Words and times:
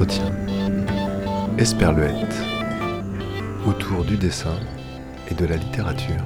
Entretien. 0.00 0.32
Esperluette. 1.58 2.36
Autour 3.66 4.04
du 4.04 4.16
dessin 4.16 4.54
et 5.28 5.34
de 5.34 5.44
la 5.44 5.56
littérature. 5.56 6.22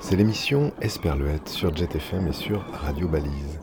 C'est 0.00 0.16
l'émission 0.16 0.72
Esperluette 0.80 1.48
sur 1.48 1.72
Jet 1.76 1.94
FM 1.94 2.26
et 2.26 2.32
sur 2.32 2.64
Radio 2.72 3.06
Balise. 3.06 3.53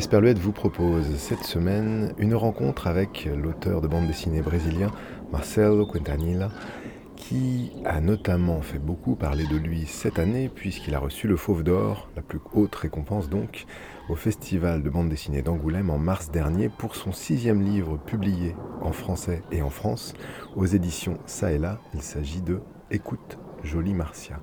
Esperluette 0.00 0.38
vous 0.38 0.52
propose 0.52 1.14
cette 1.18 1.44
semaine 1.44 2.14
une 2.16 2.34
rencontre 2.34 2.86
avec 2.86 3.28
l'auteur 3.36 3.82
de 3.82 3.86
bande 3.86 4.06
dessinée 4.06 4.40
brésilien 4.40 4.90
Marcelo 5.30 5.84
Quintanilla, 5.84 6.48
qui 7.16 7.70
a 7.84 8.00
notamment 8.00 8.62
fait 8.62 8.78
beaucoup 8.78 9.14
parler 9.14 9.46
de 9.46 9.58
lui 9.58 9.84
cette 9.84 10.18
année 10.18 10.48
puisqu'il 10.48 10.94
a 10.94 10.98
reçu 10.98 11.28
le 11.28 11.36
Fauve 11.36 11.64
d'Or, 11.64 12.08
la 12.16 12.22
plus 12.22 12.40
haute 12.54 12.74
récompense 12.76 13.28
donc, 13.28 13.66
au 14.08 14.14
Festival 14.14 14.82
de 14.82 14.88
bande 14.88 15.10
dessinée 15.10 15.42
d'Angoulême 15.42 15.90
en 15.90 15.98
mars 15.98 16.30
dernier 16.30 16.70
pour 16.70 16.96
son 16.96 17.12
sixième 17.12 17.60
livre 17.60 17.98
publié 17.98 18.56
en 18.80 18.92
français 18.92 19.42
et 19.52 19.60
en 19.60 19.68
France 19.68 20.14
aux 20.56 20.64
éditions 20.64 21.18
Ça 21.26 21.52
et 21.52 21.58
là. 21.58 21.78
Il 21.92 22.00
s'agit 22.00 22.40
de 22.40 22.60
Écoute, 22.90 23.36
jolie 23.62 23.92
Marcia. 23.92 24.40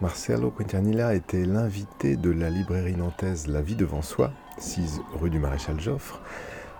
Marcelo 0.00 0.52
Quintanilla 0.52 1.12
était 1.14 1.44
l'invité 1.44 2.16
de 2.16 2.30
la 2.30 2.50
librairie 2.50 2.94
nantaise 2.94 3.48
La 3.48 3.60
Vie 3.60 3.74
devant 3.74 4.00
soi, 4.00 4.30
6 4.58 5.00
rue 5.14 5.28
du 5.28 5.40
Maréchal 5.40 5.80
Joffre, 5.80 6.20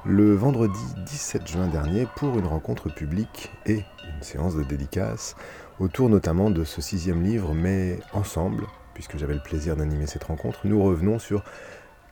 le 0.06 0.36
vendredi 0.36 0.78
17 1.04 1.48
juin 1.48 1.66
dernier 1.66 2.06
pour 2.14 2.38
une 2.38 2.46
rencontre 2.46 2.88
publique 2.88 3.50
et 3.66 3.82
une 4.14 4.22
séance 4.22 4.54
de 4.54 4.62
dédicace 4.62 5.34
autour 5.80 6.08
notamment 6.08 6.48
de 6.50 6.62
ce 6.62 6.80
sixième 6.80 7.24
livre, 7.24 7.54
mais 7.54 7.98
ensemble, 8.12 8.66
puisque 8.94 9.18
j'avais 9.18 9.34
le 9.34 9.42
plaisir 9.42 9.74
d'animer 9.74 10.06
cette 10.06 10.24
rencontre, 10.24 10.60
nous 10.62 10.80
revenons 10.80 11.18
sur 11.18 11.42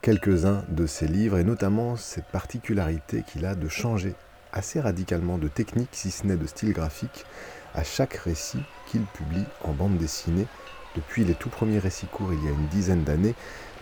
quelques-uns 0.03 0.65
de 0.71 0.87
ses 0.87 1.07
livres 1.07 1.39
et 1.39 1.45
notamment 1.45 1.95
cette 1.95 2.27
particularité 2.27 3.23
qu'il 3.23 3.47
a 3.47 3.55
de 3.55 3.69
changer 3.69 4.15
assez 4.53 4.81
radicalement 4.81 5.39
de 5.39 5.47
technique, 5.47 5.91
si 5.93 6.11
ce 6.11 6.27
n'est 6.27 6.37
de 6.37 6.47
style 6.47 6.73
graphique, 6.73 7.27
à 7.77 7.85
chaque 7.85 8.15
récit 8.15 8.63
qu'il 8.87 9.03
publie 9.03 9.45
en 9.63 9.73
bande 9.73 9.99
dessinée 9.99 10.49
depuis 10.97 11.25
les 11.25 11.35
tout 11.35 11.51
premiers 11.51 11.79
récits 11.79 12.07
courts 12.07 12.33
il 12.33 12.45
y 12.45 12.49
a 12.49 12.51
une 12.51 12.67
dizaine 12.69 13.05
d'années 13.05 13.35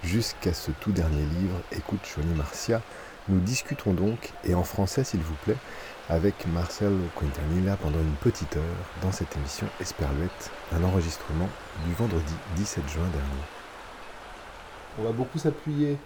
jusqu'à 0.02 0.52
ce 0.52 0.70
tout 0.72 0.92
dernier 0.92 1.24
livre, 1.40 1.60
Écoute 1.72 2.00
Choni 2.04 2.34
Marcia. 2.34 2.82
Nous 3.28 3.40
discutons 3.40 3.94
donc, 3.94 4.32
et 4.44 4.54
en 4.54 4.64
français 4.64 5.04
s'il 5.04 5.20
vous 5.20 5.36
plaît, 5.44 5.56
avec 6.10 6.46
Marcel 6.52 6.92
Quintanilla 7.18 7.76
pendant 7.76 8.00
une 8.00 8.16
petite 8.20 8.56
heure 8.56 8.62
dans 9.00 9.12
cette 9.12 9.34
émission 9.36 9.66
Esperluette, 9.80 10.50
un 10.72 10.84
enregistrement 10.84 11.48
du 11.86 11.94
vendredi 11.94 12.34
17 12.56 12.86
juin 12.88 13.08
dernier. 13.12 13.44
On 14.98 15.04
va 15.04 15.12
beaucoup 15.12 15.38
s'appuyer 15.38 15.96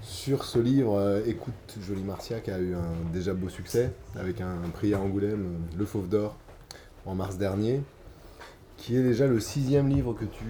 sur 0.00 0.44
ce 0.44 0.58
livre 0.58 0.98
euh, 0.98 1.22
Écoute 1.26 1.76
Jolie 1.86 2.02
Marcia 2.02 2.40
qui 2.40 2.50
a 2.50 2.58
eu 2.58 2.74
un 2.74 3.12
déjà 3.12 3.34
beau 3.34 3.48
succès 3.48 3.92
avec 4.16 4.40
un 4.40 4.56
prix 4.72 4.94
à 4.94 5.00
Angoulême, 5.00 5.44
euh, 5.44 5.78
Le 5.78 5.84
Fauve 5.84 6.08
d'Or, 6.08 6.36
en 7.04 7.14
mars 7.14 7.36
dernier 7.36 7.82
qui 8.82 8.96
est 8.96 9.02
déjà 9.02 9.28
le 9.28 9.38
sixième 9.38 9.88
livre 9.88 10.12
que 10.12 10.24
tu. 10.24 10.44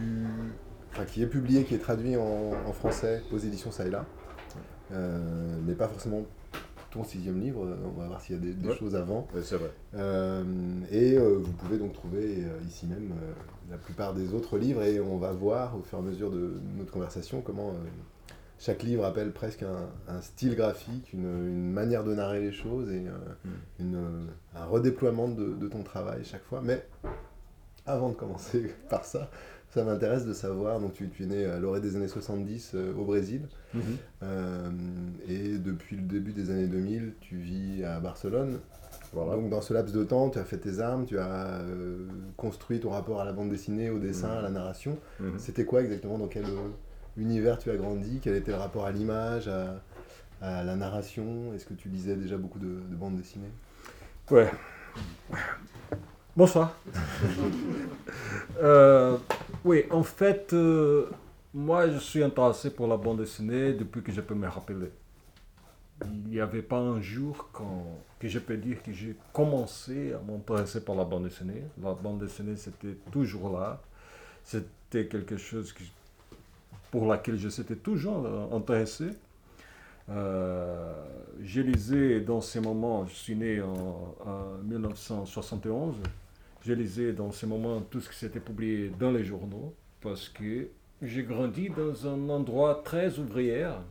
Enfin, 0.90 1.04
qui 1.04 1.22
est 1.22 1.26
publié, 1.26 1.64
qui 1.64 1.74
est 1.74 1.78
traduit 1.78 2.16
en, 2.16 2.72
français 2.72 3.22
aux 3.30 3.38
éditions 3.38 3.70
Ça 3.70 3.86
et 3.86 3.90
là. 3.90 4.06
Euh, 4.90 5.56
mais 5.66 5.74
pas 5.74 5.86
forcément 5.86 6.24
ton 6.90 7.04
sixième 7.04 7.40
livre, 7.40 7.66
on 7.84 8.00
va 8.00 8.06
voir 8.06 8.20
s'il 8.20 8.36
y 8.36 8.38
a 8.38 8.54
des, 8.54 8.74
choses 8.74 8.94
avant. 8.94 9.26
c'est 9.42 9.56
vrai. 9.56 9.70
Euh, 9.94 10.44
et 10.90 11.16
euh, 11.16 11.38
vous 11.40 11.52
pouvez 11.52 11.78
donc 11.78 11.94
trouver 11.94 12.44
ici 12.66 12.86
même 12.86 13.14
la 13.70 13.78
plupart 13.78 14.12
des 14.12 14.34
autres 14.34 14.58
livres 14.58 14.82
et 14.82 15.00
on 15.00 15.16
va 15.16 15.32
voir 15.32 15.74
au 15.76 15.82
fur 15.82 15.98
et 15.98 16.02
à 16.02 16.04
mesure 16.04 16.30
de 16.30 16.60
notre 16.76 16.92
conversation 16.92 17.40
comment 17.40 17.72
chaque 18.58 18.82
livre 18.82 19.06
appelle 19.06 19.32
presque 19.32 19.62
un, 19.62 20.20
style 20.20 20.54
graphique, 20.54 21.14
une, 21.14 21.70
manière 21.72 22.04
de 22.04 22.14
narrer 22.14 22.40
les 22.40 22.52
choses 22.52 22.90
et 22.90 23.06
hmm. 23.80 23.96
un 24.54 24.66
redéploiement 24.66 25.28
de, 25.28 25.54
de, 25.54 25.68
ton 25.68 25.82
travail 25.82 26.24
chaque 26.24 26.44
fois. 26.44 26.60
Mais 26.62 26.84
avant 27.92 28.08
de 28.08 28.14
commencer 28.14 28.74
par 28.88 29.04
ça, 29.04 29.30
ça 29.72 29.84
m'intéresse 29.84 30.26
de 30.26 30.34
savoir, 30.34 30.80
donc 30.80 30.92
tu, 30.92 31.10
es 31.20 31.26
né 31.26 31.46
à 31.46 31.58
l'orée 31.58 31.80
des 31.80 31.96
années 31.96 32.08
70 32.08 32.72
euh, 32.74 32.92
au 32.94 33.04
Brésil, 33.04 33.48
mhm. 33.72 33.82
euh, 34.22 34.70
et 35.28 35.58
depuis 35.58 35.96
le 35.96 36.02
début 36.02 36.32
des 36.32 36.50
années 36.50 36.66
2000, 36.66 37.14
tu 37.20 37.36
vis 37.36 37.84
à 37.84 37.98
Barcelone. 38.00 38.58
Donc 39.14 39.50
dans 39.50 39.60
ce 39.60 39.74
laps 39.74 39.94
de 39.94 40.04
temps, 40.04 40.30
tu 40.30 40.38
as 40.38 40.44
fait 40.44 40.56
tes 40.56 40.80
armes, 40.80 41.04
tu 41.04 41.18
as 41.18 41.60
euh, 41.60 42.06
construit 42.36 42.80
ton 42.80 42.90
rapport 42.90 43.20
à 43.20 43.24
la 43.24 43.32
bande 43.32 43.50
dessinée, 43.50 43.90
au 43.90 43.98
dessin, 43.98 44.28
mhm. 44.28 44.38
à 44.38 44.42
la 44.42 44.50
narration. 44.50 44.98
Mhm. 45.20 45.38
C'était 45.38 45.64
quoi 45.64 45.82
exactement? 45.82 46.18
Dans 46.18 46.28
quel 46.28 46.44
univers 47.16 47.58
tu 47.58 47.70
as 47.70 47.76
grandi? 47.76 48.20
Quel 48.22 48.36
était 48.36 48.52
le 48.52 48.58
rapport 48.58 48.86
à 48.86 48.92
l'image, 48.92 49.48
à, 49.48 50.64
la 50.64 50.76
narration? 50.76 51.52
Est-ce 51.54 51.66
que 51.66 51.74
tu 51.74 51.88
lisais 51.88 52.16
déjà 52.16 52.36
beaucoup 52.36 52.58
de, 52.58 52.66
de 52.90 52.94
bandes 52.94 53.16
dessinées? 53.16 53.52
Ouais. 54.30 54.50
Bonsoir. 56.34 56.74
Euh, 58.62 59.18
oui, 59.64 59.84
en 59.90 60.02
fait, 60.02 60.52
euh, 60.52 61.10
moi, 61.52 61.90
je 61.90 61.98
suis 61.98 62.22
intéressé 62.22 62.70
pour 62.70 62.86
la 62.86 62.96
bande 62.96 63.18
dessinée 63.18 63.72
depuis 63.72 64.02
que 64.02 64.12
je 64.12 64.20
peux 64.20 64.34
me 64.34 64.46
rappeler. 64.46 64.90
Il 66.04 66.30
n'y 66.30 66.40
avait 66.40 66.62
pas 66.62 66.78
un 66.78 67.00
jour 67.00 67.48
quand, 67.52 67.84
que 68.20 68.28
je 68.28 68.38
peux 68.38 68.56
dire 68.56 68.82
que 68.82 68.92
j'ai 68.92 69.16
commencé 69.32 70.12
à 70.12 70.20
m'intéresser 70.20 70.84
par 70.84 70.94
la 70.94 71.04
bande 71.04 71.24
dessinée. 71.24 71.64
La 71.82 71.92
bande 71.92 72.20
dessinée, 72.20 72.56
c'était 72.56 72.96
toujours 73.10 73.58
là. 73.58 73.80
C'était 74.44 75.06
quelque 75.06 75.36
chose 75.36 75.74
pour 76.90 77.06
laquelle 77.06 77.38
je 77.38 77.48
s'étais 77.48 77.76
toujours 77.76 78.24
euh, 78.24 78.56
intéressé. 78.56 79.06
Euh, 80.08 80.92
j'ai 81.42 81.62
lisé 81.62 82.20
dans 82.20 82.40
ces 82.40 82.60
moments, 82.60 83.06
je 83.06 83.14
suis 83.14 83.34
né 83.34 83.60
en, 83.60 84.14
en 84.24 84.62
1971, 84.64 85.96
j'ai 86.64 86.74
lisé 86.74 87.12
dans 87.12 87.32
ces 87.32 87.46
moments 87.46 87.80
tout 87.80 88.00
ce 88.00 88.08
qui 88.08 88.16
s'était 88.16 88.40
publié 88.40 88.90
dans 88.98 89.10
les 89.10 89.24
journaux 89.24 89.74
parce 90.00 90.28
que 90.28 90.68
j'ai 91.02 91.24
grandi 91.24 91.68
dans 91.68 92.06
un 92.06 92.28
endroit 92.28 92.82
très 92.84 93.18
ouvrière. 93.18 93.82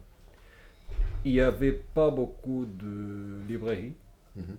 Il 1.26 1.34
n'y 1.34 1.42
avait 1.42 1.74
pas 1.74 2.10
beaucoup 2.10 2.66
de 2.66 3.40
librairies. 3.48 3.94
Mhm. 4.36 4.58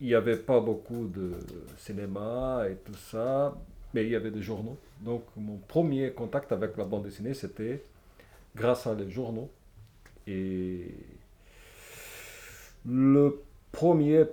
Il 0.00 0.06
n'y 0.08 0.14
avait 0.14 0.36
pas 0.36 0.60
beaucoup 0.60 1.06
de 1.06 1.32
cinéma 1.78 2.64
et 2.70 2.76
tout 2.76 2.94
ça, 2.94 3.56
mais 3.92 4.04
il 4.04 4.10
y 4.10 4.16
avait 4.16 4.30
des 4.30 4.42
journaux. 4.42 4.76
Donc 5.00 5.22
mon 5.36 5.56
premier 5.56 6.12
contact 6.12 6.50
avec 6.52 6.76
la 6.76 6.84
bande 6.84 7.04
dessinée, 7.04 7.34
c'était 7.34 7.82
grâce 8.56 8.86
à 8.86 8.94
les 8.94 9.10
journaux. 9.10 9.50
Et 10.26 10.94
le 12.86 13.42
premier 13.72 14.24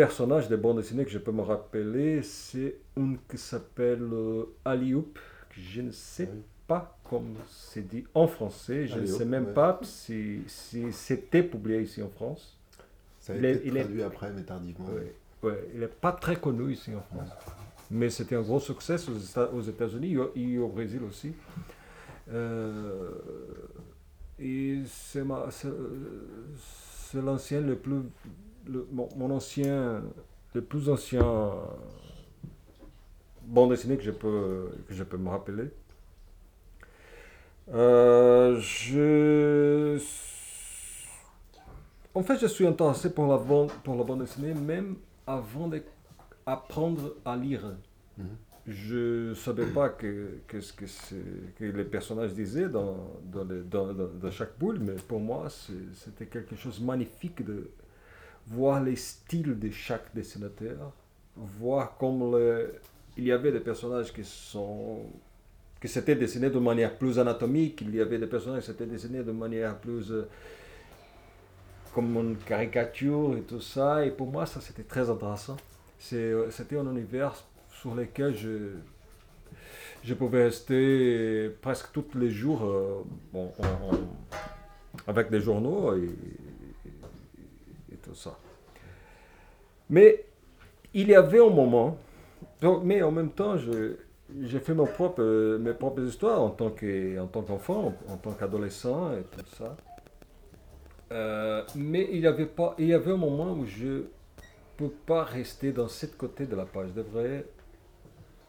personnage 0.00 0.48
de 0.48 0.56
bande 0.56 0.78
dessinée 0.78 1.04
que 1.04 1.10
je 1.10 1.18
peux 1.18 1.30
me 1.30 1.42
rappeler, 1.42 2.22
c'est 2.22 2.76
un 2.96 3.16
qui 3.28 3.36
s'appelle 3.36 4.08
euh, 4.10 4.46
Alioup, 4.64 5.12
que 5.50 5.60
je 5.60 5.82
ne 5.82 5.90
sais 5.90 6.30
pas 6.66 6.98
comment 7.04 7.34
c'est 7.46 7.86
dit 7.86 8.04
en 8.14 8.26
français. 8.26 8.86
Je 8.86 8.98
ne 8.98 9.04
sais 9.04 9.26
même 9.26 9.52
pas 9.52 9.78
si, 9.82 10.40
si 10.46 10.90
c'était 10.90 11.42
publié 11.42 11.82
ici 11.82 12.02
en 12.02 12.08
France. 12.08 12.58
Ça 13.18 13.34
a 13.34 13.36
il 13.36 13.44
été 13.44 13.68
est, 13.68 13.80
traduit 13.82 14.02
après, 14.02 14.32
mais 14.32 14.42
tardivement. 14.42 14.88
Ouais, 15.42 15.68
il 15.74 15.80
n'est 15.80 15.86
pas 15.86 16.12
très 16.12 16.36
connu 16.36 16.72
ici 16.72 16.92
en 16.94 17.02
France. 17.02 17.28
Mais 17.90 18.08
c'était 18.08 18.36
un 18.36 18.42
gros 18.42 18.60
succès 18.60 18.96
aux 19.52 19.60
États-Unis 19.60 20.16
et 20.34 20.58
au 20.58 20.68
Brésil 20.68 21.02
aussi. 21.06 21.34
Euh, 22.32 23.10
et 24.38 24.78
c'est 24.86 25.22
l'ancien 27.20 27.60
le 27.60 27.76
plus 27.76 28.00
mon, 28.92 29.30
ancien, 29.30 30.02
le 30.54 30.62
plus 30.62 30.88
ancien 30.88 31.24
bande 33.42 33.70
dessinée 33.70 33.96
que 33.96 34.02
je 34.02 34.10
peux, 34.10 34.70
que 34.88 34.94
je 34.94 35.04
peux 35.04 35.16
me 35.16 35.28
rappeler. 35.28 35.70
Euh, 37.72 38.58
je... 38.60 40.00
En 42.14 42.22
fait, 42.22 42.38
je 42.38 42.46
suis 42.46 42.66
intéressé 42.66 43.10
pour 43.10 43.26
la 43.26 43.38
bande, 43.38 43.70
pour 43.84 43.94
la 43.94 44.04
bande 44.04 44.20
dessinée 44.20 44.54
même 44.54 44.96
avant 45.26 45.68
d'apprendre 45.68 47.14
à 47.24 47.36
lire. 47.36 47.62
Mhm. 48.18 48.26
Je 48.66 49.30
ne 49.30 49.34
savais 49.34 49.66
pas 49.66 49.88
que, 49.88 50.38
que, 50.46 50.60
ce 50.60 50.72
que, 50.72 50.84
que, 51.56 51.64
les 51.64 51.84
personnages 51.84 52.34
disaient 52.34 52.68
dans, 52.68 53.10
dans, 53.24 53.44
dans, 53.44 53.92
dans 53.92 54.30
chaque 54.30 54.58
boule, 54.58 54.78
mais 54.80 54.94
pour 55.08 55.18
moi, 55.18 55.48
c'était 55.94 56.26
quelque 56.26 56.54
chose 56.54 56.78
de 56.78 56.84
magnifique 56.84 57.44
de, 57.44 57.70
voir 58.46 58.82
les 58.82 58.96
styles 58.96 59.58
de 59.58 59.70
chaque 59.70 60.14
dessinateur, 60.14 60.92
voir 61.36 61.96
comme 61.96 62.36
il 63.16 63.24
y 63.24 63.32
avait 63.32 63.52
des 63.52 63.60
personnages 63.60 64.12
qui 64.12 64.24
sont 64.24 65.04
que 65.80 65.88
c'était 65.88 66.14
dessiné 66.14 66.50
de 66.50 66.58
manière 66.58 66.96
plus 66.96 67.18
anatomique, 67.18 67.80
il 67.80 67.94
y 67.94 68.00
avait 68.00 68.18
des 68.18 68.26
personnages 68.26 68.64
qui 68.64 68.70
étaient 68.70 68.86
dessinés 68.86 69.22
de 69.22 69.32
manière 69.32 69.78
plus 69.78 70.12
euh, 70.12 70.28
comme 71.94 72.14
une 72.16 72.36
caricature 72.36 73.34
et 73.38 73.40
tout 73.40 73.62
ça. 73.62 74.04
Et 74.04 74.10
pour 74.10 74.26
moi, 74.26 74.44
ça 74.44 74.60
c'était 74.60 74.82
très 74.82 75.08
intéressant. 75.08 75.56
C'était 75.98 76.76
un 76.76 76.90
univers 76.90 77.34
sur 77.70 77.94
lequel 77.94 78.36
je, 78.36 78.72
je 80.04 80.14
pouvais 80.14 80.44
rester 80.44 81.50
presque 81.62 81.92
tous 81.92 82.06
les 82.14 82.30
jours 82.30 83.04
avec 85.06 85.30
des 85.30 85.40
journaux 85.40 85.94
et, 85.94 86.08
ça. 88.14 88.38
Mais 89.88 90.24
il 90.94 91.08
y 91.08 91.14
avait 91.14 91.40
un 91.40 91.50
moment, 91.50 91.98
mais 92.82 93.02
en 93.02 93.10
même 93.10 93.30
temps, 93.30 93.56
j'ai 93.56 94.58
fait 94.60 94.74
mon 94.74 94.86
propre, 94.86 95.22
mes 95.58 95.74
propres 95.74 96.02
histoires 96.02 96.40
en 96.40 96.50
tant 96.50 96.70
qu'enfant, 96.70 97.94
en, 98.08 98.16
tant 98.16 98.32
qu'adolescent 98.32 99.12
et 99.12 99.22
tout 99.22 99.44
ça. 99.56 99.76
Euh, 101.12 101.64
mais 101.74 102.08
il 102.12 102.20
y, 102.20 102.26
avait 102.26 102.46
pas, 102.46 102.76
il 102.78 102.86
y 102.86 102.94
avait 102.94 103.10
un 103.10 103.16
moment 103.16 103.52
où 103.52 103.66
je 103.66 103.86
ne 103.86 104.02
peux 104.76 104.90
pas 104.90 105.24
rester 105.24 105.72
dans 105.72 105.88
cette 105.88 106.16
côté 106.16 106.46
de 106.46 106.54
la 106.54 106.64
page. 106.64 106.90
Je 106.90 107.02
devrais 107.02 107.46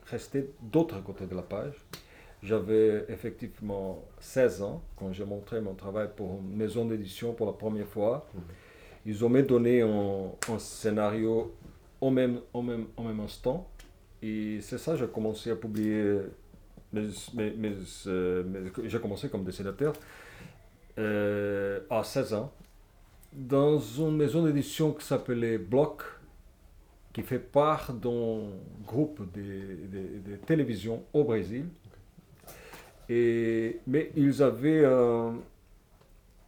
rester 0.05 0.51
d'autre 0.61 1.01
côté 1.03 1.25
de 1.25 1.35
la 1.35 1.41
page. 1.41 1.73
J'avais 2.43 3.05
effectivement 3.09 4.03
16 4.19 4.61
ans 4.61 4.81
quand 4.95 5.11
j'ai 5.11 5.25
montré 5.25 5.61
mon 5.61 5.73
travail 5.73 6.09
pour 6.15 6.39
une 6.39 6.55
maison 6.55 6.85
d'édition 6.85 7.33
pour 7.33 7.47
la 7.47 7.53
première 7.53 7.87
fois. 7.87 8.27
Mhm. 8.33 8.41
Ils 9.05 9.25
ont 9.25 9.29
me 9.29 9.41
donné 9.41 9.81
un, 9.81 10.31
un 10.49 10.59
scénario 10.59 11.53
au 11.99 12.09
même, 12.09 12.39
au 12.53 12.61
même, 12.61 12.85
au 12.97 13.03
même 13.03 13.19
instant. 13.19 13.67
Et 14.21 14.59
c'est 14.61 14.77
ça, 14.77 14.95
j'ai 14.95 15.07
commencé 15.07 15.51
à 15.51 15.55
publier. 15.55 16.19
Mes, 16.93 17.07
mes, 17.51 17.73
euh, 18.07 18.69
j'ai 18.83 18.99
commencé 18.99 19.29
comme 19.29 19.45
dessinateur 19.45 19.93
euh, 20.99 21.79
à 21.89 22.03
16 22.03 22.33
ans 22.33 22.51
dans 23.31 23.79
une 23.79 24.17
maison 24.17 24.43
d'édition 24.45 24.91
qui 24.91 25.05
s'appelait 25.05 25.57
Block, 25.57 26.03
qui 27.13 27.21
fait 27.21 27.39
part 27.39 27.93
d'un 27.93 28.49
groupe 28.85 29.21
de, 29.33 30.31
de, 30.31 30.35
télévision 30.45 31.03
au 31.13 31.23
Brésil. 31.23 31.65
Et, 33.07 33.79
mais 33.87 34.11
ils 34.15 34.43
avaient 34.43 34.83
euh, 34.83 35.31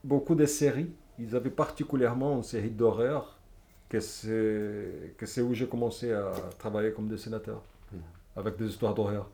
beaucoup 0.03 0.35
de 0.35 0.45
séries. 0.45 0.91
Ils 1.19 1.35
avaient 1.35 1.49
particulièrement 1.49 2.35
une 2.35 2.43
série 2.43 2.71
d'horreur 2.71 3.37
que 3.89 3.99
c'est 3.99 5.41
où 5.41 5.53
j'ai 5.53 5.67
commencé 5.67 6.11
à 6.11 6.31
travailler 6.57 6.91
comme 6.91 7.07
dessinateur, 7.07 7.61
hmm. 7.91 7.97
avec 8.35 8.57
des 8.57 8.67
histoires 8.67 8.93
d'horreur. 8.93 9.29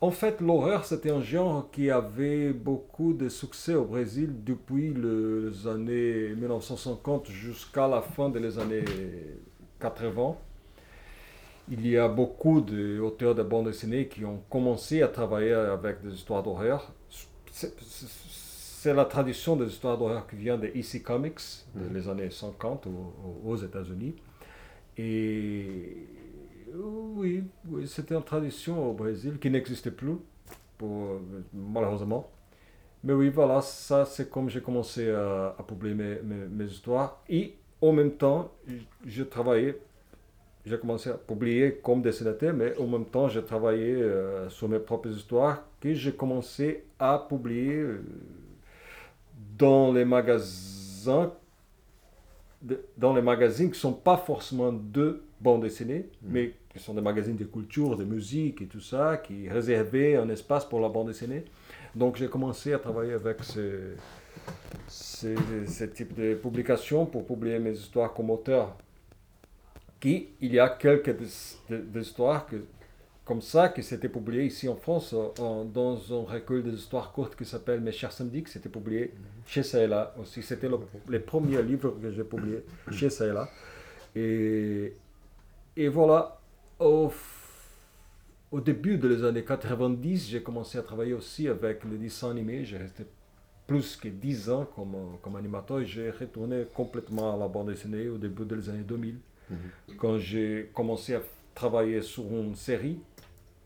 En 0.00 0.10
fait, 0.10 0.40
l'horreur, 0.42 0.84
c'était 0.84 1.10
un 1.10 1.22
genre 1.22 1.70
qui 1.70 1.90
avait 1.90 2.52
beaucoup 2.52 3.14
de 3.14 3.30
succès 3.30 3.74
au 3.74 3.86
Brésil 3.86 4.44
depuis 4.44 4.92
les 4.92 5.66
années 5.66 6.34
1950 6.34 7.28
jusqu'à 7.30 7.88
la 7.88 8.02
fin 8.02 8.28
des 8.28 8.58
années 8.58 8.84
80. 9.80 10.36
Il 11.70 11.86
y 11.86 11.96
a 11.96 12.08
beaucoup 12.08 12.60
d'auteurs 12.60 13.34
de 13.34 13.42
bande 13.42 13.66
dessinée 13.66 14.06
qui 14.06 14.24
ont 14.24 14.42
commencé 14.50 15.00
à 15.00 15.08
travailler 15.08 15.52
avec 15.52 16.02
des 16.02 16.12
histoires 16.12 16.42
d'horreur. 16.42 16.92
C'est 18.86 18.94
la 18.94 19.04
tradition 19.04 19.56
des 19.56 19.66
histoires 19.66 19.98
d'horreur 19.98 20.28
qui 20.28 20.36
vient 20.36 20.56
de 20.56 20.68
EC 20.68 21.02
Comics, 21.02 21.40
des 21.74 22.02
mm. 22.02 22.08
années 22.08 22.30
50 22.30 22.86
aux, 23.44 23.56
États-Unis. 23.56 24.14
Et 24.96 26.06
oui, 26.72 27.42
oui 27.68 27.88
c'était 27.88 28.14
une 28.14 28.22
tradition 28.22 28.88
au 28.88 28.92
Brésil 28.92 29.40
qui 29.40 29.50
n'existait 29.50 29.90
plus, 29.90 30.18
pour, 30.78 31.20
malheureusement. 31.52 32.30
Mais 33.02 33.12
oui, 33.12 33.28
voilà, 33.28 33.60
ça 33.60 34.04
c'est 34.04 34.30
comme 34.30 34.48
j'ai 34.48 34.60
commencé 34.60 35.10
à, 35.10 35.56
publier 35.66 35.96
mes, 35.96 36.46
mes, 36.48 36.66
histoires. 36.66 37.20
Et 37.28 37.56
en 37.82 37.90
même 37.90 38.12
temps, 38.12 38.52
je 39.04 39.24
travaillais 39.24 39.80
j'ai 40.64 40.78
commencé 40.78 41.10
à 41.10 41.14
publier 41.14 41.80
comme 41.82 42.02
dessinateur, 42.02 42.54
mais 42.54 42.76
en 42.78 42.86
même 42.86 43.06
temps, 43.06 43.28
j'ai 43.28 43.42
travaillé 43.42 43.94
euh, 43.94 44.48
sur 44.48 44.68
mes 44.68 44.78
propres 44.80 45.08
histoires 45.08 45.64
que 45.80 45.92
j'ai 45.92 46.12
commencé 46.12 46.84
à 47.00 47.24
publier 47.28 47.74
euh, 47.74 48.02
dans 49.56 49.92
les 49.92 50.04
magasins, 50.04 51.32
dans 52.96 53.14
les 53.14 53.22
magazines 53.22 53.66
qui 53.66 53.76
ne 53.76 53.80
sont 53.80 53.92
pas 53.92 54.16
forcément 54.16 54.72
de 54.72 55.22
bande 55.40 55.62
dessinée, 55.62 56.08
mm. 56.22 56.28
mais 56.28 56.54
qui 56.72 56.78
sont 56.78 56.94
des 56.94 57.00
magazines 57.00 57.36
de 57.36 57.44
culture, 57.44 57.96
de 57.96 58.04
musique 58.04 58.62
et 58.62 58.66
tout 58.66 58.80
ça, 58.80 59.18
qui 59.18 59.48
réservaient 59.48 60.16
un 60.16 60.28
espace 60.28 60.64
pour 60.64 60.80
la 60.80 60.88
bande 60.88 61.08
dessinée. 61.08 61.44
Donc 61.94 62.16
j'ai 62.16 62.28
commencé 62.28 62.72
à 62.72 62.78
travailler 62.78 63.12
avec 63.14 63.42
ce, 63.42 63.94
ce, 64.88 65.84
type 65.84 66.14
de 66.14 66.34
publication 66.34 67.06
pour 67.06 67.26
publier 67.26 67.58
mes 67.58 67.72
histoires 67.72 68.12
comme 68.12 68.30
auteur. 68.30 68.76
Qui, 69.98 70.28
il 70.42 70.52
y 70.52 70.58
a 70.58 70.68
quelques 70.68 71.58
histoires 71.96 72.46
que 72.46 72.56
comme 73.26 73.42
ça 73.42 73.68
que 73.68 73.82
c'était 73.82 74.08
publié 74.08 74.44
ici 74.44 74.68
en 74.68 74.76
France 74.76 75.12
dans 75.34 75.98
un 76.12 76.32
recueil 76.32 76.62
d'histoires 76.62 77.12
courtes 77.12 77.34
qui 77.34 77.44
s'appelle 77.44 77.80
Mes 77.80 77.90
chers 77.90 78.12
samedis, 78.12 78.44
qui 78.44 78.52
s'était 78.52 78.68
publié 78.68 79.12
mhm. 79.12 79.24
chez 79.44 79.64
Saïla 79.64 80.14
aussi. 80.20 80.42
C'était 80.42 80.68
le, 80.68 80.78
les 81.08 81.18
premiers 81.18 81.60
livres 81.60 81.96
que 82.00 82.12
j'ai 82.12 82.22
publiés 82.22 82.64
chez 82.92 83.10
Saïla. 83.10 83.48
Et, 84.14 84.92
et 85.76 85.88
voilà, 85.88 86.40
au, 86.78 87.12
au 88.52 88.60
début 88.60 88.96
des 88.96 89.24
années 89.24 89.44
90, 89.44 90.28
j'ai 90.28 90.42
commencé 90.42 90.78
à 90.78 90.82
travailler 90.82 91.12
aussi 91.12 91.48
avec 91.48 91.82
le 91.82 91.98
dessin 91.98 92.30
animé. 92.30 92.64
J'ai 92.64 92.78
resté 92.78 93.06
plus 93.66 93.96
que 93.96 94.06
10 94.06 94.50
ans 94.50 94.68
comme, 94.76 95.18
comme 95.20 95.34
animateur 95.34 95.80
et 95.80 95.84
j'ai 95.86 96.10
retourné 96.10 96.64
complètement 96.72 97.34
à 97.34 97.36
la 97.36 97.48
bande 97.48 97.70
dessinée 97.70 98.08
au 98.08 98.18
début 98.18 98.44
des 98.44 98.68
années 98.68 98.84
2000. 98.84 99.16
Mhm. 99.50 99.56
Quand 99.98 100.16
j'ai 100.16 100.70
commencé 100.72 101.16
à 101.16 101.22
travailler 101.56 102.02
sur 102.02 102.22
une 102.30 102.54
série 102.54 103.00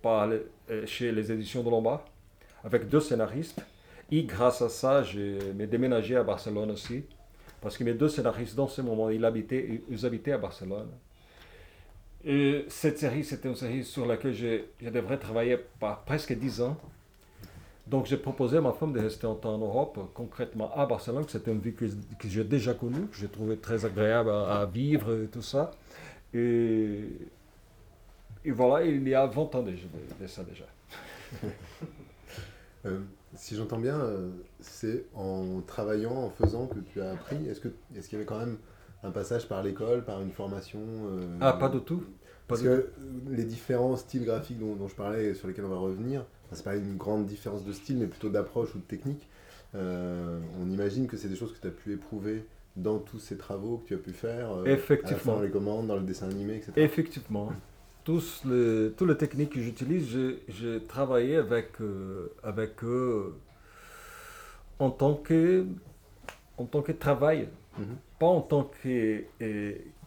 par 0.02 0.28
euh, 0.28 0.86
chez 0.86 1.12
les 1.12 1.32
éditions 1.32 1.62
de 1.62 1.70
Lombard 1.70 2.04
avec 2.64 2.88
deux 2.88 3.00
scénaristes. 3.00 3.60
Et 4.10 4.24
grâce 4.24 4.60
à 4.62 4.68
ça, 4.68 5.02
j'ai 5.02 5.38
déménagé 5.54 6.16
à 6.16 6.22
Barcelone 6.22 6.72
aussi. 6.72 7.04
Parce 7.60 7.76
que 7.76 7.84
mes 7.84 7.94
deux 7.94 8.08
scénaristes, 8.08 8.56
dans 8.56 8.68
ce 8.68 8.80
moment, 8.82 9.10
ils 9.10 9.24
habitaient, 9.24 9.82
ils 9.88 10.06
habitaient 10.06 10.32
à 10.32 10.38
Barcelone. 10.38 10.88
Et 12.24 12.64
cette 12.68 12.98
série, 12.98 13.24
c'était 13.24 13.48
une 13.48 13.56
série 13.56 13.84
sur 13.84 14.06
laquelle 14.06 14.34
je, 14.34 14.62
je 14.80 14.90
devrais 14.90 15.18
travailler 15.18 15.58
par 15.78 16.04
presque 16.04 16.32
dix 16.32 16.60
ans. 16.60 16.76
Donc 17.86 18.06
j'ai 18.06 18.16
proposé 18.16 18.58
à 18.58 18.60
ma 18.60 18.72
femme 18.72 18.92
de 18.92 19.00
rester 19.00 19.26
en 19.26 19.34
temps 19.34 19.54
en 19.54 19.58
Europe, 19.58 19.98
concrètement 20.14 20.70
à 20.76 20.86
Barcelone, 20.86 21.24
que 21.24 21.32
c'était 21.32 21.50
une 21.50 21.60
vie 21.60 21.72
que, 21.72 21.86
que 21.86 22.28
j'ai 22.28 22.44
déjà 22.44 22.74
connue, 22.74 23.06
que 23.06 23.16
j'ai 23.16 23.26
trouvé 23.28 23.56
très 23.56 23.84
agréable 23.84 24.30
à, 24.30 24.60
à, 24.60 24.66
vivre 24.66 25.24
et 25.24 25.26
tout 25.26 25.42
ça. 25.42 25.72
Et 26.32 27.04
et 28.44 28.50
voilà, 28.50 28.84
il 28.84 29.06
y 29.06 29.14
a 29.14 29.26
20 29.26 29.54
ans 29.54 29.62
déjà, 29.62 29.86
de 30.20 30.26
ça 30.26 30.44
déjà. 30.44 30.64
Euh, 32.86 32.98
si 33.34 33.56
j'entends 33.56 33.78
bien, 33.78 34.00
euh, 34.00 34.30
c'est 34.60 35.04
en 35.14 35.60
travaillant, 35.66 36.14
en 36.14 36.30
faisant 36.30 36.66
que 36.66 36.78
tu 36.78 37.02
as 37.02 37.10
appris. 37.10 37.36
Est-ce 37.46 37.60
qu'il 37.60 37.72
est 37.94 38.00
qu'il 38.00 38.12
y 38.12 38.16
avait 38.16 38.24
quand 38.24 38.38
même 38.38 38.56
un 39.02 39.10
passage 39.10 39.46
par 39.48 39.62
l'école, 39.62 40.02
par 40.02 40.22
une 40.22 40.30
formation 40.30 40.80
euh, 40.80 41.36
Ah, 41.42 41.52
pas 41.52 41.68
du 41.68 41.80
tout. 41.80 42.02
Parce 42.48 42.62
que 42.62 42.88
les 43.28 43.44
différents 43.44 43.98
styles 43.98 44.24
graphiques 44.24 44.58
dont, 44.58 44.88
je 44.88 44.94
parlais, 44.94 45.34
sur 45.34 45.46
lesquels 45.46 45.66
on 45.66 45.68
va 45.68 45.76
revenir, 45.76 46.24
c'est 46.52 46.64
pas 46.64 46.74
une 46.74 46.96
grande 46.96 47.26
différence 47.26 47.66
de 47.66 47.72
style, 47.72 47.98
mais 47.98 48.06
plutôt 48.06 48.30
d'approche 48.30 48.74
ou 48.74 48.78
de 48.78 48.84
technique. 48.84 49.28
on 49.74 50.70
imagine 50.70 51.06
que 51.06 51.18
c'est 51.18 51.28
des 51.28 51.36
choses 51.36 51.52
que 51.52 51.60
tu 51.60 51.66
as 51.66 51.72
pu 51.72 51.92
éprouver 51.92 52.46
dans 52.76 52.98
tous 52.98 53.18
ces 53.18 53.36
travaux 53.36 53.76
que 53.76 53.88
tu 53.88 53.94
as 53.94 53.98
pu 53.98 54.14
faire. 54.14 54.48
Effectivement. 54.64 55.34
dans 55.34 55.42
les 55.42 55.50
commandes, 55.50 55.86
dans 55.86 55.96
le 55.96 56.02
dessin 56.04 56.30
animé, 56.30 56.56
etc. 56.56 56.72
Effectivement 56.76 57.50
tous 58.04 58.42
les, 58.44 58.92
toutes 58.96 59.08
les 59.08 59.16
techniques 59.16 59.50
que 59.50 59.60
j'utilise, 59.60 60.06
j'ai 60.48 60.80
travaillé 60.84 61.36
avec, 61.36 61.80
euh, 61.80 62.32
avec 62.42 62.82
eux 62.82 63.34
en 64.78 64.90
tant 64.90 65.14
que, 65.14 65.66
en 66.56 66.64
tant 66.64 66.82
que 66.82 66.92
travail, 66.92 67.48
mhm. 67.78 67.96
pas 68.18 68.26
en 68.26 68.40
tant 68.40 68.70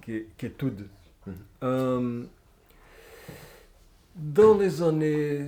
qu'étude. 0.01 0.87
Mhm. 1.25 1.33
Euh, 1.63 2.23
dans 4.15 4.57
les 4.57 4.81
années 4.81 5.47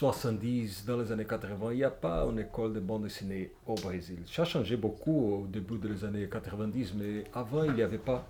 70, 0.00 0.84
dans 0.86 0.96
les 0.98 1.12
années 1.12 1.24
80, 1.24 1.72
il 1.72 1.76
n'y 1.76 1.84
a 1.84 1.90
pas 1.90 2.24
une 2.24 2.38
école 2.38 2.72
de 2.72 2.80
bande 2.80 3.02
dessinée 3.04 3.50
au 3.66 3.74
Brésil. 3.74 4.18
Ça 4.26 4.42
a 4.42 4.44
changé 4.44 4.76
beaucoup 4.76 5.42
au 5.42 5.46
début 5.46 5.78
des 5.78 6.04
années 6.04 6.28
90, 6.28 6.94
mais 6.94 7.24
avant, 7.34 7.64
il 7.64 7.72
n'y 7.72 7.82
avait 7.82 7.98
pas 7.98 8.26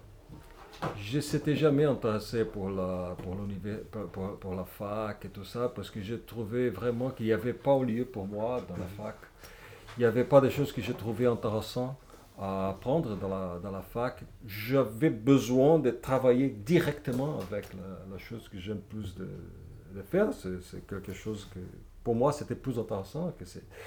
je 0.97 1.17
ne 1.17 1.21
s'étais 1.21 1.57
jamais 1.57 1.85
intéressé 1.85 2.45
pour 2.45 2.71
la, 2.71 3.17
pour, 3.23 3.37
pour, 4.13 4.39
pour, 4.39 4.55
la 4.55 4.65
fac 4.65 5.25
et 5.25 5.29
tout 5.29 5.45
ça, 5.45 5.71
parce 5.75 5.91
que 5.91 6.01
j'ai 6.01 6.19
trouvé 6.19 6.71
vraiment 6.71 7.11
qu'il 7.11 7.27
n'y 7.27 7.33
avait 7.33 7.53
pas 7.53 7.73
au 7.73 7.85
lieu 7.85 8.05
pour 8.05 8.27
moi 8.27 8.61
dans 8.69 8.77
la 8.77 8.87
fac. 8.87 9.17
Il 9.97 10.01
n'y 10.01 10.07
avait 10.07 10.25
pas 10.25 10.41
des 10.41 10.51
choses 10.51 10.73
que 10.73 10.81
j'ai 10.81 10.95
trouvées 10.95 11.27
intéressantes 11.27 11.97
à 12.39 12.71
apprendre 12.71 13.17
dans 13.17 13.29
la, 13.29 13.59
dans 13.63 13.71
la 13.71 13.83
fac. 13.83 14.23
J'avais 14.47 15.11
besoin 15.11 15.79
de 15.79 15.91
travailler 15.91 16.49
directement 16.49 17.39
avec 17.41 17.67
la, 17.75 18.19
chose 18.19 18.49
que 18.49 18.59
j'aime 18.59 18.81
plus 18.81 19.15
de, 19.15 19.29
de 19.95 20.03
faire. 20.03 20.29
C'est 20.33 20.87
quelque 20.87 21.13
chose 21.13 21.49
que, 21.53 21.61
pour 22.03 22.15
moi, 22.15 22.33
c'était 22.33 22.55
plus 22.55 22.79
intéressant, 22.79 23.33
que 23.39 23.45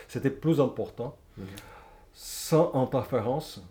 c'était 0.07 0.29
plus 0.29 0.59
important. 0.61 1.17
Mhm. 1.37 1.45
Sans 2.15 2.75
interférence 2.75 3.63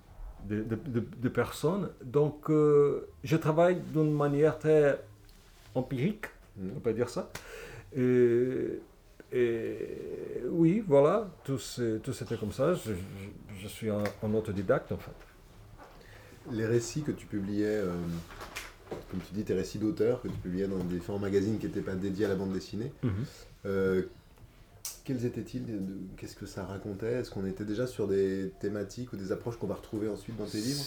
de, 0.49 1.29
personnes. 1.29 1.91
Donc, 2.05 2.51
euh, 2.51 3.09
je 3.25 3.37
travaille 3.37 3.81
d'une 3.93 4.13
manière 4.13 4.59
très 4.59 5.01
empirique, 5.75 6.27
mm. 6.57 6.69
on 6.77 6.81
peut 6.81 6.93
dire 6.93 7.09
ça. 7.09 7.31
Et, 7.97 8.81
oui, 10.51 10.85
voilà, 10.87 11.31
tout, 11.45 11.59
c'était 11.59 12.37
comme 12.39 12.53
ça. 12.53 12.75
Je, 12.75 13.69
suis 13.69 13.89
un, 13.91 14.05
autodidacte, 14.35 14.93
en 14.93 14.99
fait. 14.99 15.13
Les 16.51 16.67
récits 16.67 17.03
que 17.03 17.13
tu 17.13 17.27
publiais, 17.27 17.67
euh, 17.67 17.95
comme 19.11 19.21
tu 19.21 19.33
dis, 19.33 19.45
tes 19.45 19.55
récits 19.55 19.79
d'auteur 19.79 20.21
que 20.21 20.29
tu 20.29 20.35
publiais 20.35 20.67
dans 20.67 20.79
différents 20.79 21.21
magazines 21.21 21.59
qui 21.59 21.67
n'étaient 21.67 21.81
pas 21.81 21.95
dédiés 21.95 22.27
à 22.27 22.29
la 22.29 22.35
bande 22.35 22.53
dessinée, 22.53 22.93
mm-hmm. 23.05 23.11
euh, 23.67 24.03
quels 25.05 25.25
étaient-ils 25.27 25.65
Qu'est-ce 26.17 26.37
que 26.37 26.47
ça 26.47 26.65
racontait? 26.65 27.13
Est-ce 27.13 27.31
qu'on 27.31 27.47
était 27.47 27.65
déjà 27.65 27.87
sur 27.87 28.07
des 28.07 28.53
thématiques 28.61 29.13
ou 29.13 29.17
des 29.17 29.33
approches 29.33 29.57
qu'on 29.57 29.67
va 29.67 29.75
retrouver 29.75 30.09
ensuite 30.09 30.37
dans 30.37 30.47
tes 30.47 30.59
livres? 30.59 30.83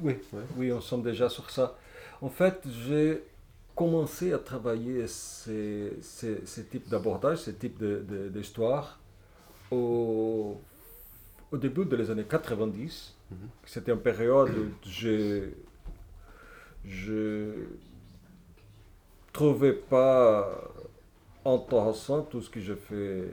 Oui, 0.00 0.16
oui, 0.56 0.72
on 0.72 0.80
sommes 0.80 1.02
déjà 1.02 1.28
sur 1.28 1.50
ça. 1.50 1.76
En 2.20 2.28
fait, 2.28 2.60
j'ai 2.86 3.22
commencé 3.74 4.32
à 4.32 4.38
travailler 4.38 5.06
ces, 5.06 5.92
ces, 6.00 6.64
types 6.70 6.88
d'abordages, 6.88 7.42
ces 7.42 7.54
types 7.54 7.82
d'histoires 8.32 9.00
de, 9.70 9.76
au, 9.76 10.60
au, 11.50 11.56
début 11.56 11.84
des 11.84 12.10
années 12.10 12.26
90. 12.28 13.14
Mhm. 13.30 13.36
C'était 13.64 13.92
une 13.92 14.00
période 14.00 14.50
où 14.50 14.88
je 14.88 15.50
je 16.84 17.52
trouvais 19.32 19.72
pas 19.72 20.72
intéressant 21.44 22.22
tout 22.22 22.40
ce 22.40 22.50
que 22.50 22.60
je 22.60 22.74
fais 22.74 23.24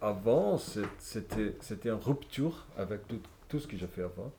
avant. 0.00 0.58
C'était 0.98 1.88
une 1.88 1.94
rupture 1.94 2.66
avec 2.76 3.00
tout, 3.48 3.58
ce 3.58 3.66
que 3.66 3.76
j'ai 3.76 3.86
fait 3.86 4.02
avant. 4.02 4.32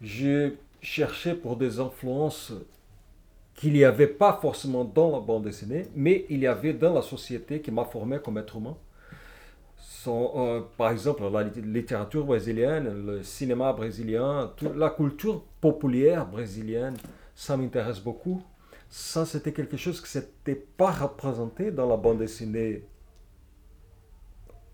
J'ai 0.00 0.56
cherché 0.80 1.34
pour 1.34 1.56
des 1.56 1.80
influences 1.80 2.52
qu'il 3.54 3.72
n'y 3.72 3.84
avait 3.84 4.08
pas 4.08 4.38
forcément 4.40 4.84
dans 4.84 5.12
la 5.12 5.20
bande 5.20 5.44
dessinée, 5.44 5.86
mais 5.94 6.26
il 6.28 6.40
y 6.40 6.46
avait 6.46 6.72
dans 6.72 6.92
la 6.92 7.02
société 7.02 7.60
qui 7.60 7.70
m'a 7.70 7.84
formé 7.84 8.18
comme 8.22 8.38
être 8.38 8.56
humain. 8.56 8.76
Euh, 10.06 10.60
par 10.76 10.90
exemple, 10.90 11.22
la 11.32 11.44
littérature 11.44 12.24
brésilienne, 12.24 13.06
le 13.06 13.22
cinéma 13.22 13.72
brésilien, 13.72 14.52
la 14.76 14.90
culture 14.90 15.42
populaire 15.60 16.26
brésilienne, 16.26 16.96
ça 17.34 17.56
m'intéresse 17.56 18.00
beaucoup 18.00 18.42
ça 18.94 19.26
c'était 19.26 19.52
quelque 19.52 19.76
chose 19.76 20.00
qui 20.00 20.08
s'était 20.08 20.54
pas 20.54 20.92
représenté 20.92 21.72
dans 21.72 21.88
la 21.88 21.96
bande 21.96 22.18
dessinée 22.18 22.84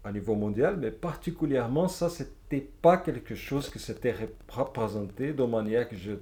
à 0.05 0.13
niveau 0.13 0.35
mondial, 0.35 0.77
mais 0.77 0.91
particulièrement 0.91 1.89
ça 1.89 2.11
c'était 2.11 2.69
pas 2.83 2.99
quelque 2.99 3.35
chose 3.35 3.71
qui 3.71 3.79
s'était 3.79 4.15
représenté 4.51 5.33
de 5.33 5.43
manière 5.45 5.89
que 5.89 5.97
je, 5.97 6.13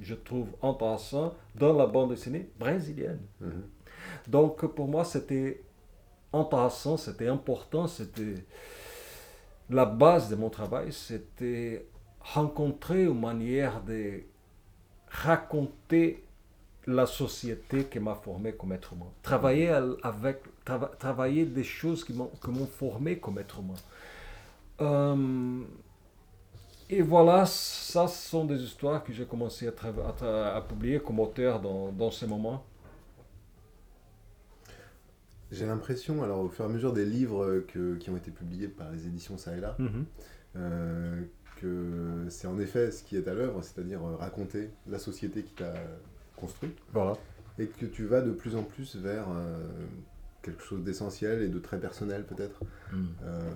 je 0.00 0.14
trouve 0.14 0.46
intéressant 0.62 1.34
dans 1.56 1.72
la 1.72 1.88
bande 1.88 2.10
dessinée 2.10 2.48
brésilienne. 2.60 3.18
Mhm. 3.40 3.64
Donc 4.28 4.64
pour 4.64 4.86
moi 4.86 5.04
c'était 5.04 5.60
intéressant, 6.32 6.96
c'était 6.96 7.26
important, 7.26 7.88
c'était 7.88 8.34
la 9.68 9.84
base 9.84 10.30
de 10.30 10.36
mon 10.36 10.48
travail, 10.48 10.92
c'était 10.92 11.88
rencontrer 12.20 13.02
une 13.06 13.18
manière 13.18 13.82
de 13.82 14.22
raconter 15.08 16.22
la 16.88 17.04
société 17.04 17.84
qui 17.84 18.00
m'a 18.00 18.14
formé 18.14 18.52
comme 18.52 18.72
être 18.72 18.94
humain. 18.94 19.10
Travailler 19.22 19.68
avec, 20.02 20.42
travailler 20.98 21.44
des 21.44 21.62
choses 21.62 22.02
qui 22.02 22.14
m'ont 22.14 22.66
formé 22.66 23.18
comme 23.18 23.38
être 23.38 23.60
humain. 23.60 23.74
Euh, 24.80 25.62
et 26.88 27.02
voilà, 27.02 27.44
ça 27.44 28.08
ce 28.08 28.30
sont 28.30 28.46
des 28.46 28.62
histoires 28.62 29.04
que 29.04 29.12
j'ai 29.12 29.26
commencé 29.26 29.68
à, 29.68 30.56
à, 30.56 30.62
publier 30.62 30.98
comme 31.00 31.20
auteur 31.20 31.60
dans, 31.60 31.92
dans 31.92 32.10
ces 32.10 32.26
moments. 32.26 32.64
J'ai 35.52 35.66
l'impression, 35.66 36.22
alors 36.22 36.40
au 36.40 36.48
fur 36.48 36.64
et 36.64 36.68
à 36.68 36.70
mesure 36.70 36.94
des 36.94 37.04
livres 37.04 37.64
que, 37.68 37.96
qui 37.96 38.08
ont 38.08 38.16
été 38.16 38.30
publiés 38.30 38.68
par 38.68 38.90
les 38.90 39.06
éditions 39.06 39.36
ça 39.36 39.54
et 39.56 39.60
là, 39.60 39.76
mhm. 39.78 40.04
euh, 40.56 41.22
que 41.56 42.26
c'est 42.30 42.46
en 42.46 42.58
effet 42.58 42.90
ce 42.90 43.02
qui 43.02 43.16
est 43.16 43.28
à 43.28 43.34
l'œuvre, 43.34 43.62
c'est-à-dire 43.62 44.00
raconter 44.18 44.70
la 44.86 44.98
société 44.98 45.42
qui 45.42 45.52
t'a 45.52 45.74
construit. 46.38 46.74
Voilà. 46.92 47.14
Et 47.58 47.66
que 47.66 47.86
tu 47.86 48.06
vas 48.06 48.20
de 48.20 48.30
plus 48.30 48.56
en 48.56 48.62
plus 48.62 48.96
vers 48.96 49.26
euh, 49.30 49.58
quelque 50.42 50.62
chose 50.62 50.82
d'essentiel 50.82 51.42
et 51.42 51.48
de 51.48 51.58
très 51.58 51.78
personnel 51.78 52.24
peut-être. 52.24 52.62
Hmm. 52.92 53.06
Euh, 53.24 53.50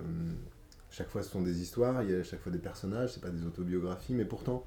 chaque 0.89 1.09
fois 1.09 1.23
ce 1.23 1.29
sont 1.29 1.41
des 1.41 1.61
histoires, 1.61 2.03
il 2.03 2.11
y 2.11 2.15
a 2.15 2.23
chaque 2.23 2.41
fois 2.41 2.51
des 2.51 2.59
personnages, 2.59 3.13
c'est 3.13 3.21
pas 3.21 3.29
des 3.29 3.45
autobiographies, 3.45 4.13
mais 4.13 4.25
pourtant 4.25 4.65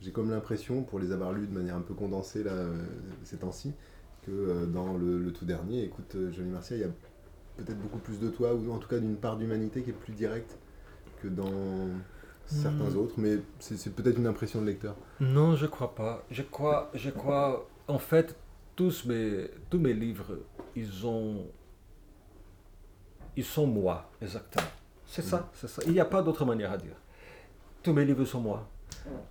j'ai 0.00 0.12
comme 0.12 0.30
l'impression, 0.30 0.84
pour 0.84 1.00
les 1.00 1.10
avoir 1.10 1.32
lus 1.32 1.48
de 1.48 1.52
manière 1.52 1.74
un 1.74 1.80
peu 1.80 1.94
condensée 1.94 2.44
là, 2.44 2.52
euh, 2.52 2.84
ces 3.24 3.38
temps-ci, 3.38 3.74
que 4.24 4.66
dans 4.66 4.96
le, 4.96 5.32
tout 5.32 5.44
dernier, 5.44 5.82
écoute, 5.82 6.16
Johnny 6.30 6.50
Marcia, 6.50 6.76
il 6.76 6.80
y 6.80 6.84
a 6.84 6.90
peut-être 7.56 7.80
beaucoup 7.80 7.98
plus 7.98 8.20
de 8.20 8.28
toi, 8.28 8.54
ou 8.54 8.70
en 8.70 8.78
tout 8.78 8.88
cas 8.88 8.98
d'une 8.98 9.16
part 9.16 9.36
d'humanité 9.36 9.82
qui 9.82 9.90
est 9.90 9.94
plus 9.94 10.12
directe 10.12 10.56
que 11.20 11.28
dans 11.28 11.88
certains 12.48 12.90
hmm. 12.90 12.98
autres, 12.98 13.14
mais 13.18 13.38
c'est 13.58 13.94
peut-être 13.94 14.16
une 14.16 14.26
impression 14.26 14.60
de 14.60 14.66
lecteur. 14.66 14.96
Non, 15.20 15.54
je 15.54 15.66
crois 15.66 15.94
pas. 15.94 16.24
Je 16.30 16.42
crois, 16.42 16.90
je 16.94 17.10
crois, 17.10 17.68
en 17.86 17.98
fait, 17.98 18.36
tous 18.74 19.04
mes, 19.04 19.50
tous 19.68 19.78
mes 19.78 19.92
livres, 19.92 20.38
ils 20.74 21.06
ont, 21.06 21.46
ils 23.36 23.44
sont 23.44 23.66
moi, 23.66 24.10
exactement. 24.22 24.66
C'est 25.06 25.22
ça, 25.22 25.38
hmm. 25.38 25.46
c'est 25.54 25.68
ça. 25.68 25.82
Il 25.86 25.92
n'y 25.92 26.00
a 26.00 26.06
pas 26.06 26.22
d'autre 26.22 26.44
manière 26.44 26.72
à 26.72 26.78
dire. 26.78 26.96
Tous 27.82 27.92
mes 27.92 28.04
livres 28.04 28.24
sont 28.24 28.40
moi. 28.40 28.66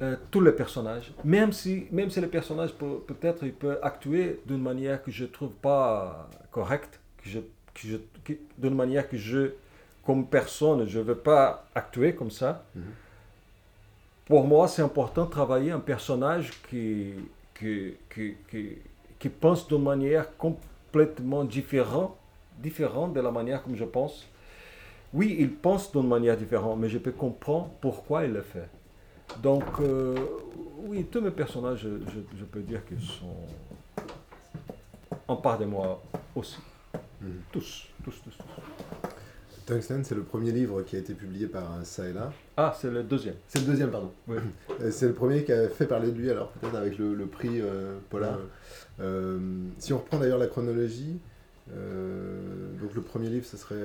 Euh, 0.01 0.15
tous 0.31 0.41
les 0.41 0.51
personnages, 0.51 1.13
même 1.24 1.51
si, 1.51 1.88
même 1.91 2.09
si 2.09 2.19
les 2.21 2.27
personnages 2.27 2.74
peut-être 2.74 3.43
ils 3.43 3.53
peuvent 3.53 3.79
actuer 3.83 4.41
d'une 4.45 4.62
manière 4.62 5.03
que 5.03 5.12
je 5.12 5.25
trouve 5.25 5.51
pas 5.51 6.29
correcte, 6.51 7.00
que 7.17 7.29
je, 7.29 7.39
que 7.74 7.88
je 7.88 7.97
d'une 8.57 8.74
manière 8.74 9.07
que 9.07 9.17
je, 9.17 9.51
comme 10.03 10.27
personne, 10.27 10.88
je 10.88 11.00
veux 11.00 11.17
pas 11.17 11.67
actuer 11.75 12.15
comme 12.15 12.31
ça. 12.31 12.65
Hmm 12.75 12.81
pour 14.27 14.46
moi, 14.46 14.67
c'est 14.67 14.81
important 14.81 15.25
de 15.25 15.29
travailler 15.29 15.72
un 15.72 15.79
personnage 15.79 16.51
qui, 16.69 17.13
qui, 17.57 17.93
qui, 18.13 18.36
qui, 19.17 19.29
pense 19.29 19.67
d'une 19.67 19.84
manière 19.84 20.36
complètement 20.38 21.46
différente, 21.46 22.15
différente 22.60 23.13
de 23.13 23.22
la 23.22 23.31
manière 23.31 23.63
comme 23.63 23.75
je 23.75 23.86
pense. 23.86 24.27
Oui, 25.13 25.38
il 25.39 25.53
pense 25.53 25.91
d'une 25.93 26.07
manière 26.07 26.36
différente, 26.36 26.77
mais 26.77 26.89
je 26.89 26.98
peux 26.98 27.13
comprendre 27.13 27.69
pourquoi 27.79 28.25
il 28.25 28.34
le 28.34 28.41
fait. 28.41 28.69
Donc, 29.41 29.63
euh, 29.79 30.15
oui, 30.86 31.05
tous 31.10 31.22
mes 31.22 31.31
personnages, 31.31 31.79
je, 31.84 32.19
je, 32.38 32.43
peux 32.43 32.62
dire 32.62 32.86
qu'ils 32.86 33.01
sont 33.01 33.36
en 35.27 35.38
part 35.38 35.57
de 35.57 35.65
moi 35.65 36.01
aussi. 36.36 36.60
Mhm. 37.22 37.41
Tous, 37.51 37.88
tous, 38.03 38.22
tous, 38.24 38.38
tous. 38.38 38.97
Tungsten, 39.67 40.01
c'est 40.05 40.15
le 40.15 40.24
premier 40.24 40.51
livre 40.53 40.81
qui 40.83 40.95
a 40.95 41.00
été 41.00 41.13
publié 41.13 41.45
par 41.45 41.69
Saela. 41.83 42.31
Ah, 42.55 42.74
c'est 42.79 42.89
le 42.89 43.03
deuxième. 43.03 43.36
C'est 43.50 43.59
le 43.59 43.65
deuxième, 43.65 43.91
pardon. 43.91 44.12
Euh, 44.79 44.91
c'est 44.91 45.07
le 45.07 45.13
premier 45.13 45.43
qui 45.43 45.51
a 45.51 45.69
fait 45.69 45.88
parler 45.88 46.12
de 46.12 46.17
lui, 46.17 46.29
alors 46.29 46.51
peut-être 46.51 46.75
avec 46.75 47.00
le, 47.00 47.25
prix 47.25 47.62
euh, 47.62 47.97
Polar. 48.09 48.38
Euh, 49.00 49.39
si 49.79 49.91
on 49.91 49.97
reprend 49.97 50.19
d'ailleurs 50.19 50.38
la 50.38 50.47
chronologie, 50.47 51.19
donc 51.67 52.93
le 52.93 53.01
premier 53.01 53.29
livre, 53.29 53.45
ce 53.45 53.57
serait. 53.57 53.75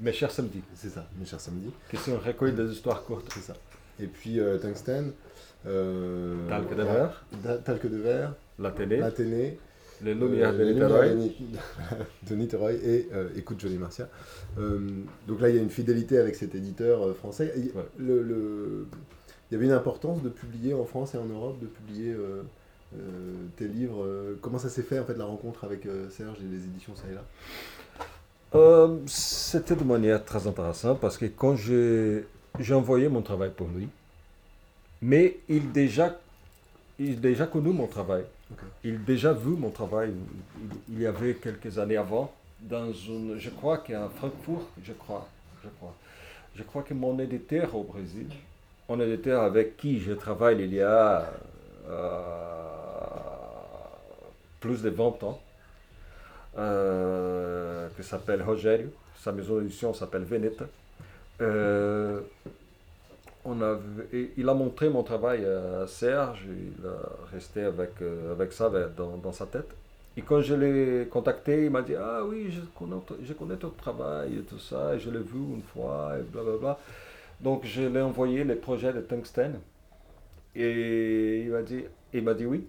Mes 0.00 0.12
chers 0.12 0.30
samedis. 0.30 0.62
C'est 0.74 0.88
ça, 0.90 1.08
Mes 1.18 1.24
chers 1.24 1.40
samedis. 1.40 1.72
Qui 1.90 1.96
sont 1.96 2.18
recueil 2.18 2.52
des 2.52 2.70
histoires 2.70 3.04
courtes. 3.04 3.26
C'est 3.32 3.40
ça. 3.40 3.54
Et 4.00 4.06
puis 4.06 4.38
Tungsten. 4.60 5.12
Talc 5.64 6.76
de 6.76 6.82
verre. 6.82 7.24
Talc 7.64 7.86
de 7.86 7.96
verre. 7.96 8.34
La 8.58 8.70
télé. 8.70 8.96
La 8.98 9.10
télé. 9.10 9.58
Les 10.02 10.14
Lumières 10.14 10.54
de 10.54 10.64
Niterói. 10.64 11.34
de 12.28 12.34
Niterói 12.34 12.74
et 12.74 13.08
Écoute 13.36 13.60
Jolie 13.60 13.78
Marcia. 13.78 14.08
Euh, 14.58 14.80
donc 15.26 15.40
là, 15.40 15.48
il 15.48 15.56
y 15.56 15.58
a 15.58 15.62
une 15.62 15.70
fidélité 15.70 16.18
avec 16.18 16.34
cet 16.34 16.54
éditeur 16.54 17.02
euh, 17.02 17.14
français. 17.14 17.52
Il, 17.56 17.72
le, 17.98 18.86
il 19.50 19.54
y 19.54 19.56
avait 19.56 19.66
une 19.66 19.72
importance 19.72 20.22
de 20.22 20.28
publier 20.28 20.74
en 20.74 20.84
France 20.84 21.14
et 21.14 21.18
en 21.18 21.26
Europe, 21.26 21.58
de 21.60 21.66
publier 21.66 22.12
euh, 22.12 22.42
tes 23.56 23.68
livres. 23.68 24.06
comment 24.40 24.58
ça 24.58 24.68
s'est 24.68 24.82
fait 24.82 24.98
en 24.98 25.04
fait 25.04 25.16
la 25.16 25.24
rencontre 25.24 25.64
avec 25.64 25.86
Serge 26.10 26.38
et 26.40 26.48
les 26.50 26.64
éditions 26.64 26.94
ça 26.94 27.04
et 27.10 27.14
là 27.14 28.88
C'était 29.06 29.76
de 29.76 29.84
manière 29.84 30.24
très 30.24 30.46
intéressante 30.46 31.00
parce 31.00 31.18
que 31.18 31.26
quand 31.26 31.56
j'ai 31.56 32.24
envoyé 32.74 33.08
mon 33.08 33.22
travail 33.22 33.50
pour 33.54 33.68
lui, 33.68 33.88
mais 35.02 35.38
il 35.48 35.72
déjà 35.72 36.18
il 36.98 37.20
déjà 37.20 37.46
connu 37.46 37.70
mon 37.72 37.86
travail. 37.86 38.24
Il 38.84 39.04
déjà 39.04 39.32
vu 39.32 39.50
mon 39.50 39.70
travail. 39.70 40.12
il, 40.88 41.00
y 41.00 41.06
avait 41.06 41.34
quelques 41.34 41.78
années 41.78 41.96
avant 41.96 42.32
dans 42.60 42.92
une, 42.92 43.38
je 43.38 43.50
crois 43.50 43.78
qu'à 43.78 44.08
Francfort, 44.08 44.68
je 44.82 44.92
crois, 44.92 45.28
je 45.62 45.68
crois, 45.68 45.94
je 46.54 46.62
crois 46.62 46.82
que 46.82 46.94
mon 46.94 47.18
éditeur 47.18 47.74
au 47.74 47.82
Brésil, 47.82 48.28
mon 48.88 49.00
éditeur 49.00 49.42
avec 49.42 49.76
qui 49.76 50.00
je 50.00 50.12
travaille 50.12 50.62
il 50.62 50.74
y 50.74 50.80
a 50.80 51.32
euh, 51.88 52.66
plus 54.60 54.82
de 54.82 54.90
20 54.90 55.22
ans, 55.24 55.40
euh, 56.58 57.88
qui 57.96 58.02
s'appelle 58.02 58.42
Rogério, 58.42 58.88
sa 59.16 59.32
maison 59.32 59.58
d'édition 59.58 59.92
s'appelle 59.92 60.24
Veneta. 60.24 60.64
Euh, 61.40 62.20
il 64.36 64.48
a 64.48 64.54
montré 64.54 64.88
mon 64.88 65.02
travail 65.02 65.44
à 65.44 65.86
Serge, 65.86 66.46
il 66.48 66.86
a 66.86 67.26
resté 67.32 67.62
avec, 67.62 67.90
euh, 68.02 68.32
avec 68.32 68.52
ça 68.52 68.70
dans, 68.96 69.16
dans, 69.16 69.32
sa 69.32 69.46
tête. 69.46 69.74
Et 70.16 70.22
quand 70.22 70.40
je 70.40 70.54
l'ai 70.54 71.06
contacté, 71.08 71.64
il 71.64 71.70
m'a 71.70 71.82
dit 71.82 71.94
Ah 71.94 72.22
oui, 72.24 72.50
je 72.50 72.60
connais, 72.78 72.96
je 73.22 73.32
connais 73.34 73.56
ton 73.56 73.70
travail 73.70 74.38
et 74.38 74.42
tout 74.42 74.58
ça, 74.58 74.94
et 74.94 74.98
je 74.98 75.10
l'ai 75.10 75.20
vu 75.20 75.38
une 75.38 75.62
fois, 75.62 76.14
et 76.18 76.22
blablabla. 76.22 76.78
Donc 77.40 77.64
je 77.64 77.82
lui 77.82 77.98
ai 77.98 78.02
envoyé 78.02 78.44
les 78.44 78.54
projets 78.56 78.92
de 78.92 79.00
tungstène. 79.00 79.60
Et 80.54 81.42
il 81.42 81.50
m'a 81.50 81.62
dit, 81.62 81.84
il 82.14 82.24
m'a 82.24 82.34
dit 82.34 82.46
oui, 82.46 82.66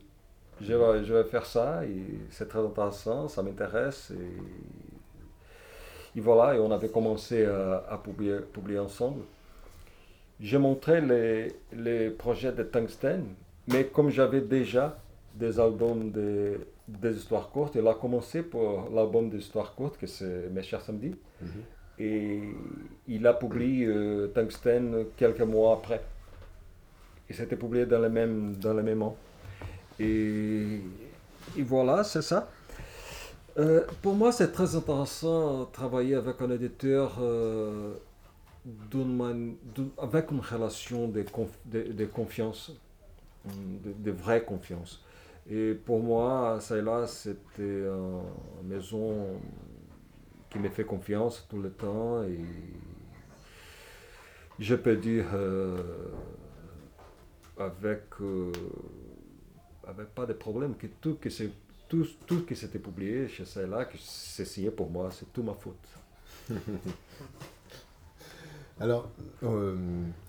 je 0.61 0.73
vais, 0.73 1.03
je 1.05 1.13
vais 1.13 1.23
faire 1.23 1.45
ça, 1.45 1.85
et 1.85 2.03
c'est 2.31 2.49
très 2.49 2.59
intéressant, 2.59 3.27
ça 3.29 3.41
m'intéresse. 3.43 4.11
Et, 4.11 6.19
et, 6.19 6.21
voilà, 6.21 6.55
et 6.55 6.59
on 6.59 6.71
avait 6.71 6.89
commencé 6.89 7.45
à, 7.45 7.85
à 7.89 7.97
publier, 7.97 8.39
publier 8.53 8.79
ensemble. 8.79 9.21
J'ai 10.39 10.57
montré 10.57 11.01
les, 11.01 11.53
les 11.73 12.09
projets 12.09 12.51
de 12.51 12.63
tungstène, 12.63 13.25
mais 13.67 13.85
comme 13.85 14.09
j'avais 14.09 14.41
déjà 14.41 14.97
des 15.35 15.59
albums 15.59 16.11
de, 16.11 16.59
des 16.87 17.15
histoires 17.17 17.49
courtes, 17.49 17.75
il 17.75 17.87
a 17.87 17.93
commencé 17.93 18.43
pour 18.43 18.89
l'album 18.93 19.29
des 19.29 19.37
histoires 19.37 19.73
courtes, 19.75 19.97
que 19.97 20.07
c'est 20.07 20.49
Mes 20.51 20.63
chers 20.63 20.81
samedis. 20.81 21.15
Mhm. 21.41 21.49
Et 21.99 22.41
il 23.07 23.25
a 23.25 23.33
publié 23.33 23.87
euh, 23.87 24.27
Tungsten 24.27 25.05
quelques 25.15 25.41
mois 25.41 25.73
après. 25.73 26.01
Et 27.29 27.33
c'était 27.33 27.55
publié 27.55 27.85
dans 27.85 27.99
le 27.99 28.09
même, 28.09 28.55
dans 28.55 28.73
le 28.73 28.83
même 28.83 29.01
an. 29.01 29.15
Et, 29.99 30.79
et 31.57 31.63
voilà, 31.63 32.03
c'est 32.03 32.21
ça. 32.21 32.49
Euh, 33.57 33.83
pour 34.03 34.13
moi, 34.13 34.31
c'est 34.31 34.51
très 34.51 34.75
intéressant 34.75 35.61
de 35.61 35.65
travailler 35.71 36.13
avec 36.13 36.39
un 36.41 36.51
éditeur 36.51 37.17
euh, 37.19 37.93
avec 39.97 40.31
une 40.31 40.39
relation 40.39 41.07
de, 41.07 41.23
de, 41.65 42.05
confiance, 42.05 42.71
de, 43.45 43.93
de, 43.93 44.11
vraie 44.11 44.43
confiance. 44.43 45.03
Et 45.49 45.73
pour 45.73 46.01
moi, 46.01 46.59
celle-là, 46.59 47.07
c'était 47.07 47.85
une 47.87 48.67
maison 48.67 49.39
qui 50.49 50.59
me 50.59 50.69
fait 50.69 50.83
confiance 50.83 51.45
tout 51.49 51.61
le 51.61 51.71
temps 51.71 52.23
et 52.23 52.39
je 54.59 54.75
peux 54.75 54.95
dire 54.95 55.25
euh, 55.33 55.77
avec, 57.57 58.03
euh, 58.21 58.51
avec 59.87 60.07
pas 60.15 60.25
de 60.25 60.33
problème 60.33 60.75
que 60.75 60.87
tout 60.87 61.15
que 61.15 61.29
c'est 61.29 61.51
tout, 61.87 62.05
tout 62.25 62.45
qui 62.45 62.55
s'était 62.55 62.79
publié 62.79 63.27
chez 63.27 63.45
celle-là, 63.45 63.85
que 63.85 63.97
c'est 63.97 64.45
signé 64.45 64.71
pour 64.71 64.89
moi, 64.89 65.09
c'est 65.11 65.31
tout 65.31 65.43
ma 65.43 65.53
faute. 65.53 65.75
Alors, 68.79 69.09
euh, 69.43 69.75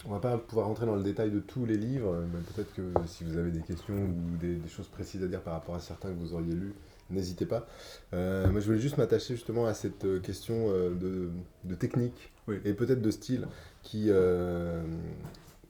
on 0.07 0.11
va 0.11 0.21
pas 0.21 0.39
pouvoir 0.39 0.69
rentrer 0.69 0.87
dans 0.87 0.97
le 0.97 1.03
détail 1.03 1.31
de 1.31 1.41
tous 1.41 1.67
les 1.67 1.77
livres, 1.77 2.25
mais 2.33 2.41
peut-être 2.55 2.75
que 2.75 2.83
si 3.07 3.25
vous 3.25 3.37
avez 3.37 3.51
des 3.51 3.61
questions 3.61 3.95
ou 3.95 4.37
des, 4.41 4.55
des, 4.55 4.69
choses 4.69 4.89
précises 4.89 5.23
à 5.23 5.27
dire 5.27 5.43
par 5.43 5.53
rapport 5.53 5.75
à 5.75 5.81
certains 5.81 6.09
que 6.09 6.19
vous 6.19 6.33
auriez 6.33 6.55
lus, 6.55 6.73
n'hésitez 7.11 7.47
pas. 7.47 7.67
Euh, 8.13 8.49
moi, 8.51 8.61
je 8.61 8.67
voulais 8.67 8.79
juste 8.79 8.99
m'attacher 8.99 9.35
justement 9.35 9.67
à 9.67 9.75
cette 9.75 10.05
euh, 10.05 10.21
question 10.21 10.69
euh, 10.69 10.91
de, 10.95 11.31
de, 11.65 11.75
technique 11.75 12.31
et 12.65 12.73
peut-être 12.73 13.03
de 13.03 13.11
style 13.11 13.47
qui, 13.83 14.11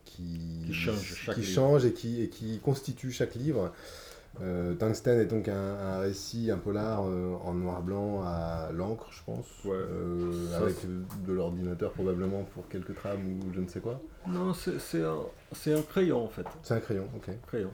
qui, 0.05 0.65
qui, 0.67 0.73
change, 0.73 1.31
qui 1.35 1.43
change 1.43 1.85
et, 1.85 1.93
qui, 1.93 2.23
et 2.23 2.29
qui 2.29 2.59
constitue 2.61 3.11
chaque 3.11 3.35
livre. 3.35 3.73
Euh, 4.43 4.75
Tungsten 4.75 5.19
est 5.19 5.27
donc 5.27 5.49
un, 5.49 5.99
récit, 6.01 6.51
un 6.51 6.59
polar 6.59 7.05
euh, 7.05 7.35
en 7.45 7.55
noir-blanc 7.55 8.23
à 8.25 8.71
l'encre, 8.73 9.09
je 9.11 9.23
pense, 9.25 9.47
euh, 9.67 10.57
avec 10.57 10.77
de 11.27 11.33
l'ordinateur 11.33 11.93
probablement 11.93 12.45
pour 12.55 12.69
quelques 12.69 12.95
trames 12.95 13.21
ou 13.27 13.53
je 13.53 13.61
ne 13.61 13.69
sais 13.69 13.81
quoi. 13.81 14.01
Non, 14.27 14.53
c'est 14.55 15.03
un, 15.03 15.75
un, 15.75 15.83
crayon 15.83 16.25
en 16.25 16.29
fait. 16.29 16.47
C'est 16.63 16.75
un 16.75 16.81
crayon, 16.81 17.09
ok. 17.17 17.31
Crayon. 17.47 17.71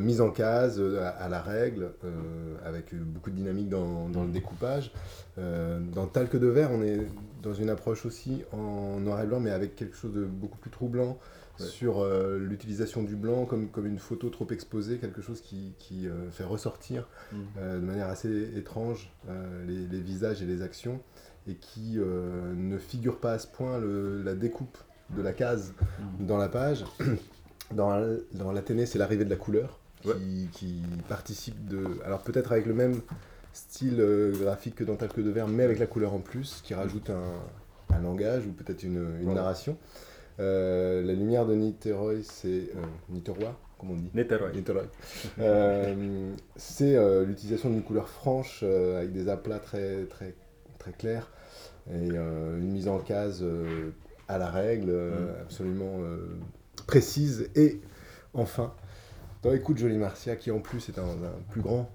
mise 0.00 0.20
en 0.20 0.30
case 0.30 0.80
à, 0.80 1.28
la 1.28 1.42
règle, 1.42 1.90
avec 2.64 2.94
beaucoup 2.94 3.30
de 3.30 3.36
dynamique 3.36 3.68
dans, 3.68 4.08
dans 4.08 4.24
le 4.24 4.30
découpage. 4.30 4.92
dans 5.36 6.06
Talc 6.06 6.36
de 6.36 6.46
verre, 6.46 6.70
on 6.72 6.82
est 6.82 7.06
dans 7.42 7.54
une 7.54 7.70
approche 7.70 8.06
aussi 8.06 8.44
en 8.52 9.00
noir 9.00 9.20
et 9.20 9.26
blanc, 9.26 9.40
mais 9.40 9.50
avec 9.50 9.74
quelque 9.74 9.96
chose 9.96 10.12
de 10.12 10.24
beaucoup 10.24 10.58
plus 10.58 10.70
troublant 10.70 11.18
sur 11.58 12.00
euh, 12.00 12.38
l'utilisation 12.38 13.02
du 13.02 13.16
blanc 13.16 13.44
comme, 13.44 13.68
comme 13.68 13.86
une 13.86 13.98
photo 13.98 14.28
trop 14.30 14.46
exposée, 14.50 14.98
quelque 14.98 15.22
chose 15.22 15.40
qui, 15.40 15.74
qui 15.78 16.06
euh, 16.06 16.30
fait 16.30 16.44
ressortir 16.44 17.08
mm. 17.32 17.36
euh, 17.58 17.80
de 17.80 17.84
manière 17.84 18.08
assez 18.08 18.56
étrange 18.56 19.10
les, 19.66 19.86
les, 19.86 20.00
visages 20.00 20.42
et 20.42 20.46
les 20.46 20.62
actions, 20.62 21.00
et 21.46 21.54
qui 21.54 21.98
ne 21.98 22.78
figure 22.78 23.18
pas 23.18 23.32
à 23.32 23.38
ce 23.38 23.46
point 23.46 23.78
le, 23.78 24.22
la 24.22 24.34
découpe 24.34 24.78
de 25.10 25.22
la 25.22 25.32
case 25.32 25.74
mm. 26.20 26.26
dans 26.26 26.36
la 26.36 26.48
page. 26.48 26.84
Dans, 27.70 28.02
dans 28.32 28.50
l'Athénée, 28.50 28.86
c'est 28.86 28.98
l'arrivée 28.98 29.26
de 29.26 29.30
la 29.30 29.36
couleur 29.36 29.78
qui, 30.00 30.48
qui, 30.52 30.80
participe 31.06 31.68
de... 31.68 31.84
Alors 32.02 32.22
peut-être 32.22 32.50
avec 32.50 32.64
le 32.64 32.72
même 32.72 33.02
style 33.52 34.02
graphique 34.40 34.76
que 34.76 34.84
dans 34.84 34.96
Talque 34.96 35.20
de 35.20 35.28
Verre, 35.28 35.48
mais 35.48 35.64
avec 35.64 35.78
la 35.78 35.86
couleur 35.86 36.14
en 36.14 36.20
plus, 36.20 36.62
qui 36.64 36.72
rajoute 36.72 37.10
un, 37.10 37.34
un 37.94 38.00
langage 38.00 38.46
ou 38.46 38.52
peut-être 38.52 38.84
une, 38.84 39.06
une 39.20 39.34
narration. 39.34 39.76
Euh, 40.40 41.02
la 41.02 41.12
lumière 41.12 41.46
de 41.46 41.54
Niterói, 41.54 42.22
c'est. 42.22 42.48
Euh, 42.48 42.86
Niterói, 43.08 43.54
comme 43.78 43.90
on 43.90 43.96
dit? 43.96 44.10
Niterói. 44.14 44.84
Euh, 45.38 46.32
c'est 46.56 46.96
l'utilisation 47.24 47.70
d'une 47.70 47.82
couleur 47.82 48.08
franche 48.08 48.62
avec 48.62 49.12
des 49.12 49.28
aplats 49.28 49.58
très, 49.58 50.04
très, 50.04 50.34
très 50.78 50.92
clairs 50.92 51.30
et 51.90 52.08
une 52.08 52.70
mise 52.70 52.88
en 52.88 52.98
case 52.98 53.44
à 54.28 54.38
la 54.38 54.50
règle, 54.50 54.92
mm. 54.92 55.42
absolument 55.42 56.00
précise. 56.86 57.50
Et 57.54 57.80
enfin, 58.34 58.74
dans 59.42 59.52
Écoute 59.52 59.78
Jolie 59.78 59.96
Marcia, 59.96 60.36
qui 60.36 60.50
en 60.50 60.60
plus 60.60 60.88
est 60.88 60.98
un, 60.98 61.02
un 61.02 61.42
plus 61.50 61.62
grand 61.62 61.90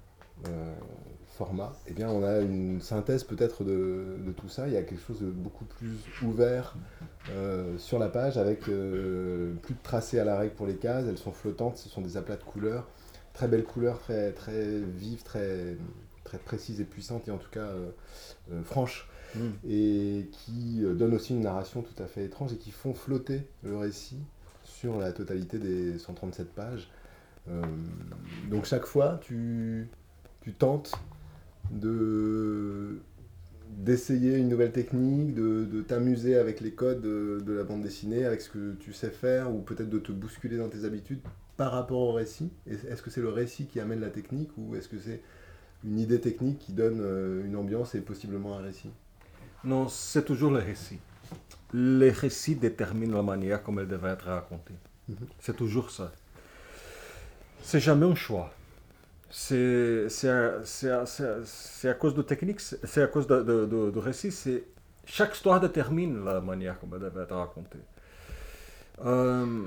format, 1.34 1.74
eh 1.88 1.93
bien, 1.93 2.10
on 2.10 2.24
a 2.24 2.39
une 2.39 2.80
synthèse 2.80 3.24
peut-être 3.24 3.63
de, 3.63 4.17
tout 4.38 4.50
ça. 4.50 4.67
Il 4.67 4.74
y 4.74 4.78
a 4.78 4.84
quelque 4.84 5.02
chose 5.02 5.19
de 5.19 5.32
beaucoup 5.32 5.65
plus 5.65 5.98
ouvert 6.22 6.76
euh, 7.32 7.78
sur 7.78 7.98
la 7.98 8.08
page, 8.08 8.38
avec 8.38 8.69
euh, 8.69 9.54
plus 9.63 9.74
de 9.74 9.80
tracés 9.82 10.19
à 10.19 10.26
la 10.26 10.38
règle 10.38 10.54
pour 10.54 10.67
les 10.67 10.76
cases. 10.76 11.06
Elles 11.08 11.17
sont 11.17 11.32
flottantes, 11.32 11.78
ce 11.78 11.89
sont 11.89 12.02
des 12.02 12.17
aplats 12.17 12.36
de 12.36 12.43
couleurs, 12.43 12.88
très 13.34 13.48
belles 13.48 13.63
couleurs, 13.63 14.00
très, 14.00 14.32
très 14.32 14.80
vives, 14.80 15.24
très, 15.24 15.76
très 16.24 16.38
précises 16.38 16.80
et 16.80 16.86
puissantes, 16.86 17.28
et 17.28 17.32
en 17.32 17.38
tout 17.38 17.50
cas 17.50 17.67
euh, 18.52 18.62
franches, 18.63 19.10
mm. 19.36 19.50
et 19.67 20.30
qui 20.32 20.84
donnent 20.84 21.15
aussi 21.15 21.34
une 21.34 21.41
narration 21.41 21.82
tout 21.82 22.02
à 22.02 22.06
fait 22.06 22.26
étrange 22.26 22.54
et 22.54 22.58
qui 22.58 22.72
font 22.72 22.93
flotter 22.93 23.48
le 23.63 23.76
récit 23.76 24.22
sur 24.63 25.00
la 25.00 25.12
totalité 25.12 25.58
des 25.58 25.98
137 25.98 26.54
pages. 26.54 26.89
donc 28.50 28.65
chaque 28.65 28.86
fois, 28.86 29.19
tu, 29.24 29.89
tu 30.41 30.54
tentes 30.54 30.93
de 31.79 32.99
d'essayer 33.69 34.38
une 34.38 34.49
nouvelle 34.49 34.71
technique, 34.71 35.33
de, 35.33 35.65
de 35.65 35.81
t'amuser 35.81 36.38
avec 36.38 36.62
les 36.62 36.71
codes 36.71 37.01
de, 37.01 37.41
de, 37.43 37.53
la 37.53 37.63
bande 37.63 37.81
dessinée, 37.81 38.23
avec 38.23 38.39
ce 38.41 38.49
que 38.49 38.73
tu 38.75 38.93
sais 38.93 39.09
faire, 39.09 39.53
ou 39.53 39.59
peut-être 39.59 39.89
de 39.89 39.99
te 39.99 40.12
bousculer 40.12 40.57
dans 40.57 40.69
tes 40.69 40.86
habitudes 40.86 41.19
par 41.57 41.71
rapport 41.71 41.99
au 41.99 42.13
récit 42.13 42.51
Est-ce 42.67 43.01
que 43.01 43.09
c'est 43.09 43.21
le 43.21 43.29
récit 43.29 43.65
qui 43.65 43.79
amène 43.79 43.99
la 43.99 44.09
technique, 44.09 44.51
ou 44.57 44.75
est-ce 44.75 44.88
que 44.88 44.97
c'est 44.99 45.21
une 45.83 45.99
idée 45.99 46.21
technique 46.21 46.59
qui 46.59 46.71
donne 46.71 46.99
euh, 47.01 47.45
une 47.45 47.55
ambiance 47.55 47.95
et 47.95 48.01
possiblement 48.01 48.57
un 48.57 48.62
récit? 48.62 48.91
Non, 49.63 49.88
c'est 49.88 50.23
toujours 50.23 50.51
le 50.51 50.59
récit. 50.59 50.99
Le 51.73 52.09
récit 52.09 52.55
détermine 52.55 53.13
la 53.13 53.23
manière 53.23 53.63
comme 53.63 53.79
elle 53.79 53.88
devrait 53.88 54.12
être 54.12 54.25
racontée. 54.25 54.75
Mhm. 55.09 55.15
C'est 55.39 55.55
toujours 55.55 55.89
ça. 55.89 56.12
C'est 57.62 57.79
jamais 57.79 58.05
un 58.05 58.15
choix 58.15 58.53
c'est 59.36 60.30
à, 60.30 61.93
cause 61.96 62.13
de 62.13 62.22
technique, 62.22 62.62
c'est 62.62 63.02
à 63.02 63.08
cause 63.08 63.26
de, 63.26 63.41
de, 63.41 63.89
de, 63.89 64.00
récit. 64.00 64.32
Chaque 65.06 65.34
histoire 65.34 65.60
détermine 65.60 66.24
la 66.24 66.39
manière 66.39 66.80
comme 66.80 66.93
elle 66.93 67.10
doit 67.12 67.24
être 67.24 67.36
racontée. 67.36 67.80
Euh, 69.04 69.65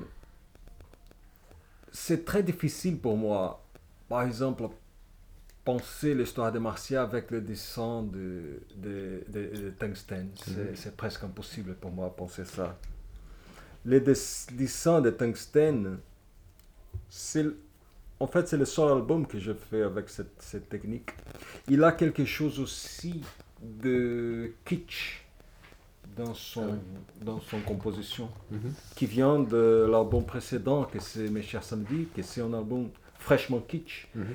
c'est 1.91 2.23
très 2.23 2.43
difficile 2.43 2.97
pour 2.97 3.17
moi, 3.17 3.61
par 4.07 4.23
exemple, 4.23 4.69
penser 5.65 6.15
l'histoire 6.15 6.53
de 6.53 6.59
Marcia 6.59 7.01
avec 7.01 7.29
le 7.29 7.41
dessin 7.41 8.03
de, 8.03 8.61
de, 8.77 9.25
de, 9.27 9.69
Tungsten. 9.77 10.29
Mhm. 10.47 10.75
C'est 10.75 10.95
presque 10.95 11.25
impossible 11.25 11.75
pour 11.75 11.91
moi 11.91 12.07
de 12.07 12.13
penser 12.13 12.45
ça. 12.45 12.79
Les 13.83 13.99
dessins 13.99 15.01
de 15.01 15.09
Tungsten, 15.09 15.99
c'est 17.09 17.47
en 18.19 18.27
fait, 18.27 18.47
c'est 18.47 18.57
le 18.57 18.65
seul 18.65 18.91
album 18.91 19.27
que 19.27 19.39
je 19.39 19.53
fais 19.53 19.83
avec 19.83 20.09
cette, 20.09 20.41
cette, 20.41 20.69
technique. 20.69 21.11
Il 21.67 21.83
a 21.83 21.91
quelque 21.91 22.25
chose 22.25 22.59
aussi 22.59 23.21
de 23.61 24.53
kitsch 24.65 25.25
dans 26.15 26.33
son, 26.33 26.73
ah 26.73 27.23
dans 27.23 27.39
son 27.39 27.59
composition, 27.61 28.29
mhm. 28.49 28.73
qui 28.95 29.05
vient 29.05 29.39
de 29.39 29.87
l'album 29.89 30.25
précédent, 30.25 30.85
que 30.85 30.99
c'est 30.99 31.29
Mes 31.29 31.43
chers 31.43 31.63
samedis, 31.63 32.07
que 32.15 32.23
c'est 32.23 32.41
un 32.41 32.53
album 32.53 32.89
fraîchement 33.19 33.59
kitsch. 33.59 34.07
Mhm. 34.15 34.25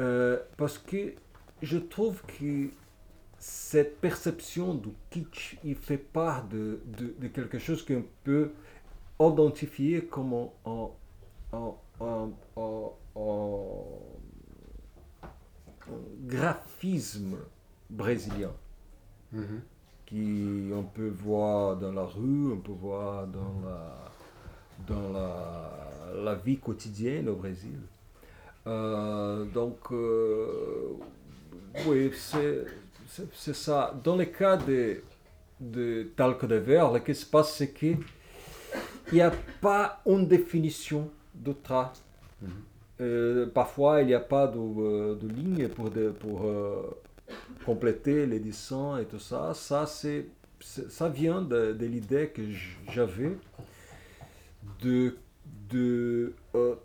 Euh, 0.00 0.38
parce 0.56 0.78
que 0.78 1.14
je 1.62 1.78
trouve 1.78 2.22
que 2.26 2.68
cette 3.38 4.00
perception 4.00 4.74
du 4.74 4.90
kitsch, 5.10 5.58
il 5.64 5.76
fait 5.76 5.96
part 5.98 6.44
de, 6.48 6.80
de, 6.86 7.14
de 7.18 7.28
quelque 7.28 7.58
chose 7.58 7.84
qu'on 7.84 8.04
peut 8.24 8.50
identifié 9.20 10.04
comme 10.04 10.48
un, 10.64 10.88
un, 11.52 11.72
un, 12.00 12.30
un 12.56 12.90
graphisme 16.26 17.36
brésilien 17.90 18.52
Mhm. 19.32 19.60
qui 20.06 20.70
on 20.72 20.82
peut 20.84 21.08
voir 21.10 21.76
dans 21.76 21.92
la 21.92 22.04
rue, 22.04 22.52
on 22.52 22.56
peut 22.58 22.72
voir 22.72 23.26
dans 23.26 23.60
la, 23.62 24.10
dans 24.86 25.12
la, 25.12 26.22
la 26.24 26.34
vie 26.34 26.56
quotidienne 26.58 27.28
au 27.28 27.34
Brésil. 27.36 27.78
Euh, 28.66 29.44
donc, 29.44 29.78
euh, 29.92 30.94
oui, 31.86 32.10
c'est 32.14 33.54
ça. 33.54 33.94
Dans 34.02 34.16
le 34.16 34.24
cas 34.24 34.56
de, 34.56 35.02
de 35.60 36.04
talc 36.16 36.44
de 36.46 36.54
verre, 36.56 36.90
ce 36.94 36.98
qui 37.00 37.14
se 37.14 37.26
passe, 37.26 37.54
c'est 37.56 37.72
qu'il 37.72 37.98
n'y 39.12 39.20
a 39.20 39.32
pas 39.60 40.00
une 40.06 40.26
définition 40.26 41.10
de 41.34 41.52
trait. 41.52 41.92
Mhm. 42.40 42.50
Euh, 43.00 43.46
parfois, 43.46 44.00
il 44.02 44.08
n'y 44.08 44.14
a 44.14 44.20
pas 44.20 44.46
de, 44.48 44.58
euh, 44.58 45.14
de 45.14 45.28
ligne 45.28 45.68
pour, 45.68 45.90
pour 46.18 46.46
euh, 46.46 46.82
compléter 47.64 48.26
les 48.26 48.40
dessins 48.40 48.98
et 48.98 49.04
tout 49.04 49.20
ça. 49.20 49.54
Ça, 49.54 49.86
c'est, 49.86 50.26
ça 50.60 51.08
vient 51.08 51.42
de, 51.42 51.72
de 51.72 51.86
l'idée 51.86 52.28
que 52.28 52.42
j'avais 52.90 53.36
de, 54.82 55.16
de 55.70 56.34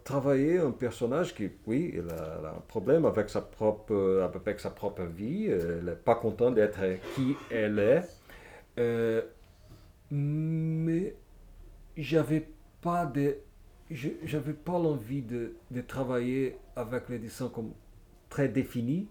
travailler 0.03 0.59
un 0.59 0.71
personnage 0.71 1.33
qui, 1.33 1.49
oui, 1.65 1.93
il 1.95 2.09
a, 2.11 2.51
un 2.57 2.61
problème 2.67 3.05
avec 3.05 3.29
sa 3.29 3.41
propre, 3.41 4.21
avec 4.23 4.59
sa 4.59 4.69
propre 4.69 5.03
vie. 5.03 5.47
Elle 5.47 5.85
n'est 5.85 5.93
pas 5.93 6.15
contente 6.15 6.55
d'être 6.55 6.79
qui 7.15 7.35
elle 7.49 7.79
est. 7.79 8.03
Mais 10.11 11.15
j'avais 11.97 12.47
pas 12.81 13.05
de 13.07 13.37
je 13.91 14.09
j'avais 14.25 14.53
pas 14.53 14.79
l'envie 14.79 15.21
de, 15.21 15.53
de 15.71 15.81
travailler 15.81 16.57
avec 16.75 17.09
les 17.09 17.19
dessins 17.19 17.49
comme 17.49 17.71
très 18.29 18.47
définis. 18.47 19.07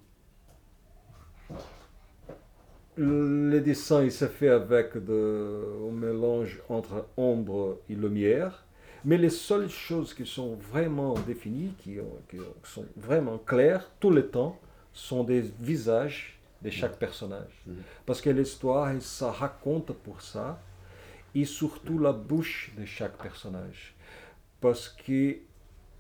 Le 2.97 3.61
dessin, 3.61 4.03
il 4.03 4.13
se 4.13 4.27
fait 4.27 4.51
avec 4.51 4.97
de, 4.97 5.89
un 5.89 5.93
mélange 5.93 6.61
entre 6.69 7.07
ombre 7.17 7.79
et 7.89 7.95
lumière. 7.95 8.65
Mais 9.05 9.17
les 9.17 9.31
seules 9.31 9.71
choses 9.71 10.15
qui 10.15 10.27
sont 10.27 10.55
vraiment 10.57 11.15
définies, 11.15 11.73
qui, 11.79 11.97
qui 12.29 12.37
sont 12.63 12.87
vraiment 12.97 13.39
claires 13.39 13.91
tout 13.99 14.11
le 14.11 14.29
temps, 14.29 14.59
sont 14.93 15.25
des 15.25 15.41
visages 15.61 16.39
de 16.63 16.71
chaque 16.71 16.99
personnage. 16.99 17.63
Mhm. 17.67 17.77
Parce 18.07 18.21
que 18.21 18.31
l'histoire, 18.31 18.93
ça 19.01 19.31
raconte 19.33 19.93
pour 19.93 20.23
ça, 20.23 20.61
et 21.35 21.45
surtout 21.45 21.99
la 21.99 22.13
bouche 22.13 22.73
de 22.77 22.85
chaque 22.85 23.17
personnage. 23.17 23.95
Parce 24.63 24.89
que 24.89 25.37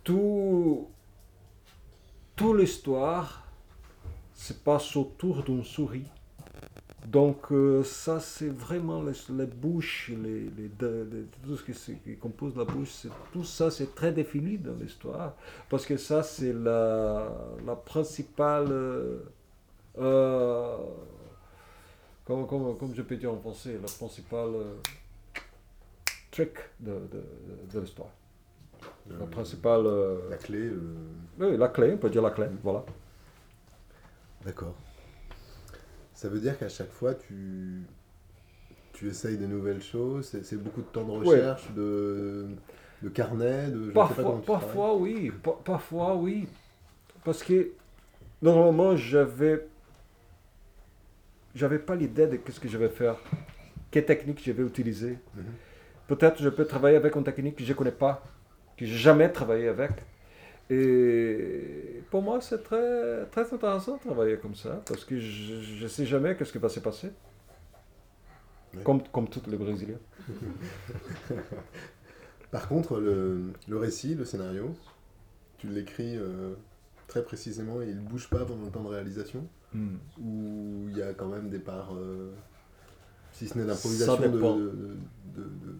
tout, 0.04 0.88
toute 2.36 2.58
l'histoire 2.58 3.46
se 4.34 4.52
passe 4.54 4.96
autour 4.96 5.42
d'une 5.42 5.64
souris. 5.64 6.06
Donc 7.04 7.50
euh, 7.50 7.82
ça, 7.82 8.20
c'est 8.20 8.48
vraiment 8.48 9.02
les, 9.02 9.12
les 9.30 9.46
bouches, 9.46 10.12
les, 10.16 10.44
les- 10.56 10.70
tout 11.42 11.56
ce 11.56 11.64
qui, 11.64 11.96
qui 11.98 12.16
compose 12.16 12.56
la 12.56 12.64
bouche, 12.64 13.08
tout 13.32 13.42
ça, 13.42 13.72
c'est 13.72 13.92
très 13.96 14.12
défini 14.12 14.56
dans 14.58 14.74
l'histoire. 14.80 15.34
Parce 15.68 15.84
que 15.84 15.96
ça, 15.96 16.22
c'est 16.22 16.52
la, 16.52 17.28
la 17.66 17.74
principale... 17.74 18.68
euh, 18.70 19.18
euh, 19.98 20.78
comment, 22.24 22.44
comment, 22.44 22.74
comment 22.74 22.94
je 22.94 23.02
peux 23.02 23.16
dire 23.16 23.32
en 23.32 23.38
français, 23.38 23.72
la 23.82 23.88
principale 23.88 24.54
euh, 24.54 24.74
trick 26.30 26.54
de, 26.78 26.92
de, 26.92 27.24
de 27.74 27.80
l'histoire. 27.80 28.10
La 29.18 29.26
principale... 29.26 29.86
euh, 29.86 30.18
La 30.30 30.36
clé, 30.36 30.70
oui, 31.38 31.56
la 31.56 31.68
clé, 31.68 31.92
on 31.94 31.98
peut 31.98 32.10
dire 32.10 32.22
la 32.22 32.30
clé, 32.30 32.46
voilà. 32.62 32.84
D'accord. 34.44 34.74
Ça 36.14 36.28
veut 36.28 36.40
dire 36.40 36.58
qu'à 36.58 36.68
chaque 36.68 36.90
fois, 36.92 37.14
tu, 37.14 37.82
tu 38.92 39.08
essayes 39.08 39.38
de 39.38 39.46
nouvelles 39.46 39.82
choses. 39.82 40.36
C'est 40.42 40.62
beaucoup 40.62 40.82
de 40.82 40.86
temps 40.86 41.04
de 41.04 41.10
recherche, 41.10 41.70
de, 41.72 42.46
de 43.02 43.08
carnet, 43.08 43.68
de. 43.68 43.78
Je 43.78 43.86
sais 43.86 43.92
pas 43.92 44.04
Parfois, 44.06 44.42
parfois 44.44 44.96
oui, 44.96 45.30
pa- 45.42 45.58
parfois 45.64 46.14
oui. 46.16 46.48
Parce 47.24 47.42
que 47.42 47.70
normalement, 48.40 48.96
j'avais 48.96 49.66
j'avais 51.54 51.78
pas 51.78 51.94
l'idée 51.94 52.26
de 52.26 52.38
ce 52.50 52.58
que 52.60 52.68
je 52.68 52.78
vais 52.78 52.88
faire, 52.88 53.16
quelle 53.90 54.06
technique 54.06 54.42
je 54.44 54.52
vais 54.52 54.62
utiliser. 54.62 55.18
Mhm. 55.34 55.44
Peut-être 56.08 56.42
je 56.42 56.48
peux 56.48 56.64
travailler 56.66 56.96
avec 56.96 57.14
une 57.16 57.24
technique 57.24 57.56
que 57.56 57.64
je 57.64 57.72
ne 57.72 57.76
connais 57.76 57.92
pas, 57.92 58.22
que 58.84 58.90
j'ai 58.90 58.98
jamais 58.98 59.30
travaillé 59.30 59.68
avec. 59.68 59.90
Et 60.70 62.02
pour 62.10 62.22
moi, 62.22 62.40
c'est 62.40 62.62
très, 62.62 63.26
très 63.26 63.52
intéressant 63.52 63.96
de 63.96 64.00
travailler 64.00 64.36
comme 64.38 64.54
ça, 64.54 64.80
parce 64.86 65.04
que 65.04 65.18
je 65.18 65.82
ne 65.82 65.88
sais 65.88 66.06
jamais 66.06 66.36
qu'est-ce 66.36 66.52
qui 66.52 66.58
va 66.58 66.68
se 66.68 66.80
passer. 66.80 67.10
Ouais. 68.74 68.82
Comme, 68.82 69.02
comme 69.12 69.28
tous 69.28 69.42
les 69.50 69.56
Brésiliens. 69.58 69.98
Par 72.50 72.68
contre, 72.68 72.98
le, 73.00 73.52
le 73.68 73.76
récit, 73.76 74.14
le 74.14 74.24
scénario, 74.24 74.74
tu 75.58 75.68
l'écris 75.68 76.16
euh, 76.16 76.54
très 77.08 77.22
précisément 77.22 77.80
et 77.82 77.86
il 77.88 77.96
ne 77.96 78.00
bouge 78.08 78.28
pas 78.28 78.44
pendant 78.44 78.64
le 78.64 78.70
temps 78.70 78.82
de 78.82 78.88
réalisation? 78.88 79.46
Hmm. 79.74 79.96
Ou 80.20 80.86
il 80.90 80.96
y 80.98 81.02
a 81.02 81.12
quand 81.14 81.28
même 81.28 81.48
des 81.48 81.58
parts, 81.58 81.94
euh, 81.96 82.30
si 83.32 83.48
ce 83.48 83.58
n'est 83.58 83.64
d'improvisation, 83.64 84.16
de, 84.20 84.28
dépend. 84.28 84.56
de, 84.56 84.62
de, 85.34 85.42
de- 85.42 85.78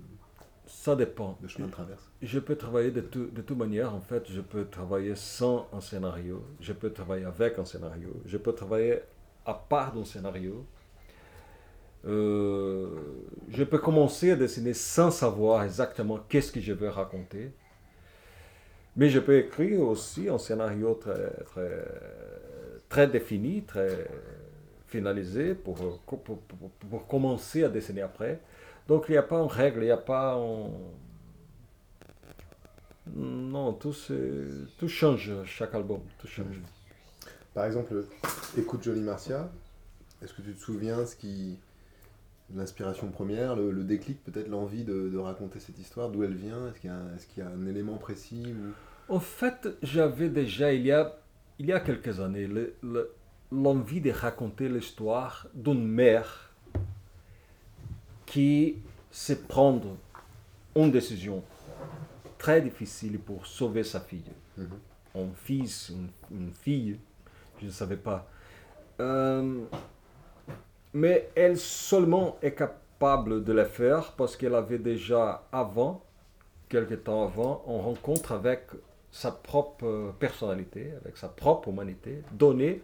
Ça 0.74 0.96
dépend. 0.96 1.38
de 1.42 1.48
chemin 1.48 1.66
de 1.68 1.72
traverse 1.72 2.11
Je 2.22 2.38
peux 2.40 2.56
travailler 2.56 2.90
de, 2.90 3.00
tout- 3.02 3.30
de 3.30 3.42
toute 3.42 3.56
manière. 3.58 3.94
En 3.94 4.00
fait, 4.00 4.24
je 4.30 4.40
peux 4.40 4.64
travailler 4.64 5.14
sans 5.14 5.68
un 5.72 5.80
scénario. 5.80 6.42
Je 6.61 6.72
peux 6.72 6.90
travailler 6.90 7.24
avec 7.26 7.58
un 7.58 7.64
scénario. 7.64 8.11
Je 8.26 8.37
peux 8.38 8.52
travailler 8.54 9.00
à 9.44 9.54
part 9.54 9.92
d'un 9.94 10.04
scénario. 10.04 10.66
Euh, 12.04 12.88
je 13.48 13.62
peux 13.64 13.78
commencer 13.78 14.32
à 14.32 14.37
dessiner 14.37 14.74
sans 14.74 15.11
savoir 15.11 15.62
exactement 15.62 16.18
qu'est-ce 16.28 16.50
que 16.50 16.61
je 16.61 16.72
veux 16.72 16.88
raconter. 16.88 17.52
Mais 18.96 19.08
je 19.08 19.20
peux 19.20 19.38
écrire 19.38 19.80
aussi 19.80 20.28
un 20.28 20.38
scénario 20.38 20.94
très, 20.94 21.30
très, 21.46 21.85
très 22.88 23.06
défini, 23.06 23.62
très 23.62 24.06
finalisé 24.87 25.54
pour, 25.54 25.76
pour, 26.06 26.20
pour- 26.22 26.38
pour 26.90 27.06
commencer 27.06 27.64
à 27.64 27.68
dessiner 27.68 28.02
après. 28.02 28.40
Donc 28.88 29.04
il 29.08 29.12
n'y 29.12 29.18
a 29.18 29.22
pas 29.22 29.40
une 29.40 29.48
règle, 29.48 29.82
il 29.82 29.86
n'y 29.86 29.90
a 29.90 29.96
pas 29.96 30.34
un... 30.34 30.70
Non, 33.14 33.72
tout, 33.74 33.94
tout 34.78 34.88
change, 34.88 35.32
chaque 35.44 35.74
album, 35.74 36.00
tout 36.18 36.28
change. 36.28 36.60
Par 37.52 37.64
exemple, 37.66 38.04
écoute 38.56 38.82
Johnny 38.82 39.02
Marcia, 39.02 39.50
est-ce 40.22 40.32
que 40.32 40.42
tu 40.42 40.52
te 40.54 40.60
souviens 40.60 41.04
ce 41.04 41.16
qui. 41.16 41.58
L'inspiration 42.54 43.08
première, 43.08 43.56
le, 43.56 43.70
le 43.70 43.82
déclic, 43.82 44.22
peut-être 44.24 44.48
l'envie 44.48 44.84
de, 44.84 45.08
de 45.08 45.18
raconter 45.18 45.58
cette 45.58 45.78
histoire, 45.78 46.10
d'où 46.10 46.22
elle 46.22 46.34
vient? 46.34 46.68
Est-ce 46.68 46.80
qu'il 46.80 46.90
y, 46.90 46.92
a 46.92 46.96
un- 46.96 47.16
est-ce 47.16 47.26
qu'il 47.26 47.42
y 47.42 47.46
a 47.46 47.48
un 47.48 47.66
élément 47.66 47.96
précis 47.96 48.44
ou... 48.46 49.12
En 49.14 49.20
fait, 49.20 49.68
j'avais 49.82 50.28
déjà, 50.28 50.72
il 50.72 50.82
y 50.82 50.92
a, 50.92 51.18
il 51.58 51.66
y 51.66 51.72
a 51.72 51.80
quelques 51.80 52.20
années, 52.20 52.46
le- 52.46 52.74
le- 52.82 53.10
l'envie 53.50 54.02
de 54.02 54.10
raconter 54.10 54.68
l'histoire 54.68 55.46
d'une 55.54 55.86
mère 55.86 56.51
qui 58.32 58.76
se 59.10 59.34
prend 59.34 59.78
une 60.74 60.90
décision 60.90 61.42
très 62.38 62.62
difficile 62.62 63.18
pour 63.18 63.46
sauver 63.46 63.84
sa 63.84 64.00
fille. 64.00 64.32
Mhm. 64.56 64.70
Un 65.14 65.28
fils, 65.34 65.90
une, 65.90 66.08
une 66.30 66.50
fille, 66.50 66.98
je 67.60 67.66
ne 67.66 67.70
savais 67.70 67.98
pas. 67.98 68.26
Euh, 69.00 69.64
mais 70.94 71.28
elle 71.34 71.58
seulement 71.58 72.38
est 72.40 72.54
capable 72.54 73.44
de 73.44 73.52
le 73.52 73.66
faire 73.66 74.12
parce 74.12 74.34
qu'elle 74.34 74.54
avait 74.54 74.78
déjà 74.78 75.46
avant, 75.52 76.02
quelque 76.70 76.94
temps 76.94 77.24
avant, 77.24 77.62
une 77.68 77.82
rencontre 77.82 78.32
avec 78.32 78.68
sa 79.10 79.30
propre 79.30 80.14
personnalité, 80.18 80.92
avec 81.04 81.18
sa 81.18 81.28
propre 81.28 81.68
humanité, 81.68 82.22
donnée 82.32 82.80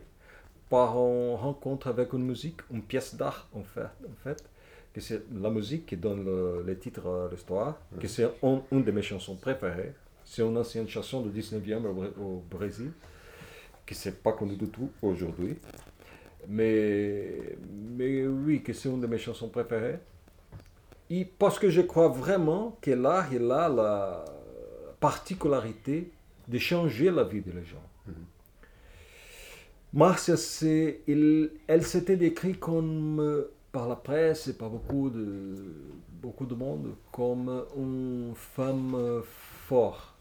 par 0.68 0.94
une 0.96 1.36
rencontre 1.36 1.86
avec 1.86 2.12
une 2.12 2.24
musique, 2.24 2.60
une 2.70 2.82
pièce 2.82 3.14
d'art 3.14 3.48
en 3.54 3.62
fait, 3.62 3.88
en 4.04 4.22
fait 4.22 4.44
que 4.92 5.00
c'est 5.00 5.22
la 5.32 5.50
musique 5.50 5.86
qui 5.86 5.96
donne 5.96 6.24
le, 6.24 6.62
le 6.66 6.78
titre 6.78 7.06
à 7.06 7.28
l'histoire, 7.30 7.78
que 8.00 8.08
c'est 8.08 8.24
un- 8.42 8.62
une 8.72 8.84
de 8.84 8.90
mes 8.90 9.02
chansons 9.02 9.36
préférées. 9.36 9.92
C'est 10.24 10.42
une 10.42 10.56
ancienne 10.58 10.88
chanson 10.88 11.22
du 11.22 11.30
19e 11.40 11.84
au, 11.86 11.94
Br- 11.94 12.18
au 12.20 12.42
Brésil, 12.50 12.92
qui 13.86 13.94
n'est 14.08 14.14
pas 14.14 14.32
connue 14.32 14.56
du 14.56 14.68
tout 14.68 14.90
aujourd'hui. 15.02 15.56
Mais, 16.48 17.56
mais 17.96 18.26
oui, 18.26 18.62
que 18.62 18.72
c'est 18.72 18.88
une 18.88 19.00
de 19.00 19.06
mes 19.06 19.18
chansons 19.18 19.48
préférées. 19.48 19.98
Et 21.10 21.24
parce 21.24 21.58
que 21.58 21.70
je 21.70 21.80
crois 21.82 22.08
vraiment 22.08 22.76
que 22.82 22.90
l'art, 22.90 23.32
il 23.32 23.50
a 23.50 23.68
la 23.68 24.24
particularité 25.00 26.10
de 26.48 26.58
changer 26.58 27.10
la 27.10 27.24
vie 27.24 27.40
des 27.40 27.52
gens. 27.64 27.82
Marcia, 29.92 30.36
c'est- 30.36 31.00
il- 31.06 31.50
elle 31.66 31.82
s'était 31.84 32.16
décrite 32.16 32.60
comme, 32.60 33.44
par 33.72 33.88
la 33.88 33.96
presse 33.96 34.48
et 34.48 34.54
par 34.54 34.70
beaucoup 34.70 35.10
de, 35.10 35.74
beaucoup 36.22 36.46
de 36.46 36.54
monde 36.54 36.94
comme 37.12 37.64
une 37.76 38.32
femme 38.34 39.22
forte. 39.24 40.14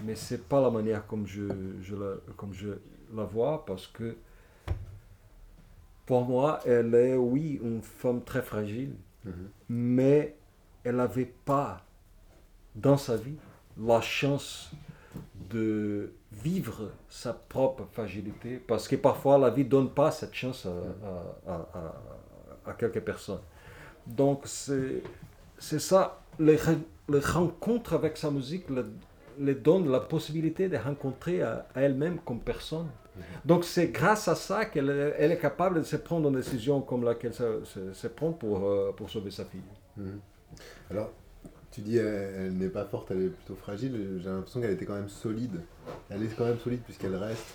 Mais 0.00 0.16
c'est 0.16 0.42
pas 0.48 0.60
la 0.60 0.70
manière 0.70 1.06
comme 1.06 1.26
je, 1.26 1.46
je 1.80 1.94
la, 1.94 2.14
comme 2.36 2.52
je 2.52 2.70
la 3.14 3.24
vois 3.24 3.64
parce 3.64 3.86
que 3.86 4.16
pour 6.06 6.24
moi, 6.26 6.60
elle 6.66 6.94
est, 6.94 7.16
oui, 7.16 7.60
une 7.62 7.82
femme 7.82 8.22
très 8.22 8.42
fragile, 8.42 8.94
Mhm. 9.24 9.48
mais 9.70 10.36
elle 10.84 10.96
n'avait 10.96 11.32
pas 11.46 11.80
dans 12.74 12.98
sa 12.98 13.16
vie 13.16 13.36
la 13.80 14.02
chance 14.02 14.70
de 15.48 16.12
vivre 16.32 16.90
sa 17.08 17.32
propre 17.32 17.84
fragilité, 17.92 18.58
parce 18.58 18.86
que 18.86 18.96
parfois 18.96 19.38
la 19.38 19.48
vie 19.48 19.64
ne 19.64 19.68
donne 19.70 19.88
pas 19.90 20.10
cette 20.10 20.34
chance 20.34 20.66
à, 20.66 21.50
à- 21.50 21.68
à- 21.74 22.02
à- 22.66 22.72
quelques 22.72 23.00
personnes. 23.00 23.40
Donc 24.06 24.42
c'est 24.44 25.02
c'est 25.58 25.78
ça, 25.78 26.20
les, 26.38 26.56
re- 26.56 26.78
les 27.08 27.20
rencontres 27.20 27.94
avec 27.94 28.16
sa 28.16 28.30
musique 28.30 28.68
le, 28.68 28.86
les 29.38 29.54
donnent 29.54 29.90
la 29.90 30.00
possibilité 30.00 30.68
de 30.68 30.76
rencontrer 30.76 31.42
à, 31.42 31.66
à 31.74 31.80
elle-même 31.82 32.18
comme 32.24 32.40
personne. 32.40 32.88
Donc 33.44 33.64
c'est 33.64 33.88
grâce 33.88 34.26
à 34.28 34.34
ça 34.34 34.64
qu'elle 34.64 34.90
est- 34.90 35.38
capable 35.40 35.78
de 35.78 35.82
se 35.84 35.96
prendre 35.96 36.28
une 36.28 36.34
décision 36.36 36.80
comme 36.80 37.04
laquelle 37.04 37.32
se, 37.32 37.64
se, 37.64 37.92
se 37.92 38.06
prend 38.08 38.32
pour, 38.32 38.66
euh, 38.68 38.92
pour 38.96 39.08
sauver 39.08 39.30
sa 39.30 39.44
fille. 39.44 39.60
Mhm. 39.96 40.18
Alors, 40.90 41.12
tu 41.70 41.80
dis 41.80 41.96
elle, 41.96 42.34
elle 42.36 42.52
n'est 42.58 42.68
pas 42.68 42.84
forte, 42.84 43.10
elle 43.12 43.22
est 43.22 43.28
plutôt 43.28 43.54
fragile. 43.54 44.18
J'ai 44.20 44.28
l'impression 44.28 44.60
qu'elle 44.60 44.72
était 44.72 44.84
quand 44.84 44.94
même 44.96 45.08
solide. 45.08 45.60
Elle 46.10 46.22
est 46.24 46.36
quand 46.36 46.44
même 46.44 46.58
solide 46.58 46.80
puisqu'elle 46.82 47.14
reste 47.16 47.46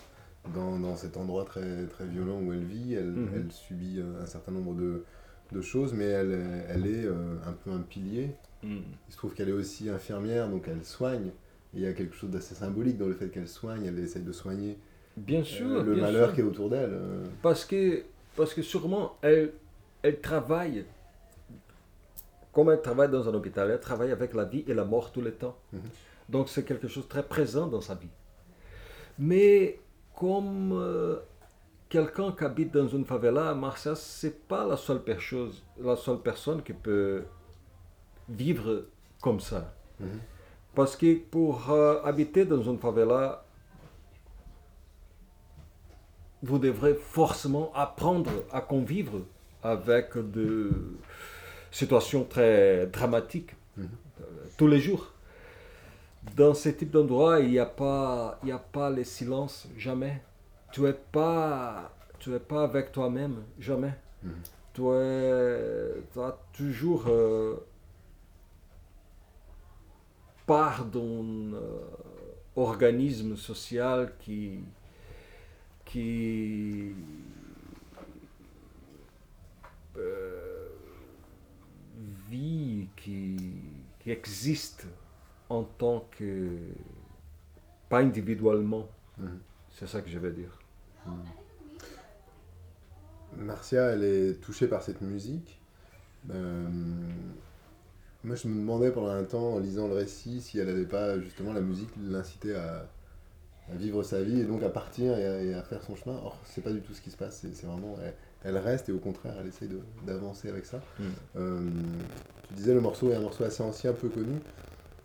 dans, 0.54 0.80
dans 0.80 0.96
cet 0.96 1.18
endroit 1.18 1.46
très, 1.46 1.86
très 1.88 2.06
violent 2.06 2.40
où 2.42 2.54
elle 2.54 2.64
vit. 2.64 2.94
Elle, 2.96 3.12
Mhm. 3.12 3.30
elle 3.36 3.52
subit 3.52 4.00
euh, 4.00 4.22
un 4.22 4.26
certain 4.26 4.52
nombre 4.52 4.74
de, 4.74 5.04
de 5.52 5.62
choses, 5.62 5.94
mais 5.94 6.06
elle, 6.06 6.32
est- 6.32 6.66
elle 6.70 6.88
est 6.88 7.06
euh, 7.06 7.36
un 7.46 7.54
peu 7.54 7.72
un 7.72 7.82
pilier. 7.82 8.32
Il 8.64 8.82
se 9.10 9.16
trouve 9.18 9.34
qu'elle 9.34 9.50
est 9.50 9.54
aussi 9.54 9.90
infirmière, 9.90 10.50
donc 10.50 10.68
elle 10.68 10.84
soigne. 10.84 11.28
Et 11.74 11.78
il 11.78 11.82
y 11.82 11.88
a 11.88 11.94
quelque 11.94 12.16
chose 12.16 12.30
d'assez 12.30 12.56
symbolique 12.56 12.98
dans 12.98 13.06
le 13.08 13.14
fait 13.14 13.30
qu'elle 13.30 13.48
soigne, 13.48 13.86
elle 13.86 14.00
essaye 14.00 14.24
de 14.24 14.32
soigner 14.34 14.78
Bien 15.18 15.42
euh, 15.42 15.44
sûr, 15.44 15.84
le 15.84 15.94
bien 15.94 16.04
malheur 16.04 16.28
sûr. 16.28 16.36
qui 16.36 16.42
est 16.42 16.44
autour 16.44 16.70
d'elle. 16.70 17.00
Parce 17.42 17.64
que, 17.64 18.04
parce 18.36 18.54
que 18.54 18.62
sûrement, 18.62 19.16
elle, 19.22 19.54
elle 20.02 20.20
travaille, 20.20 20.84
comme 22.52 22.70
elle 22.72 22.82
travaille 22.82 23.10
dans 23.10 23.30
un 23.30 23.34
hôpital, 23.34 23.70
elle 23.72 23.80
travaille 23.80 24.12
avec 24.12 24.34
la 24.34 24.46
vie 24.46 24.64
et 24.68 24.74
la 24.74 24.84
mort 24.86 25.12
tout 25.12 25.22
le 25.22 25.32
temps. 25.32 25.58
Mhm. 25.74 25.80
Donc 26.30 26.50
c'est 26.50 26.64
quelque 26.64 26.88
chose 26.88 27.04
de 27.06 27.10
très 27.10 27.24
présent 27.24 27.68
dans 27.68 27.82
sa 27.82 27.96
vie. 27.96 28.08
Mais 29.18 29.80
comme 30.20 30.72
euh, 30.74 31.18
quelqu'un 31.88 32.32
qui 32.34 32.44
habite 32.44 32.74
dans 32.74 32.88
une 32.88 33.06
favela, 33.06 33.54
Marcia, 33.56 33.96
c'est 33.96 34.48
pas 34.48 34.66
la 34.68 34.76
seule, 34.78 35.02
chose- 35.20 35.64
la 35.82 35.96
seule 35.96 36.20
personne 36.20 36.62
qui 36.62 36.74
peut 36.74 37.24
vivre 38.28 38.86
comme 39.22 39.40
ça. 39.40 39.74
Mhm. 40.00 40.08
Parce 40.76 40.96
que 40.96 41.16
pour 41.18 41.72
euh, 41.72 42.02
habiter 42.04 42.46
dans 42.46 42.62
une 42.62 42.78
favela, 42.78 43.44
vous 46.44 46.58
devrez 46.60 46.94
forcément 46.96 47.72
apprendre 47.74 48.32
à 48.52 48.62
convivre 48.62 49.22
avec 49.64 50.18
des 50.18 50.70
situations 51.72 52.24
très 52.24 52.88
dramatiques 52.88 53.56
Mhm. 53.78 53.90
euh, 54.22 54.24
tous 54.58 54.68
les 54.68 54.80
jours. 54.80 55.12
Dans 56.36 56.54
ce 56.54 56.70
type 56.70 56.92
d'endroit, 56.92 57.40
il 57.40 57.52
n'y 57.52 57.60
a 57.60 57.66
pas, 57.66 58.40
il 58.44 58.50
y 58.50 58.52
a 58.52 58.60
pas 58.60 58.90
le 58.90 59.04
silence, 59.04 59.68
jamais. 59.78 60.22
Tu 60.72 60.86
es 60.86 60.94
pas, 60.94 61.92
tu 62.20 62.34
es 62.34 62.40
pas 62.40 62.64
avec 62.64 62.92
toi-même, 62.92 63.44
jamais. 63.60 63.94
Mhm. 64.24 64.34
Tu 64.74 64.82
es, 64.82 66.04
tu 66.14 66.20
as 66.20 66.38
toujours 66.54 67.06
euh, 67.08 67.66
part 70.46 70.86
d'un 70.86 71.54
euh, 71.54 71.82
organisme 72.56 73.36
social 73.36 74.14
qui, 74.20 74.60
qui 75.86 76.94
euh, 79.98 80.70
vit, 82.30 82.88
qui, 82.96 83.38
qui 84.00 84.12
existe 84.12 84.86
en 85.50 85.64
tant 85.64 86.08
que 86.12 86.58
pas 87.90 88.00
individuellement. 88.00 88.88
Mhm. 89.18 89.40
C'est 89.72 89.88
ça 89.88 90.02
que 90.02 90.10
je 90.10 90.20
veux 90.20 90.32
dire. 90.32 90.58
Marcia, 93.38 93.92
elle 93.92 94.04
est 94.04 94.42
touchée 94.42 94.68
par 94.68 94.82
cette 94.82 95.02
musique. 95.02 95.60
Euh, 96.32 96.68
moi, 98.24 98.36
je 98.36 98.48
me 98.48 98.60
demandais 98.60 98.92
pendant 98.92 99.10
un 99.10 99.24
temps, 99.24 99.54
en 99.54 99.60
lisant 99.60 99.88
le 99.88 99.94
récit, 99.94 100.42
si 100.42 100.60
elle 100.60 100.68
n'avait 100.68 100.86
pas 100.86 101.20
justement 101.20 101.54
la 101.54 101.62
musique 101.62 101.90
l'inciter 102.04 102.56
à, 102.56 102.88
à 103.72 103.76
vivre 103.76 104.04
sa 104.04 104.22
vie 104.22 104.42
et 104.42 104.44
donc 104.44 104.62
à 104.64 104.70
partir 104.70 105.18
et 105.18 105.26
à, 105.26 105.42
et 105.42 105.54
à 105.54 105.64
faire 105.64 105.82
son 105.84 105.96
chemin. 105.96 106.16
Or, 106.24 106.38
c'est 106.46 106.62
pas 106.62 106.72
du 106.72 106.82
tout 106.82 106.94
ce 106.94 107.02
qui 107.02 107.12
se 107.12 107.18
passe. 107.18 107.46
C'est 107.54 107.66
vraiment, 107.66 107.96
elle, 108.04 108.14
elle 108.44 108.58
reste 108.58 108.90
et 108.90 108.92
au 108.92 109.00
contraire, 109.00 109.36
elle 109.40 109.48
essaye 109.48 109.70
d'avancer 110.06 110.50
avec 110.50 110.66
ça. 110.66 110.82
Mm. 111.00 111.04
Euh, 111.38 111.70
tu 112.48 112.54
disais 112.56 112.74
le 112.74 112.82
morceau 112.82 113.12
est 113.12 113.16
un 113.16 113.22
morceau 113.22 113.44
assez 113.44 113.64
ancien, 113.64 113.94
peu 113.94 114.10
connu. 114.10 114.40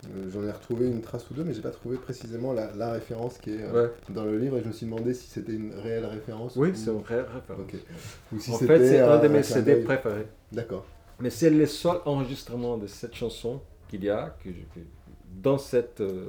Euh, 0.07 0.31
J'en 0.33 0.43
ai 0.47 0.51
retrouvé 0.51 0.87
une 0.87 1.01
trace 1.01 1.29
ou 1.31 1.35
deux, 1.35 1.45
mais 1.45 1.53
j'ai 1.55 1.62
pas 1.62 1.71
trouvé 1.71 1.97
précisément 1.97 2.53
la, 2.53 2.75
la 2.75 2.93
référence 2.93 3.38
qui 3.38 3.51
est 3.55 3.62
euh, 3.62 3.87
Ouais. 3.87 3.90
dans 4.11 4.25
le 4.25 4.38
livre 4.38 4.59
et 4.59 4.62
je 4.62 4.69
me 4.69 4.73
suis 4.73 4.87
demandé 4.87 5.14
si 5.14 5.29
c'était 5.29 5.53
une 5.53 5.73
réelle 5.75 6.07
référence. 6.07 6.57
Oui, 6.57 6.71
ou- 6.71 6.75
c'est 6.75 6.90
une 6.90 7.01
vraie 7.01 7.23
référence. 7.23 7.61
Ok. 7.62 7.75
Ou 8.33 8.38
si 8.38 8.51
en 8.51 8.59
fait, 8.59 8.88
c'est 8.88 9.01
un 9.01 9.19
de 9.19 9.29
mes 9.29 9.43
CD 9.43 9.77
préférés. 9.77 10.27
D'accord. 10.53 10.87
Mais 11.21 11.31
c'est 11.31 11.51
le 11.51 11.67
seul 11.67 11.99
enregistrement 12.07 12.77
de 12.77 12.87
cette 12.87 13.14
chanson 13.14 13.61
qu'il 13.88 14.05
y 14.05 14.11
a 14.11 14.37
que 14.43 14.51
je- 14.51 14.81
que- 14.81 14.87
dans 15.43 15.59
cette, 15.59 16.01
euh, 16.01 16.27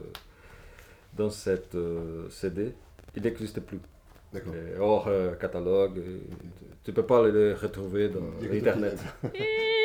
dans 1.15 1.29
cette 1.29 1.75
euh, 1.75 2.29
CD. 2.29 2.73
Il 3.15 3.23
n'existe 3.23 3.59
plus. 3.61 3.79
D'accord. 4.33 4.53
Hors 4.79 5.07
euh, 5.07 5.33
catalogue. 5.35 6.01
Tu 6.83 6.91
ne 6.91 6.95
peux 6.95 7.05
pas 7.05 7.23
le 7.23 7.53
retrouver 7.53 8.09
dans 8.09 8.19
Il 8.41 8.49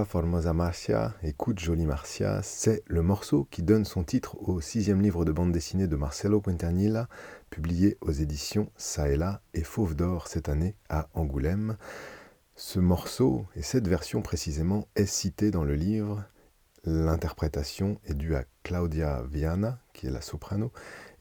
Formosa 0.00 0.54
Marcia, 0.54 1.14
écoute 1.22 1.58
Jolie 1.58 1.84
Marcia, 1.84 2.40
c'est 2.42 2.82
le 2.86 3.02
morceau 3.02 3.46
qui 3.50 3.62
donne 3.62 3.84
son 3.84 4.04
titre 4.04 4.36
au 4.40 4.62
sixième 4.62 5.02
livre 5.02 5.26
de 5.26 5.32
bande 5.32 5.52
dessinée 5.52 5.86
de 5.86 5.96
Marcelo 5.96 6.40
Quintanilla, 6.40 7.08
publié 7.50 7.98
aux 8.00 8.10
éditions 8.10 8.70
Saela 8.76 9.42
et 9.52 9.62
Fauve 9.62 9.94
d'Or 9.94 10.28
cette 10.28 10.48
année 10.48 10.76
à 10.88 11.08
Angoulême. 11.12 11.76
Ce 12.56 12.78
morceau, 12.80 13.44
et 13.54 13.62
cette 13.62 13.86
version 13.86 14.22
précisément, 14.22 14.88
est 14.96 15.06
cité 15.06 15.50
dans 15.50 15.64
le 15.64 15.74
livre. 15.74 16.24
L'interprétation 16.84 18.00
est 18.06 18.14
due 18.14 18.34
à 18.34 18.44
Claudia 18.62 19.22
Viana, 19.30 19.78
qui 19.92 20.06
est 20.06 20.10
la 20.10 20.22
soprano, 20.22 20.72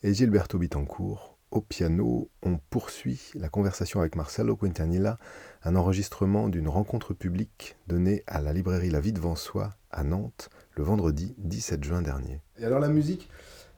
et 0.01 0.13
Gilberto 0.13 0.57
Bitancourt. 0.57 1.30
Au 1.51 1.59
piano, 1.59 2.29
on 2.43 2.57
poursuit 2.69 3.19
la 3.35 3.49
conversation 3.49 3.99
avec 3.99 4.15
Marcelo 4.15 4.55
Quintanilla, 4.55 5.17
un 5.63 5.75
enregistrement 5.75 6.47
d'une 6.47 6.69
rencontre 6.69 7.13
publique 7.13 7.75
donnée 7.87 8.23
à 8.25 8.41
la 8.41 8.53
librairie 8.53 8.89
La 8.89 9.01
Vie 9.01 9.11
devant 9.11 9.35
soi 9.35 9.71
à 9.91 10.05
Nantes 10.05 10.49
le 10.77 10.83
vendredi 10.85 11.35
17 11.39 11.83
juin 11.83 12.01
dernier. 12.01 12.39
Et 12.57 12.63
alors 12.63 12.79
la 12.79 12.87
musique 12.87 13.29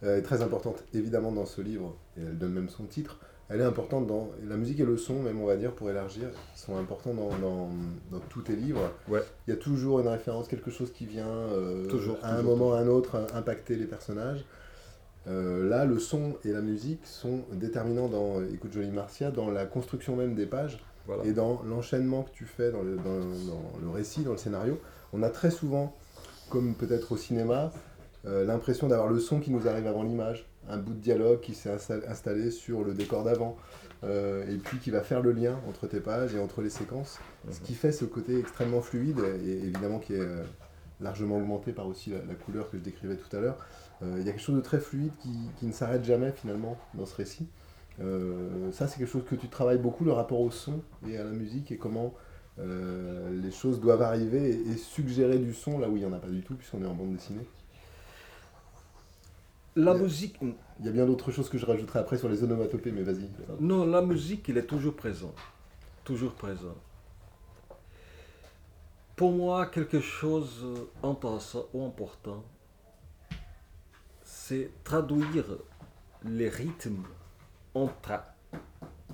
euh, 0.03 0.19
est 0.19 0.21
très 0.21 0.43
importante 0.43 0.83
évidemment 0.93 1.31
dans 1.31 1.47
ce 1.47 1.61
livre, 1.61 1.97
et 2.15 2.21
elle 2.21 2.37
donne 2.37 2.53
même 2.53 2.69
son 2.69 2.83
titre. 2.85 3.19
Elle 3.49 3.59
est 3.59 3.65
importante 3.65 4.05
dans... 4.07 4.29
La 4.47 4.55
musique 4.55 4.79
et 4.79 4.85
le 4.85 4.95
son, 4.95 5.21
même 5.21 5.39
on 5.41 5.45
va 5.47 5.57
dire, 5.57 5.73
pour 5.73 5.89
élargir, 5.89 6.29
sont 6.55 6.77
importants 6.77 7.13
dans, 7.15 7.29
dans- 7.39 7.69
dans 8.11 8.19
tous 8.29 8.43
tes 8.43 8.55
livres. 8.55 8.91
Ouais. 9.07 9.21
Il 9.47 9.51
y 9.51 9.53
a 9.53 9.57
toujours 9.57 9.99
une 9.99 10.07
référence, 10.07 10.47
quelque 10.47 10.71
chose 10.71 10.91
qui 10.93 11.05
vient 11.07 11.27
euh, 11.27 11.87
Toujours, 11.87 12.17
à 12.23 12.33
un 12.33 12.37
toujours, 12.39 12.55
moment 12.57 12.69
ou 12.69 12.73
à 12.73 12.79
un 12.79 12.87
autre 12.87 13.27
impacter 13.33 13.75
les 13.75 13.85
personnages. 13.85 14.45
Euh, 15.27 15.69
là, 15.69 15.85
le 15.85 15.99
son 15.99 16.35
et 16.43 16.51
la 16.51 16.61
musique 16.61 17.05
sont 17.05 17.41
déterminants 17.53 18.09
dans 18.09 18.43
Écoute 18.53 18.73
Jolie 18.73 18.89
Marcia, 18.91 19.31
dans 19.31 19.49
la 19.49 19.65
construction 19.65 20.15
même 20.17 20.35
des 20.35 20.45
pages 20.45 20.83
Voilà. 21.07 21.23
et 21.25 21.31
dans 21.31 21.61
l'enchaînement 21.63 22.23
que 22.23 22.31
tu 22.31 22.43
fais 22.45 22.71
dans 22.71 22.81
le, 22.81 22.97
dans- 22.97 23.19
dans 23.53 23.71
le 23.81 23.89
récit, 23.89 24.23
dans 24.23 24.31
le 24.33 24.37
scénario. 24.37 24.79
On 25.13 25.23
a 25.23 25.29
très 25.29 25.49
souvent, 25.51 25.95
comme 26.49 26.75
peut-être 26.75 27.13
au 27.13 27.17
cinéma, 27.17 27.71
euh, 28.25 28.43
l'impression 28.45 28.87
d'avoir 28.87 29.07
le 29.09 29.19
son 29.19 29.39
qui 29.39 29.49
nous 29.51 29.65
arrive 29.67 29.87
avant 29.87 30.03
l'image, 30.03 30.45
un 30.69 30.77
bout 30.77 30.93
de 30.93 30.99
dialogue 30.99 31.39
qui 31.39 31.53
s'est 31.53 31.73
insta- 31.73 32.05
installé 32.09 32.51
sur 32.51 32.83
le 32.83 32.93
décor 32.93 33.23
d'avant, 33.23 33.55
euh, 34.03 34.45
et 34.53 34.57
puis 34.57 34.77
qui 34.79 34.91
va 34.91 35.01
faire 35.01 35.21
le 35.21 35.31
lien 35.31 35.57
entre 35.69 35.87
tes 35.87 36.01
pages 36.01 36.35
et 36.35 36.39
entre 36.39 36.61
les 36.61 36.69
séquences, 36.69 37.19
ce 37.49 37.61
qui 37.61 37.73
fait 37.75 37.93
ce 37.93 38.03
côté 38.03 38.37
extrêmement 38.39 38.81
fluide, 38.81 39.19
et, 39.45 39.49
et 39.51 39.57
évidemment 39.63 39.99
qui 39.99 40.15
est 40.15 40.27
largement 41.01 41.37
augmenté 41.37 41.71
par 41.73 41.87
aussi 41.87 42.11
la, 42.11 42.17
la 42.19 42.35
couleur 42.35 42.69
que 42.69 42.77
je 42.77 42.83
décrivais 42.83 43.15
tout 43.15 43.33
à 43.35 43.39
l'heure. 43.39 43.57
Euh, 44.03 44.17
Il 44.19 44.25
y 44.25 44.29
a 44.29 44.31
quelque 44.31 44.41
chose 44.41 44.55
de 44.55 44.61
très 44.61 44.79
fluide 44.79 45.11
qui, 45.19 45.29
qui 45.57 45.65
ne 45.65 45.71
s'arrête 45.71 46.03
jamais 46.03 46.31
finalement 46.31 46.77
dans 46.93 47.05
ce 47.05 47.15
récit. 47.15 47.47
Euh, 48.01 48.71
ça, 48.71 48.87
c'est 48.87 48.97
quelque 48.97 49.11
chose 49.11 49.25
que 49.25 49.35
tu 49.35 49.47
travailles 49.47 49.77
beaucoup, 49.77 50.03
le 50.03 50.11
rapport 50.11 50.39
au 50.41 50.51
son 50.51 50.81
et 51.07 51.17
à 51.17 51.23
la 51.23 51.31
musique, 51.31 51.71
et 51.71 51.77
comment 51.77 52.13
euh, 52.59 53.29
les 53.41 53.51
choses 53.51 53.79
doivent 53.79 54.01
arriver 54.01 54.49
et, 54.49 54.71
et 54.71 54.77
suggérer 54.77 55.39
du 55.39 55.53
son 55.53 55.79
là 55.79 55.89
où 55.89 55.95
il 55.95 55.99
n'y 55.99 56.05
en 56.05 56.13
a 56.13 56.19
pas 56.19 56.29
du 56.29 56.41
tout, 56.41 56.55
puisqu'on 56.55 56.83
est 56.83 56.87
en 56.87 56.93
bande 56.93 57.13
dessinée. 57.13 57.45
La 59.75 59.95
musique, 59.95 60.37
Il 60.79 60.85
y 60.85 60.89
a 60.89 60.91
bien 60.91 61.05
d'autres 61.05 61.31
choses 61.31 61.49
que 61.49 61.57
je 61.57 61.65
rajouterai 61.65 61.99
après 61.99 62.17
sur 62.17 62.29
les 62.29 62.43
onomatopées, 62.43 62.91
mais 62.91 63.01
vas-y. 63.01 63.27
non, 63.59 63.85
la 63.85 64.01
musique, 64.01 64.47
il 64.47 64.57
est 64.57 64.67
toujours 64.67 64.95
présent. 64.95 65.33
Toujours 66.03 66.33
présent. 66.33 66.75
Pour 69.15 69.31
moi, 69.31 69.67
quelque 69.67 69.99
chose 69.99 70.65
ou 71.03 71.85
important, 71.85 72.43
c'est 74.45 74.69
traduire 74.83 75.45
les 76.25 76.49
rythmes 76.49 77.03
en 77.73 77.87
tra. 78.01 78.19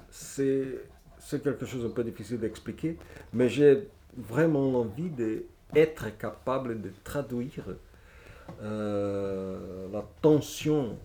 C'est 0.09 0.65
c'est 1.19 1.43
quelque 1.43 1.65
chose 1.67 1.85
un 1.85 1.89
peu 1.97 2.03
difficile 2.03 2.39
d'expliquer, 2.39 2.97
mais 3.33 3.47
j'ai 3.47 3.87
vraiment 4.17 4.67
envie 4.81 5.09
d'être 5.09 6.17
capable 6.17 6.81
de 6.81 6.91
traduire 7.03 7.65
euh, 8.61 9.87
la 9.91 10.03
tension 10.21 10.97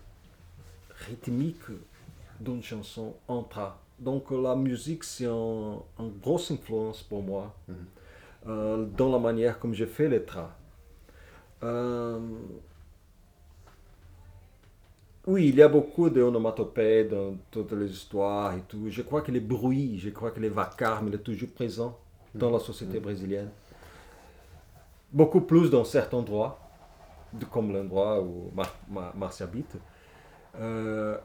rythmique 1.06 1.66
d'une 2.40 2.62
chanson 2.62 3.14
en 3.28 3.42
tra. 3.42 3.78
Donc 3.98 4.30
la 4.30 4.56
musique, 4.56 5.04
c'est 5.04 5.26
un- 5.26 5.78
une 5.98 6.12
grosse 6.22 6.50
influence 6.50 7.02
pour 7.02 7.22
moi 7.22 7.54
Mhm. 7.68 7.74
euh, 8.46 8.87
dans 8.96 9.10
la 9.12 9.18
manière 9.18 9.58
comme 9.60 9.74
je 9.74 9.84
fais 9.84 10.08
les 10.08 10.22
tra. 10.24 10.56
Euh, 11.62 12.18
oui, 15.26 15.48
il 15.48 15.56
y 15.56 15.62
a 15.62 15.68
beaucoup 15.68 16.10
d'onomatopées 16.10 17.04
dans 17.04 17.34
toutes 17.50 17.72
les 17.72 17.90
histoires 17.90 18.54
et 18.54 18.60
tout. 18.68 18.90
Je 18.90 19.02
crois 19.02 19.22
que 19.22 19.32
les 19.32 19.40
bruits, 19.40 19.98
je 19.98 20.10
crois 20.10 20.30
que 20.30 20.40
les 20.40 20.50
vacarmes, 20.50 21.08
il 21.08 21.14
est 21.14 21.18
toujours 21.18 21.48
présent 21.48 21.98
dans 22.34 22.50
la 22.50 22.58
société 22.58 23.00
brésilienne. 23.00 23.50
Beaucoup 25.12 25.40
plus 25.40 25.70
dans 25.70 25.84
certains 25.84 26.18
endroits, 26.18 26.58
comme 27.50 27.72
l'endroit 27.72 28.20
où 28.20 28.50
Mar 28.54 29.34
habite. 29.40 29.76
Euh, 30.56 31.16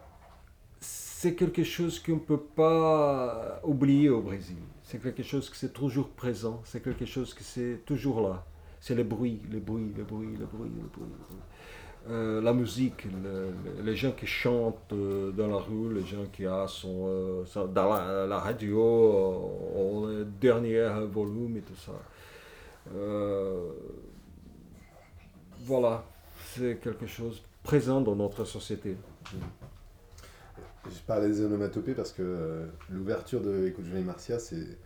c'est 0.79 1.35
quelque 1.35 1.63
chose 1.63 1.99
qu'on 1.99 2.13
ne 2.13 2.19
peut 2.19 2.39
pas 2.39 3.59
oublier 3.63 4.09
au 4.09 4.21
Brésil. 4.21 4.55
C'est 4.83 5.01
quelque 5.01 5.23
chose 5.23 5.49
qui 5.49 5.65
est 5.65 5.69
toujours 5.69 6.09
présent, 6.09 6.62
c'est 6.63 6.81
quelque 6.81 7.05
chose 7.05 7.33
qui 7.33 7.43
c'est 7.43 7.81
toujours 7.85 8.21
là. 8.21 8.45
C'est 8.79 8.95
le 8.95 9.03
bruit, 9.03 9.41
le 9.51 9.59
bruit, 9.59 9.91
le 9.95 10.03
bruit, 10.03 10.38
le 10.39 10.45
bruit, 10.45 10.69
le 10.69 10.88
bruit. 10.88 11.09
le 11.09 11.17
bruit. 11.27 11.41
Euh, 12.10 12.41
la 12.41 12.54
musique, 12.54 13.06
le- 13.06 13.52
le- 13.78 13.84
les 13.84 13.95
gens 13.95 14.12
qui 14.13 14.26
chantent 14.26 14.93
euh, 14.93 15.32
dans 15.32 15.48
la 15.48 15.58
rue, 15.58 15.93
les 15.93 16.04
gens 16.06 16.26
qui 16.34 16.43
sont, 16.67 17.06
euh, 17.08 17.67
dans 17.67 17.89
la, 18.26 18.39
radio, 18.39 18.80
au 18.82 20.08
dernier 20.41 20.89
volume 21.12 21.58
et 21.58 21.62
tout 21.62 21.76
ça. 21.76 21.91
Voilà, 25.62 26.04
c'est 26.56 26.79
quelque 26.81 27.06
chose 27.06 27.44
présent 27.63 28.02
dans 28.02 28.15
notre 28.15 28.44
société. 28.46 28.96
Je 30.90 31.00
parlais 31.06 31.27
des 31.27 31.42
onomatopées 31.44 31.94
parce 31.94 32.12
que 32.12 32.67
l'ouverture 32.90 33.42
de 33.42 33.67
Écoute 33.67 33.86
Jolie 33.86 34.04
Marcia, 34.04 34.40
c'est 34.40 34.77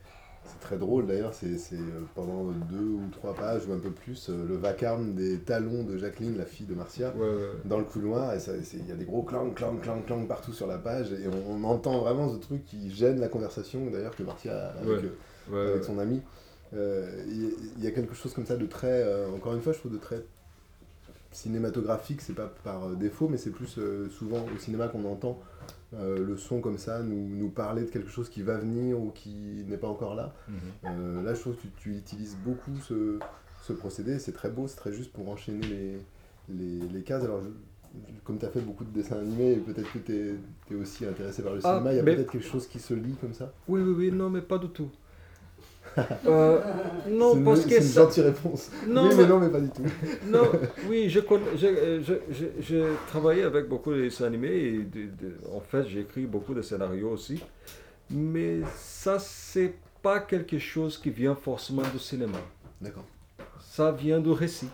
c'est 0.45 0.59
très 0.59 0.77
drôle 0.77 1.07
d'ailleurs. 1.07 1.33
C'est 1.33 1.57
c'est, 1.57 1.75
euh, 1.75 2.01
pendant 2.15 2.45
deux 2.69 2.77
ou 2.85 3.01
trois 3.11 3.33
pages 3.33 3.67
ou 3.67 3.73
un 3.73 3.79
peu 3.79 3.91
plus 3.91 4.29
euh, 4.29 4.45
le 4.47 4.55
vacarme 4.55 5.13
des 5.13 5.39
talons 5.39 5.83
de 5.83 5.97
Jacqueline, 5.97 6.37
la 6.37 6.45
fille 6.45 6.65
de 6.65 6.75
Marcia. 6.75 7.13
Ouais, 7.15 7.21
ouais. 7.27 7.49
dans 7.65 7.77
le 7.79 7.85
couloir 7.85 8.33
et 8.33 8.39
ça- 8.39 8.51
c'est- 8.63 8.77
il 8.77 8.87
y 8.87 8.91
a 8.91 8.95
des 8.95 9.05
gros 9.05 9.23
clang 9.23 9.51
clang 9.53 9.77
clang 9.81 10.01
clang 10.05 10.25
partout 10.27 10.53
sur 10.53 10.67
la 10.67 10.77
page 10.77 11.11
et 11.13 11.27
on, 11.27 11.55
on 11.55 11.63
entend 11.63 11.99
vraiment 11.99 12.29
ce 12.29 12.37
truc 12.37 12.65
qui 12.65 12.89
gêne 12.91 13.19
la 13.19 13.27
conversation 13.29 13.89
d'ailleurs 13.91 14.15
que 14.15 14.23
Martia 14.23 14.53
a 14.53 14.67
avec, 14.79 14.87
euh, 15.05 15.07
avec 15.71 15.83
son 15.83 15.99
ami 15.99 16.21
Euh, 16.75 17.23
il 17.27 17.83
y- 17.83 17.87
a 17.87 17.91
quelque 17.91 18.15
chose 18.15 18.33
comme 18.33 18.47
ça 18.47 18.55
de 18.57 18.65
très 18.65 19.03
euh, 19.03 19.27
encore 19.35 19.53
une 19.53 19.61
fois 19.61 19.73
je 19.73 19.77
trouve 19.79 19.91
de 19.93 19.99
très 19.99 20.23
cinématographique 21.33 22.21
c'est 22.21 22.33
pas 22.33 22.51
par 22.63 22.85
euh, 22.85 22.95
défaut 22.95 23.27
mais 23.29 23.37
c'est 23.37 23.51
plus 23.51 23.77
euh, 23.77 24.09
souvent 24.09 24.45
au 24.55 24.57
cinéma 24.59 24.87
qu'on 24.87 25.05
entend 25.05 25.39
euh, 25.95 26.25
le 26.25 26.37
son 26.37 26.61
comme 26.61 26.77
ça 26.77 27.01
nous, 27.03 27.27
nous 27.35 27.49
parler 27.49 27.83
de 27.83 27.89
quelque 27.89 28.09
chose 28.09 28.29
qui 28.29 28.41
va 28.41 28.57
venir 28.57 28.99
ou 28.99 29.11
qui 29.11 29.63
n'est 29.67 29.77
pas 29.77 29.87
encore 29.87 30.15
là 30.15 30.33
euh, 30.85 31.21
là, 31.23 31.33
je 31.33 31.39
trouve 31.39 31.55
que 31.55 31.61
tu, 31.61 31.69
tu 31.77 31.95
utilises 31.95 32.35
beaucoup 32.43 32.75
ce, 32.87 33.19
ce 33.63 33.73
procédé. 33.73 34.19
C'est 34.19 34.33
très 34.33 34.49
beau, 34.49 34.67
c'est 34.67 34.75
très 34.75 34.91
juste 34.91 35.13
pour 35.13 35.29
enchaîner 35.29 35.65
les, 35.65 35.97
les, 36.49 36.87
les 36.93 37.01
cases. 37.03 37.23
Alors, 37.23 37.41
je- 37.41 37.49
comme 38.23 38.37
tu 38.37 38.45
as 38.45 38.49
fait 38.49 38.59
beaucoup 38.61 38.83
de 38.83 38.89
dessins 38.89 39.17
animés, 39.19 39.53
et 39.53 39.57
peut-être 39.57 39.91
que 39.93 39.99
tu 39.99 40.37
es, 40.71 40.75
aussi 40.75 41.05
intéressé 41.05 41.41
par 41.43 41.53
le 41.53 41.61
Ah, 41.63 41.69
cinéma, 41.69 41.93
il 41.93 41.97
y 41.97 41.99
a 41.99 42.03
peut-être 42.03 42.31
quelque 42.31 42.47
chose 42.47 42.67
qui 42.67 42.79
se 42.79 42.93
lit 42.93 43.15
comme 43.21 43.33
ça? 43.33 43.51
Oui, 43.67 43.81
oui, 43.81 43.93
oui, 43.95 44.11
non, 44.11 44.29
mais 44.29 44.41
pas 44.41 44.57
du 44.57 44.67
tout. 44.69 44.89
Euh, 46.25 46.59
non, 47.09 47.33
C'est 47.33 47.37
une- 47.39 47.45
parce 47.45 47.59
c'est 47.61 47.69
que 47.69 47.75
une 47.75 47.81
ça- 47.81 48.01
gentille 48.03 48.23
réponse. 48.23 48.71
Non, 48.87 49.03
oui, 49.03 49.09
mais 49.15 49.23
mais- 49.23 49.27
non, 49.29 49.39
mais 49.39 49.49
pas 49.49 49.59
du 49.59 49.69
tout. 49.69 49.83
non, 50.27 50.43
oui, 50.89 51.09
je 51.09 51.19
connais, 51.19 51.55
je- 51.55 52.01
je- 52.01 52.33
je- 52.33 52.61
j'ai 52.61 52.85
travaillé 53.07 53.43
avec 53.43 53.67
beaucoup 53.67 53.91
de 53.93 54.01
dessins 54.01 54.25
animés 54.25 54.55
et 54.55 54.77
de- 54.83 55.05
de- 55.05 55.37
en 55.55 55.59
fait, 55.59 55.85
j'ai 55.87 56.01
écrit 56.01 56.25
beaucoup 56.25 56.53
de 56.53 56.61
scénarios 56.61 57.09
aussi. 57.11 57.43
Mais 58.09 58.59
ça, 58.75 59.19
c'est 59.19 59.73
pas 60.01 60.19
quelque 60.19 60.59
chose 60.59 60.97
qui 60.97 61.09
vient 61.09 61.35
forcément 61.35 61.83
du 61.93 61.99
cinéma. 61.99 62.37
D'accord. 62.81 63.05
Ça 63.61 63.91
vient 63.91 64.19
du 64.19 64.31
récit. 64.31 64.69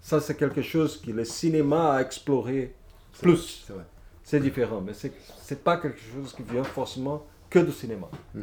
Ça, 0.00 0.20
c'est 0.20 0.36
quelque 0.36 0.62
chose 0.62 0.96
que 1.00 1.10
le 1.10 1.24
cinéma 1.24 1.94
a 1.94 2.00
exploré 2.02 2.74
C'est 3.12 3.22
plus. 3.22 3.64
C'est 3.66 3.72
vrai. 3.72 3.84
C'est 4.22 4.40
différent, 4.40 4.80
mais 4.80 4.94
c'est 4.94 5.12
c'est 5.42 5.62
pas 5.64 5.76
quelque 5.78 5.98
chose 5.98 6.32
qui 6.34 6.42
vient 6.44 6.62
forcément 6.64 7.26
que 7.50 7.58
de 7.58 7.70
cinéma. 7.72 8.08
Mhm. 8.34 8.42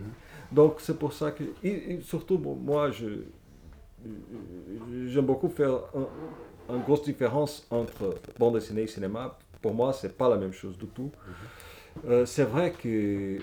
Donc 0.52 0.76
c'est 0.80 0.98
pour 0.98 1.14
ça 1.14 1.32
que, 1.32 1.44
et, 1.64 1.94
et 1.96 2.02
surtout 2.02 2.38
bon, 2.38 2.56
moi, 2.56 2.92
je 2.92 3.08
j'aime 5.08 5.26
beaucoup 5.26 5.50
faire 5.50 5.72
un- 5.96 6.74
une 6.76 6.82
grosse 6.84 7.04
différence 7.04 7.66
entre 7.70 8.16
bande 8.38 8.54
dessinée 8.56 8.84
et 8.84 8.88
cinéma. 8.88 9.38
Pour 9.62 9.74
moi, 9.74 9.92
c'est 9.94 10.16
pas 10.18 10.30
la 10.30 10.38
même 10.38 10.54
chose 10.54 10.78
du 10.78 10.86
tout. 10.88 11.12
Euh, 12.08 12.26
c'est 12.26 12.44
vrai 12.44 12.72
que 12.72 13.40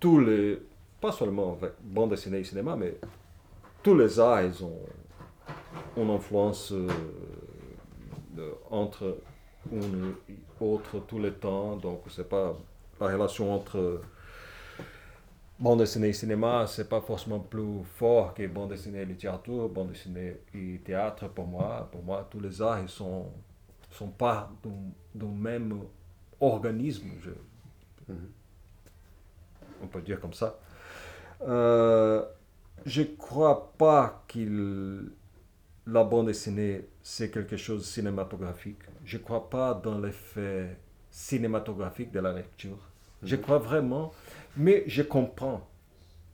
tous 0.00 0.18
les, 0.20 0.58
pas 1.00 1.12
seulement 1.12 1.52
avec 1.60 1.72
bande 1.82 2.10
dessinée 2.10 2.40
et 2.40 2.44
cinéma, 2.44 2.76
mais 2.76 2.96
tous 3.82 3.94
les 3.96 4.18
arts, 4.18 4.42
ils 4.42 4.64
ont 4.64 4.80
une 5.96 6.10
influence 6.10 6.72
euh, 6.72 6.88
de- 8.32 8.52
entre 8.70 9.18
une 9.72 10.14
et 10.28 10.34
autre 10.60 10.98
tout 11.06 11.18
le 11.18 11.32
temps. 11.32 11.76
Donc, 11.76 12.00
c'est 12.10 12.28
pas 12.28 12.56
la 13.00 13.06
relation 13.06 13.54
entre 13.54 14.00
bande 15.58 15.80
dessinée 15.80 16.08
et 16.08 16.12
cinéma, 16.12 16.66
c'est 16.66 16.88
pas 16.88 17.00
forcément 17.00 17.40
plus 17.40 17.82
fort 17.84 18.34
que 18.34 18.46
bande 18.46 18.70
dessinée 18.70 19.00
et 19.02 19.04
littérature, 19.06 19.68
bande 19.68 19.88
dessinée 19.90 20.36
et 20.54 20.80
théâtre 20.84 21.28
pour 21.28 21.46
moi. 21.46 21.88
Pour 21.90 22.02
moi, 22.02 22.26
tous 22.30 22.40
les 22.40 22.62
arts, 22.62 22.80
ils 22.80 22.88
sont, 22.88 23.26
sont 23.90 24.08
pas 24.08 24.50
d'un- 25.14 25.26
même 25.26 25.80
organisme. 26.40 27.08
je- 27.20 27.30
Mhm. 28.12 28.28
on 29.82 29.86
peut 29.88 30.00
dire 30.02 30.20
comme 30.20 30.32
ça. 30.32 30.58
Euh, 31.42 32.24
je 32.86 33.02
crois 33.02 33.72
pas 33.76 34.24
que 34.28 35.12
la 35.86 36.04
bande 36.04 36.26
dessinée, 36.26 36.86
c'est 37.02 37.30
quelque 37.30 37.56
chose 37.56 37.80
de 37.80 37.84
cinématographique. 37.86 38.78
Je 39.04 39.18
crois 39.18 39.48
pas 39.50 39.74
dans 39.74 39.98
l'effet 39.98 40.76
cinématographique 41.10 42.12
de 42.12 42.20
la 42.20 42.32
lecture. 42.32 42.78
Je 43.22 43.36
crois 43.36 43.58
vraiment, 43.58 44.12
mais 44.58 44.84
je 44.86 45.02
comprends 45.02 45.68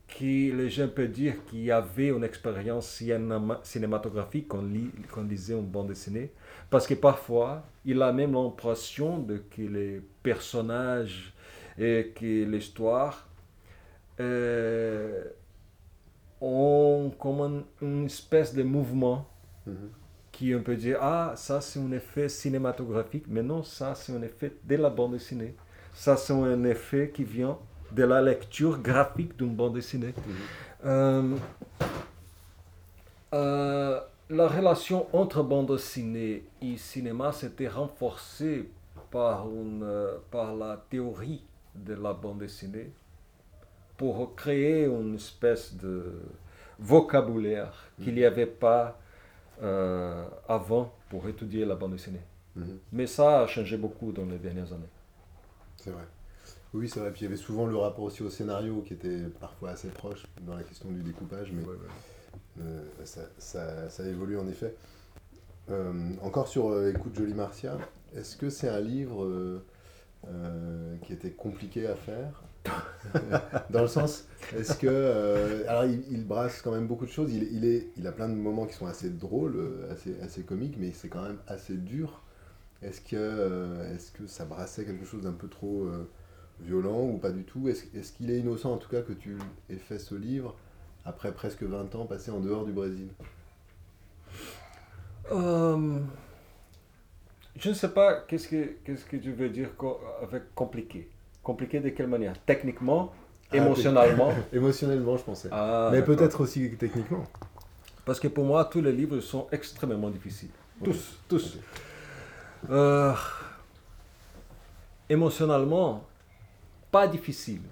que 0.08 0.24
les 0.24 0.70
gens 0.70 0.88
peuvent 0.88 1.10
dire 1.10 1.44
qu'il 1.46 1.64
y 1.64 1.70
avait 1.72 2.08
une 2.08 2.24
expérience 2.24 2.88
cinéma- 3.00 3.60
cinématographique 3.64 4.48
quand, 4.48 4.62
lit, 4.62 4.90
quand 5.12 5.22
lisait 5.24 5.54
une 5.54 5.66
bande 5.66 5.88
dessinée, 5.88 6.32
parce 6.70 6.86
que 6.86 6.94
parfois, 6.94 7.64
il 7.84 8.00
a 8.02 8.12
même 8.12 8.32
l'impression 8.34 9.18
de 9.18 9.38
que 9.38 9.62
les 9.62 10.02
personnages 10.22 11.34
et 11.78 12.12
que 12.14 12.44
l'histoire 12.44 13.28
euh, 14.20 15.24
ont 16.40 17.12
comme 17.18 17.40
un- 17.40 17.64
une 17.86 18.06
espèce 18.06 18.54
de 18.54 18.62
mouvement 18.62 19.28
Mhm. 19.66 19.90
qui 20.32 20.54
on 20.54 20.62
peut 20.62 20.76
dire 20.76 20.98
ah 21.00 21.34
ça 21.36 21.60
c'est 21.60 21.80
un 21.80 21.92
effet 21.92 22.28
cinématographique 22.28 23.24
mais 23.28 23.42
non 23.42 23.62
ça 23.62 23.94
c'est 23.94 24.12
un 24.12 24.22
effet 24.22 24.52
de 24.64 24.76
la 24.76 24.90
bande 24.90 25.12
dessinée 25.12 25.54
ça 25.94 26.16
c'est 26.16 26.32
un 26.34 26.64
effet 26.64 27.10
qui 27.14 27.24
vient 27.24 27.58
de 27.94 28.04
la 28.04 28.20
lecture 28.20 28.78
graphique 28.78 29.36
d'une 29.38 29.54
bande 29.54 29.74
dessinée 29.74 30.14
Euh, 30.84 31.36
euh, 33.32 34.00
la 34.30 34.48
relation 34.48 35.06
entre 35.16 35.42
bande 35.42 35.72
dessinée 35.72 36.44
et 36.60 36.76
cinéma 36.76 37.32
s'était 37.32 37.68
renforcée 37.68 38.68
par, 39.10 39.48
une, 39.48 39.82
euh, 39.82 40.18
par 40.30 40.54
la 40.54 40.84
théorie 40.90 41.42
de 41.74 41.94
la 41.94 42.12
bande 42.12 42.38
dessinée 42.38 42.90
pour 43.96 44.34
créer 44.34 44.84
une 44.84 45.14
espèce 45.14 45.74
de 45.74 46.20
vocabulaire 46.78 47.90
qu'il 48.02 48.14
n'y 48.14 48.24
avait 48.24 48.46
pas 48.46 48.98
euh, 49.62 50.26
avant 50.48 50.92
pour 51.08 51.28
étudier 51.28 51.64
la 51.64 51.76
bande 51.76 51.92
dessinée. 51.92 52.20
Mhm. 52.56 52.78
Mais 52.92 53.06
ça 53.06 53.42
a 53.42 53.46
changé 53.46 53.76
beaucoup 53.76 54.12
dans 54.12 54.26
les 54.26 54.38
dernières 54.38 54.72
années. 54.72 54.92
C'est 55.76 55.90
vrai. 55.90 56.04
Oui, 56.74 56.88
c'est 56.88 57.00
vrai. 57.00 57.12
Puis 57.12 57.22
il 57.22 57.24
y 57.24 57.26
avait 57.28 57.36
souvent 57.36 57.66
le 57.66 57.76
rapport 57.76 58.04
aussi 58.04 58.22
au 58.22 58.30
scénario 58.30 58.82
qui 58.82 58.94
était 58.94 59.20
parfois 59.40 59.70
assez 59.70 59.88
proche 59.88 60.24
dans 60.42 60.56
la 60.56 60.62
question 60.64 60.90
du 60.90 61.02
découpage, 61.02 61.52
mais 61.52 61.62
euh, 62.60 62.82
ça, 63.04 63.22
ça, 63.38 63.88
ça 63.90 64.06
évolue 64.06 64.38
en 64.38 64.48
effet. 64.48 64.74
Euh, 65.70 65.92
encore 66.22 66.48
sur 66.48 66.68
euh, 66.70 66.90
Écoute 66.90 67.16
Jolie 67.16 67.34
Marcia, 67.34 67.78
est-ce 68.16 68.36
que 68.36 68.50
c'est 68.50 68.68
un 68.68 68.80
livre 68.80 69.62
qui 71.02 71.12
était 71.12 71.32
compliqué 71.32 71.86
à 71.86 71.96
faire? 71.96 72.42
Dans 73.70 73.82
le 73.82 73.88
sens, 73.88 74.26
est-ce 74.56 74.76
que. 74.78 74.86
euh, 74.88 75.64
alors, 75.68 75.84
il, 75.84 76.02
il 76.10 76.26
brasse 76.26 76.62
quand 76.62 76.72
même 76.72 76.86
beaucoup 76.86 77.06
de 77.06 77.10
choses. 77.10 77.32
Il, 77.32 77.42
il, 77.52 77.64
est, 77.66 77.88
il 77.96 78.06
a 78.06 78.12
plein 78.12 78.28
de 78.28 78.34
moments 78.34 78.66
qui 78.66 78.74
sont 78.74 78.86
assez 78.86 79.10
drôles, 79.10 79.86
assez, 79.90 80.16
assez 80.22 80.42
comiques, 80.42 80.76
mais 80.78 80.92
c'est 80.92 81.08
quand 81.08 81.22
même 81.22 81.38
assez 81.46 81.74
dur. 81.76 82.22
Est-ce 82.82 83.00
que, 83.00 83.16
euh, 83.16 83.94
est-ce 83.94 84.12
que 84.12 84.26
ça 84.26 84.44
brassait 84.44 84.84
quelque 84.84 85.04
chose 85.06 85.22
d'un 85.22 85.32
peu 85.32 85.48
trop 85.48 85.84
euh, 85.84 86.08
violent 86.60 87.02
ou 87.02 87.18
pas 87.18 87.30
du 87.30 87.44
tout 87.44 87.68
Est-ce 87.68 87.84
est-ce 87.96 88.12
qu'il 88.12 88.30
est 88.30 88.38
innocent 88.38 88.72
en 88.72 88.76
tout 88.76 88.88
cas 88.88 89.02
que 89.02 89.12
tu 89.12 89.36
aies 89.70 89.76
fait 89.76 89.98
ce 89.98 90.14
livre 90.14 90.54
après 91.04 91.32
presque 91.32 91.62
20 91.62 91.94
ans 91.94 92.06
passés 92.06 92.30
en 92.30 92.40
dehors 92.40 92.64
du 92.64 92.72
Brésil? 92.72 93.08
Euh, 95.32 95.98
je 97.58 97.68
ne 97.68 97.74
sais 97.74 97.88
pas 97.88 98.20
qu'est-ce 98.28 98.48
que, 98.48 98.74
qu'est-ce 98.84 99.04
que 99.04 99.16
tu 99.16 99.32
veux 99.32 99.48
dire 99.48 99.70
avec 100.22 100.54
compliqué. 100.54 101.08
Compliqué 101.42 101.80
de 101.80 101.90
quelle 101.90 102.08
manière? 102.08 102.34
Techniquement, 102.44 103.12
Ah, 103.50 103.56
émotionnellement? 103.58 104.32
Émotionnellement, 104.52 105.16
je 105.16 105.22
pensais. 105.22 105.48
Ah, 105.52 105.90
Mais 105.92 106.02
peut-être 106.02 106.40
aussi 106.40 106.74
techniquement. 106.76 107.24
Parce 108.04 108.20
que 108.20 108.28
pour 108.28 108.44
moi, 108.44 108.64
tous 108.66 108.80
les 108.82 108.92
livres 108.92 109.20
sont 109.20 109.46
extrêmement 109.52 110.10
difficiles. 110.10 110.50
Tous, 110.82 111.18
tous. 111.28 111.58
Euh, 112.70 113.12
émotionnellement, 115.08 116.04
pas 116.94 117.08
difficile. 117.08 117.62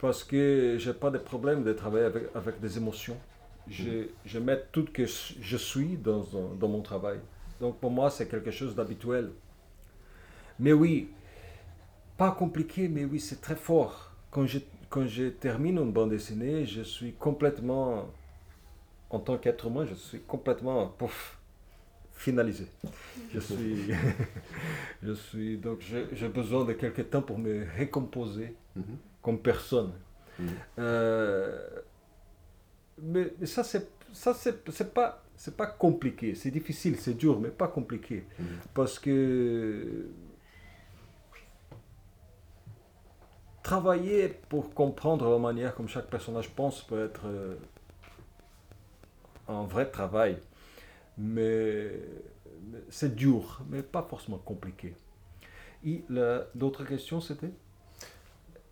Parce 0.00 0.22
que 0.22 0.76
j'ai 0.78 0.94
pas 0.94 1.10
de 1.10 1.18
problème 1.18 1.64
de 1.64 1.72
travailler 1.72 2.04
avec, 2.04 2.24
avec 2.36 2.60
des 2.60 2.76
émotions. 2.76 3.16
Je, 3.68 4.06
je 4.24 4.38
mets 4.38 4.62
tout 4.70 4.86
que 4.92 5.06
je 5.06 5.56
suis 5.56 5.96
dans, 5.96 6.24
dans 6.60 6.68
mon 6.68 6.80
travail. 6.80 7.18
Donc 7.60 7.80
pour 7.80 7.90
moi, 7.90 8.10
c'est 8.10 8.28
quelque 8.28 8.52
chose 8.52 8.76
d'habituel. 8.76 9.32
Mais 10.60 10.72
oui, 10.72 11.08
pas 12.16 12.30
compliqué, 12.30 12.86
mais 12.86 13.04
oui, 13.04 13.18
c'est 13.18 13.40
très 13.40 13.56
fort. 13.56 14.12
Quand 14.30 14.46
je, 14.46 14.60
quand 14.88 15.06
je 15.08 15.30
termine 15.30 15.76
une 15.78 15.90
bande 15.90 16.10
dessinée, 16.10 16.64
je 16.64 16.82
suis 16.82 17.14
complètement, 17.14 18.06
en 19.10 19.18
tant 19.18 19.36
qu'être 19.36 19.66
humain, 19.66 19.84
je 19.84 19.94
suis 19.94 20.20
complètement, 20.20 20.86
pouf, 20.96 21.37
finalisé. 22.18 22.66
Je 23.32 23.40
suis, 23.40 23.90
je 25.02 25.12
suis, 25.12 25.56
donc 25.56 25.80
j'ai 26.12 26.28
besoin 26.28 26.64
de 26.64 26.72
quelques 26.74 27.08
temps 27.10 27.22
pour 27.22 27.38
me 27.38 27.64
récomposer 27.76 28.54
Mhm. 28.76 28.96
comme 29.22 29.38
personne. 29.40 29.92
Mhm. 30.38 30.48
Euh, 30.78 31.58
mais, 33.02 33.32
mais 33.38 33.46
ça, 33.46 33.64
c'est 33.64 33.88
ça 34.12 34.34
c'est 34.34 34.68
c'est 34.70 34.92
pas 34.94 35.22
c'est 35.36 35.56
pas 35.56 35.66
compliqué, 35.66 36.34
c'est 36.34 36.50
difficile, 36.50 36.96
c'est 36.98 37.14
dur, 37.14 37.38
mais 37.40 37.48
pas 37.50 37.68
compliqué, 37.68 38.24
Mhm. 38.38 38.46
parce 38.74 38.98
que 38.98 40.08
travailler 43.62 44.28
pour 44.48 44.72
comprendre 44.74 45.28
la 45.30 45.38
manière 45.38 45.74
comme 45.74 45.88
chaque 45.88 46.08
personnage 46.08 46.48
pense 46.50 46.82
peut 46.82 47.04
être 47.04 47.26
euh, 47.26 47.56
un 49.48 49.64
vrai 49.64 49.90
travail, 49.90 50.38
mais, 51.18 51.90
mais 52.70 52.78
c'est 52.88 53.14
dur, 53.14 53.62
mais 53.70 53.82
pas 53.82 54.02
forcément 54.08 54.38
compliqué. 54.38 54.94
Et 55.84 56.04
d'autres 56.54 56.84
questions, 56.84 57.20
c'était? 57.20 57.50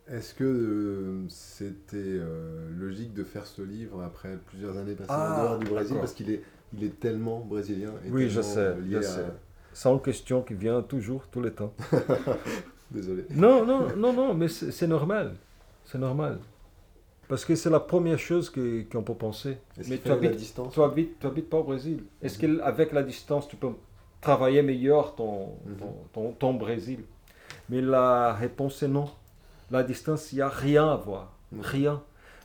Est-ce 0.07 0.33
que 0.33 0.43
euh, 0.45 1.25
c'était 1.27 1.97
euh, 1.97 2.69
logique 2.71 3.13
de 3.13 3.25
faire 3.25 3.45
ce 3.45 3.61
livre 3.61 4.01
après 4.01 4.37
plusieurs 4.47 4.77
années 4.77 4.93
passées 4.95 5.11
Ah, 5.13 5.33
en 5.41 5.43
dehors 5.43 5.59
du 5.59 5.65
Brésil? 5.65 5.97
Parce 5.99 6.13
qu'il 6.13 6.31
est, 6.31 6.43
il 6.73 6.83
est 6.85 6.97
tellement 6.99 7.41
brésilien 7.41 7.93
et 8.05 8.09
Oui, 8.09 8.29
je 8.29 8.41
sais, 8.41 8.73
je 8.89 8.97
à- 8.97 9.01
sais. 9.01 9.25
C'est 9.73 9.89
une 9.89 10.01
question 10.01 10.41
qui 10.41 10.53
vient 10.53 10.81
toujours, 10.81 11.27
tout 11.27 11.41
le 11.41 11.51
temps. 11.51 11.73
Désolé. 12.91 13.25
Non, 13.31 13.65
non, 13.65 13.95
non, 13.97 14.13
non, 14.13 14.33
mais 14.33 14.47
c'est 14.47 14.87
normal. 14.87 15.35
C'est 15.85 15.99
normal. 15.99 16.39
Parce 17.27 17.43
que 17.43 17.55
c'est 17.55 17.69
la 17.69 17.79
première 17.81 18.19
chose 18.19 18.49
qu'on 18.49 19.03
peut 19.03 19.13
penser. 19.15 19.57
Mais 19.89 19.97
tu 19.97 20.09
habites, 20.09 20.35
distance 20.37 20.73
tu, 20.73 20.81
habites, 20.81 21.19
tu 21.19 21.27
habites 21.27 21.49
pas 21.49 21.57
au 21.57 21.63
Brésil. 21.63 22.03
Est-ce 22.21 22.39
qu'avec 22.39 22.93
la 22.93 23.03
distance, 23.03 23.47
tu 23.47 23.55
peux 23.57 23.71
travailler 24.21 24.61
meilleur 24.61 25.15
ton, 25.15 25.49
Mhm. 25.65 25.75
ton, 25.77 25.93
ton- 26.13 26.31
ton 26.31 26.53
Brésil? 26.53 27.01
Mais 27.69 27.81
la 27.81 28.33
réponse 28.33 28.81
est 28.83 28.87
non. 28.87 29.09
La 29.71 29.83
distance, 29.83 30.31
il 30.31 30.35
n'y 30.35 30.41
a 30.41 30.47
rien 30.47 30.87
à 30.89 30.95
voir. 30.95 31.33
Mhm. 31.51 31.61
Rien. 31.61 32.03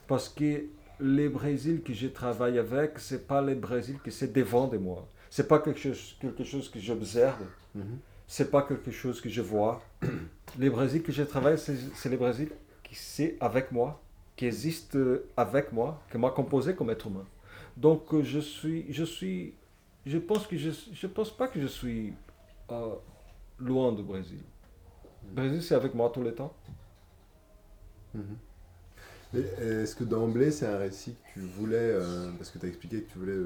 Parce 0.09 0.29
que 0.29 0.65
les 1.01 1.29
Brésil 1.29 1.83
que 1.85 1.93
je 1.95 2.09
travaille 2.09 2.59
avec, 2.59 2.99
c'est 2.99 3.27
pas 3.29 3.41
les 3.41 3.55
Brésil 3.55 3.99
que 4.05 4.11
c'est 4.11 4.33
devant 4.33 4.67
de 4.67 4.79
moi. 4.79 5.07
C'est 5.31 5.47
pas 5.49 5.61
quelque 5.61 5.79
chose, 5.81 6.17
quelque 6.21 6.43
chose 6.45 6.69
que 6.69 6.81
j'observe. 6.81 7.37
Mhm. 7.77 7.99
C'est 8.27 8.51
pas 8.51 8.63
quelque 8.63 8.91
chose 8.91 9.21
que 9.21 9.29
je 9.29 9.43
vois. 9.43 9.81
Les 10.59 10.71
Brésil 10.71 11.03
que 11.03 11.13
je 11.13 11.23
travaille, 11.23 11.59
c'est 11.59 12.09
les 12.09 12.17
Brésil 12.17 12.51
qui 12.83 12.95
c'est 12.95 13.37
avec 13.41 13.73
moi, 13.73 14.01
qui 14.37 14.47
existe 14.47 14.97
euh, 14.97 15.29
avec 15.37 15.73
moi, 15.73 16.03
qui 16.11 16.19
m'a 16.19 16.31
composé 16.31 16.75
comme 16.75 16.91
être 16.91 17.07
humain. 17.09 17.27
Donc 17.77 18.13
euh, 18.15 18.23
je 18.23 18.39
suis, 18.41 18.93
je 18.93 19.05
suis, 19.05 19.55
je 20.07 20.19
pense 20.19 20.47
que 20.47 20.57
je, 20.57 20.71
je 20.93 21.07
pense 21.07 21.31
pas 21.37 21.49
que 21.49 21.61
je 21.61 21.67
suis 21.67 22.15
euh, 22.71 22.95
loin 23.59 23.93
du 23.93 24.03
Brésil. 24.03 24.41
Le 25.29 25.35
Brésil 25.35 25.63
c'est 25.63 25.75
avec 25.75 25.95
moi 25.95 26.11
tout 26.11 26.23
le 26.23 26.35
temps. 26.35 26.55
Et 29.35 29.39
Est-ce 29.41 29.97
que 29.97 30.05
d'emblée, 30.05 30.51
c'est 30.51 30.67
un 30.67 30.77
récit 30.79 31.15
que 31.15 31.41
tu 31.41 31.41
voulais, 31.41 31.77
euh, 31.79 32.31
parce 32.37 32.51
que 32.51 32.59
tu 32.59 32.67
as 32.67 32.69
expliqué 32.69 33.03
que 33.03 33.11
tu 33.11 33.19
voulais 33.19 33.39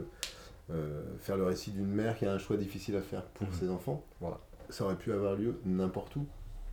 euh, 0.71 1.03
faire 1.19 1.37
le 1.37 1.45
récit 1.45 1.71
d'une 1.71 1.87
mère 1.87 2.19
qui 2.19 2.27
a 2.27 2.33
un 2.33 2.39
choix 2.39 2.57
difficile 2.57 2.97
à 2.97 3.03
faire 3.03 3.25
pour 3.27 3.47
Mhm. 3.47 3.53
ses 3.55 3.69
enfants? 3.71 4.05
Voilà. 4.21 4.41
Ça 4.69 4.85
aurait 4.85 4.97
pu 4.97 5.13
avoir 5.13 5.37
lieu 5.37 5.61
n'importe 5.65 6.17
où 6.17 6.27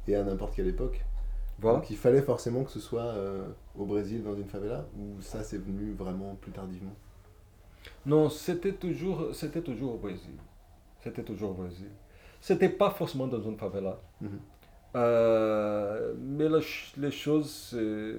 et 0.07 0.15
à 0.15 0.23
n'importe 0.23 0.55
quelle 0.55 0.67
époque. 0.67 1.05
Voilà. 1.59 1.77
Donc 1.77 1.89
il 1.91 1.97
fallait 1.97 2.23
forcément 2.23 2.63
que 2.63 2.71
ce 2.71 2.79
soit 2.79 3.13
au 3.75 3.85
Brésil, 3.85 4.23
dans 4.23 4.35
une 4.35 4.45
favela, 4.47 4.87
ou 4.97 5.21
ça 5.21 5.43
c'est 5.43 5.57
venu 5.57 5.93
vraiment 5.93 6.35
plus 6.35 6.51
tardivement? 6.51 6.95
Non, 8.05 8.29
c'était 8.29 8.73
toujours, 8.73 9.33
c'était 9.33 9.61
toujours 9.61 9.95
au 9.95 9.97
Brésil. 9.97 10.35
C'était 11.03 11.23
toujours 11.23 11.51
au 11.51 11.53
Brésil. 11.53 11.89
C'était 12.41 12.69
pas 12.69 12.89
forcément 12.91 13.27
dans 13.27 13.41
une 13.41 13.57
favela. 13.57 13.99
Mhm. 14.21 14.39
Euh, 14.95 16.13
mais 16.19 16.49
la 16.49 16.59
les 16.97 17.11
choses, 17.11 17.49
c'est- 17.71 18.15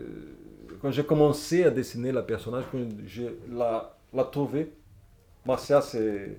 quand 0.80 0.90
j'ai 0.90 1.04
commencé 1.04 1.64
à 1.64 1.70
dessiner 1.70 2.10
le 2.12 2.24
personnage, 2.26 2.64
quand 2.72 2.78
je 3.06 3.24
la, 3.50 3.96
la 4.12 4.24
trouvé, 4.24 4.72
Marcia, 5.46 5.80
c'est, 5.82 6.38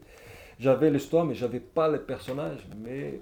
j'avais 0.59 0.91
l'histoire, 0.91 1.26
mais 1.26 1.36
j'avais 1.36 1.59
pas 1.61 1.89
le 1.89 2.01
personnage, 2.01 2.68
mais 2.84 3.22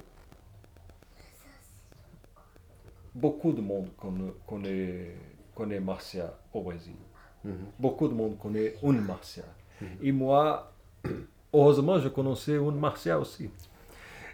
beaucoup 3.16 3.52
de 3.54 3.62
monde 3.62 3.90
connaît, 3.98 4.34
connaît, 4.48 5.16
connaît 5.56 5.80
Marcia 5.80 6.34
au 6.54 6.62
Brésil. 6.62 6.96
Mhm. 7.44 7.54
Beaucoup 7.80 8.08
de 8.08 8.14
monde 8.14 8.38
connaît 8.38 8.76
une 8.84 9.02
Marcia. 9.06 9.44
Mhm. 9.82 9.88
Et 10.02 10.12
moi, 10.12 10.72
heureusement, 11.54 12.00
je 12.00 12.10
connaissais 12.10 12.56
une 12.56 12.80
Marcia 12.80 13.20
aussi. 13.20 13.50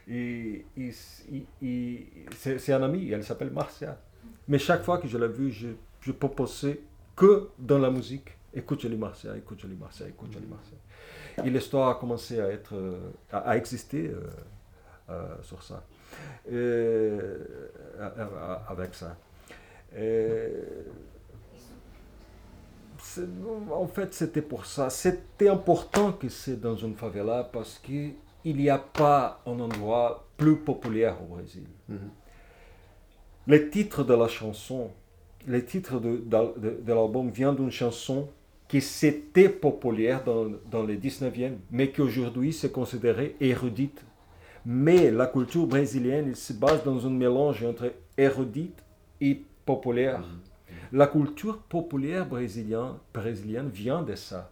Et, 0.07 0.65
et- 0.77 0.93
et- 1.31 1.45
et 1.61 2.25
c'est 2.37 2.73
un 2.73 2.81
ami, 2.83 3.09
elle 3.11 3.23
s'appelle 3.23 3.51
Marcia. 3.51 3.97
Mais 4.47 4.57
chaque 4.57 4.83
fois 4.83 4.97
que 4.97 5.07
je 5.07 5.17
l'ai 5.17 5.27
vue, 5.27 5.51
je, 5.51 5.69
je 6.01 6.11
proposais 6.11 6.81
que 7.15 7.49
dans 7.59 7.77
la 7.77 7.91
musique, 7.91 8.29
écoute 8.53 8.79
Jolie 8.81 8.97
Marcia, 8.97 9.35
écoute 9.37 9.59
Jolie 9.59 9.75
Marcia, 9.75 10.07
écoute 10.07 10.31
Jolie 10.33 10.47
Marcia. 10.47 10.77
Et 11.45 11.49
l'histoire 11.49 11.89
a 11.89 11.95
commencé 11.95 12.39
à, 12.39 12.47
être, 12.49 12.75
euh, 12.75 13.11
à, 13.31 13.37
à 13.51 13.57
exister 13.57 14.07
euh, 14.09 14.21
euh, 15.09 15.35
sur 15.43 15.61
ça, 15.63 15.83
à- 17.99 18.05
à- 18.05 18.65
avec 18.69 18.93
ça. 18.95 19.15
C'est- 23.01 23.21
en 23.71 23.87
fait, 23.87 24.13
c'était 24.13 24.41
pour 24.41 24.65
ça. 24.65 24.89
C'était 24.89 25.49
important 25.49 26.11
que 26.11 26.29
c'est 26.29 26.59
dans 26.59 26.75
une 26.75 26.95
favela 26.95 27.43
parce 27.51 27.79
qu'il 27.79 28.13
n'y 28.45 28.69
a 28.69 28.77
pas 28.77 29.41
un 29.45 29.59
endroit 29.59 30.27
plus 30.37 30.57
populaire 30.57 31.17
au 31.23 31.35
Brésil. 31.35 31.63
Mhm. 31.87 31.97
Les 33.47 33.69
titres 33.69 34.03
de 34.03 34.13
la 34.13 34.27
chanson, 34.27 34.91
les 35.47 35.63
titres 35.65 35.99
de, 35.99 36.17
d'al- 36.17 36.53
de- 36.57 36.79
de 36.85 36.93
l'album 36.93 37.29
viennent 37.31 37.55
d'une 37.55 37.71
chanson 37.71 38.27
qui 38.67 38.81
c'était 38.81 39.49
populaire 39.49 40.23
dans, 40.23 40.45
dans 40.69 40.83
le 40.83 40.95
19e, 40.95 41.57
mais 41.71 41.89
qui 41.91 42.01
aujourd'hui 42.01 42.53
c'est 42.53 42.71
considéré 42.71 43.35
érudite. 43.39 44.05
Mais 44.65 45.09
la 45.09 45.25
culture 45.25 45.65
brésilienne 45.65 46.35
se 46.35 46.53
base 46.53 46.83
dans 46.83 47.07
un 47.07 47.09
mélange 47.09 47.63
entre 47.63 47.91
érudite 48.17 48.77
et 49.21 49.41
populaire. 49.65 50.23
La 50.91 51.07
culture 51.07 51.59
populaire 51.59 52.25
brésilienne, 52.25 52.93
brésilienne 53.13 53.69
vient 53.69 54.01
de 54.01 54.15
ça. 54.15 54.51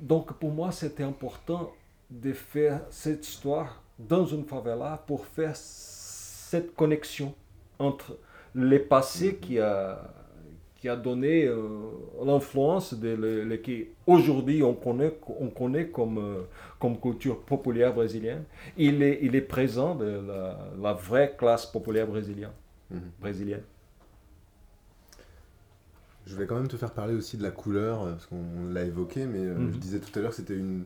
Donc 0.00 0.32
pour 0.34 0.50
moi, 0.50 0.72
c'était 0.72 1.02
important 1.02 1.72
de 2.10 2.32
faire 2.32 2.80
cette 2.90 3.26
histoire 3.26 3.82
dans 3.98 4.26
une 4.26 4.44
favela 4.44 5.02
pour 5.06 5.26
faire 5.26 5.52
cette 5.54 6.74
connexion 6.74 7.34
entre 7.78 8.16
le 8.54 8.78
passé 8.82 9.36
qui 9.36 9.58
a, 9.58 10.00
qui 10.76 10.88
a 10.88 10.96
donné 10.96 11.44
euh, 11.44 11.58
l'influence 12.24 12.94
de 12.94 13.08
le, 13.08 13.44
le 13.44 13.56
qui 13.56 13.88
aujourd'hui 14.06 14.62
on 14.62 14.74
connaît, 14.74 15.12
on 15.40 15.48
connaît 15.48 15.88
comme, 15.88 16.18
euh, 16.18 16.42
comme 16.78 16.98
culture 17.00 17.40
populaire 17.40 17.92
brésilienne. 17.94 18.44
Il 18.76 19.02
est, 19.02 19.18
il 19.22 19.34
est 19.34 19.40
présent 19.42 19.94
de 19.94 20.20
la, 20.26 20.58
la 20.80 20.92
vraie 20.92 21.34
classe 21.36 21.66
populaire 21.66 22.06
brésilienne. 22.06 22.52
Mhm. 22.90 23.00
brésilienne. 23.20 23.62
Je 26.26 26.34
vais 26.34 26.46
quand 26.46 26.56
même 26.56 26.68
te 26.68 26.76
faire 26.76 26.92
parler 26.92 27.14
aussi 27.14 27.36
de 27.36 27.42
la 27.42 27.50
couleur, 27.50 28.02
euh, 28.02 28.12
parce 28.12 28.26
qu'on 28.26 28.66
l'a 28.72 28.84
évoqué, 28.84 29.26
mais 29.26 29.38
euh, 29.38 29.54
Mhm. 29.54 29.72
je 29.72 29.78
disais 29.78 29.98
tout 30.00 30.18
à 30.18 30.22
l'heure 30.22 30.30
que 30.30 30.36
c'était 30.36 30.56
une, 30.56 30.84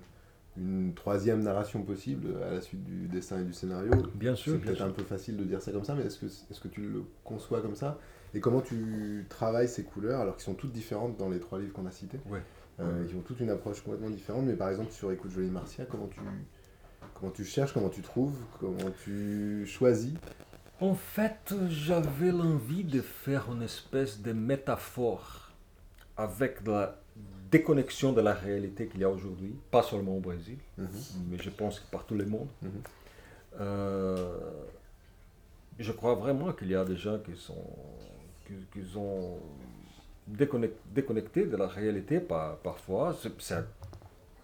une 0.58 0.92
troisième 0.94 1.42
narration 1.42 1.82
possible 1.82 2.28
à 2.46 2.50
la 2.52 2.60
suite 2.60 2.84
du 2.84 3.08
dessin 3.08 3.40
et 3.40 3.44
du 3.44 3.52
scénario. 3.54 3.92
Bien 4.14 4.34
C'est 4.34 4.42
sûr, 4.42 4.52
bien 4.54 4.66
peut-être 4.66 4.82
un 4.82 4.90
peu 4.90 5.02
facile 5.02 5.36
de 5.36 5.44
dire 5.44 5.62
ça 5.62 5.72
comme 5.72 5.84
ça, 5.84 5.94
mais 5.94 6.02
est-ce 6.04 6.18
que, 6.18 6.26
est 6.26 6.60
que 6.60 6.68
tu 6.68 6.82
le 6.82 7.04
conçois 7.24 7.62
comme 7.62 7.74
ça? 7.74 7.98
Et 8.34 8.40
comment 8.40 8.60
tu 8.60 9.24
travailles 9.28 9.68
ces 9.68 9.82
couleurs, 9.82 10.20
alors 10.20 10.36
qu'ils 10.36 10.44
sont 10.44 10.54
toutes 10.54 10.72
différentes 10.72 11.16
dans 11.16 11.28
les 11.30 11.40
trois 11.40 11.58
livres 11.58 11.72
qu'on 11.72 11.86
a 11.86 11.90
cités? 11.90 12.20
Ouais. 12.30 12.42
euh, 12.80 13.04
Qui 13.06 13.14
ont 13.16 13.22
toute 13.22 13.40
une 13.40 13.50
approche 13.50 13.80
complètement 13.82 14.10
différente, 14.10 14.44
mais 14.44 14.54
par 14.54 14.68
exemple 14.68 14.92
sur 14.92 15.10
Écoute 15.10 15.30
Jolie 15.30 15.50
Marcia, 15.50 15.86
comment 15.86 16.06
tu, 16.08 16.20
comment 17.14 17.32
tu 17.32 17.44
cherches, 17.44 17.72
comment 17.72 17.88
tu 17.88 18.02
trouves, 18.02 18.36
comment 18.60 18.90
tu 19.04 19.64
choisis 19.66 20.12
En 20.80 20.94
fait, 20.94 21.54
j'avais 21.68 22.32
l'envie 22.32 22.84
de 22.84 23.00
faire 23.02 23.50
une 23.52 23.62
espèce 23.62 24.20
de 24.20 24.32
métaphore 24.32 25.50
avec 26.16 26.66
la 26.66 26.96
déconnexion 27.50 28.12
de 28.12 28.20
la 28.20 28.32
réalité 28.32 28.86
qu'il 28.86 29.00
y 29.00 29.04
a 29.04 29.10
aujourd'hui, 29.10 29.54
pas 29.70 29.82
seulement 29.82 30.16
au 30.16 30.20
Brésil, 30.20 30.58
Mhm. 30.78 30.88
mais 31.30 31.38
je 31.38 31.50
pense 31.50 31.80
que 31.80 31.90
partout 31.90 32.14
le 32.14 32.24
monde. 32.24 32.48
Mhm. 32.62 32.70
Euh, 33.60 34.38
je 35.78 35.92
crois 35.92 36.14
vraiment 36.14 36.52
qu'il 36.52 36.70
y 36.70 36.74
a 36.76 36.84
des 36.84 36.96
gens 36.96 37.18
qui 37.18 37.36
sont 37.36 37.64
qui, 38.46 38.54
qui 38.80 38.84
sont 38.92 39.38
déconnect- 40.28 40.80
déconnectés 40.92 41.44
de 41.46 41.56
la 41.56 41.68
réalité 41.68 42.18
par, 42.20 42.56
parfois. 42.56 43.16
C'est- 43.38 43.64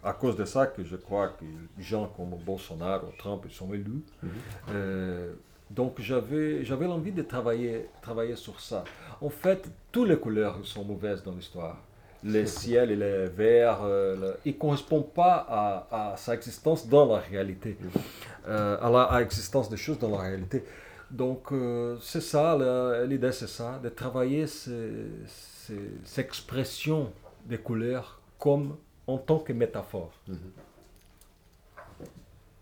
à 0.05 0.13
cause 0.13 0.37
de 0.37 0.45
ça 0.45 0.67
que 0.69 0.85
je 0.85 0.95
crois 0.97 1.29
que 1.31 1.45
gens 1.83 2.07
comme 2.17 2.31
Bolsonaro, 2.45 3.09
Trump, 3.19 3.43
ils 3.47 3.53
sont 3.55 3.73
élus. 3.75 4.03
Mhm. 4.23 4.31
Euh, 4.71 5.35
donc 5.71 6.01
j'avais 6.01 6.65
j'avais 6.65 6.87
l'envie 6.87 7.13
de 7.13 7.23
travailler 7.23 7.89
travailler 8.03 8.37
sur 8.37 8.61
ça. 8.61 8.85
En 9.21 9.31
fait, 9.31 9.69
toutes 9.93 10.09
les 10.09 10.17
couleurs 10.19 10.59
sont 10.65 10.85
mauvaises 10.85 11.23
dans 11.23 11.33
l'histoire. 11.33 11.79
Le 12.25 12.45
ciel, 12.47 12.91
il 12.91 13.03
est 13.03 13.27
vert, 13.29 13.81
euh, 13.85 14.17
le- 14.17 14.37
il 14.45 14.55
ne 14.55 14.59
correspond 14.59 15.03
pas 15.03 15.47
à, 15.49 16.13
à 16.13 16.17
sa 16.17 16.35
existence 16.35 16.89
dans 16.89 17.07
la 17.07 17.19
réalité, 17.21 17.77
euh, 18.49 18.79
à 18.81 19.21
l'existence 19.21 19.69
des 19.69 19.77
choses 19.77 19.99
dans 19.99 20.11
la 20.11 20.19
réalité. 20.19 20.65
Donc 21.11 21.53
euh, 21.53 21.97
c'est 22.01 22.23
ça, 22.23 22.59
l'idée 23.07 23.33
c'est 23.33 23.49
ça, 23.49 23.79
de 23.83 23.89
travailler 23.91 24.47
ces, 24.47 24.91
ces- 25.27 25.91
ces 26.05 26.21
expressions 26.21 27.13
des 27.45 27.59
couleurs 27.59 28.21
comme 28.39 28.77
en 29.07 29.19
tant 29.19 29.39
que 29.39 29.53
métaphore. 29.53 30.11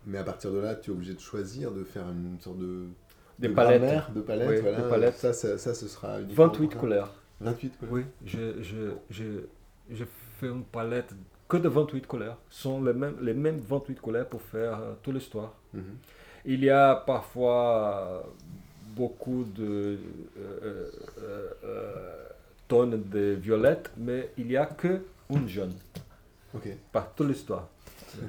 Mais 0.05 0.17
à 0.19 0.23
partir 0.23 0.51
de 0.51 0.59
là, 0.59 0.75
tu 0.75 0.91
es 0.91 0.93
obligé 0.93 1.13
de 1.13 1.19
choisir, 1.19 1.71
de 1.71 1.83
faire 1.83 2.03
une 2.09 2.39
sorte 2.39 2.57
de, 2.59 2.85
Des 3.39 3.47
de 3.49 3.53
palettes. 3.53 3.81
grammaire, 3.81 4.11
de 4.13 4.21
palettes, 4.21 4.49
Oui, 4.49 4.57
voilà. 4.61 4.81
des 4.81 4.89
palettes. 4.89 5.15
Ça, 5.17 5.33
ça, 5.33 5.57
ça, 5.57 5.73
ce 5.73 5.87
sera 5.87 6.21
uniquement 6.21 6.45
28 6.47 6.63
pour 6.65 6.73
ça. 6.73 6.79
couleurs. 6.79 7.13
28 7.41 7.77
couleurs. 7.77 7.93
Oui, 7.93 8.03
je, 8.25 8.61
je, 8.61 8.91
je, 9.09 9.23
je 9.91 10.05
fais 10.39 10.47
une 10.47 10.63
palette 10.63 11.11
que 11.49 11.57
de 11.57 11.67
28 11.69 12.05
couleurs. 12.07 12.37
Ce 12.49 12.63
sont 12.63 12.83
les 12.83 12.93
mêmes, 12.93 13.15
les 13.21 13.33
mêmes 13.33 13.59
28 13.59 13.99
couleurs 13.99 14.27
pour 14.29 14.41
faire 14.41 14.79
euh, 14.79 14.93
toute 15.01 15.13
l'histoire. 15.15 15.53
Mhm. 15.73 15.83
Il 16.45 16.63
y 16.63 16.69
a 16.69 16.95
parfois 16.95 18.23
beaucoup 18.95 19.43
de 19.55 19.97
euh, 20.37 20.91
euh, 21.17 21.49
euh, 21.63 22.25
tonnes 22.67 23.03
de 23.09 23.33
violettes, 23.41 23.91
mais 23.97 24.31
il 24.37 24.47
n'y 24.47 24.55
a 24.57 24.65
que 24.67 25.01
une 25.31 25.47
jaune 25.49 25.73
Ok. 26.53 26.69
par 26.91 27.13
toute 27.15 27.27
l'histoire. 27.27 27.67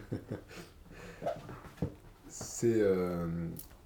C'est 2.39 2.81
euh, 2.81 3.27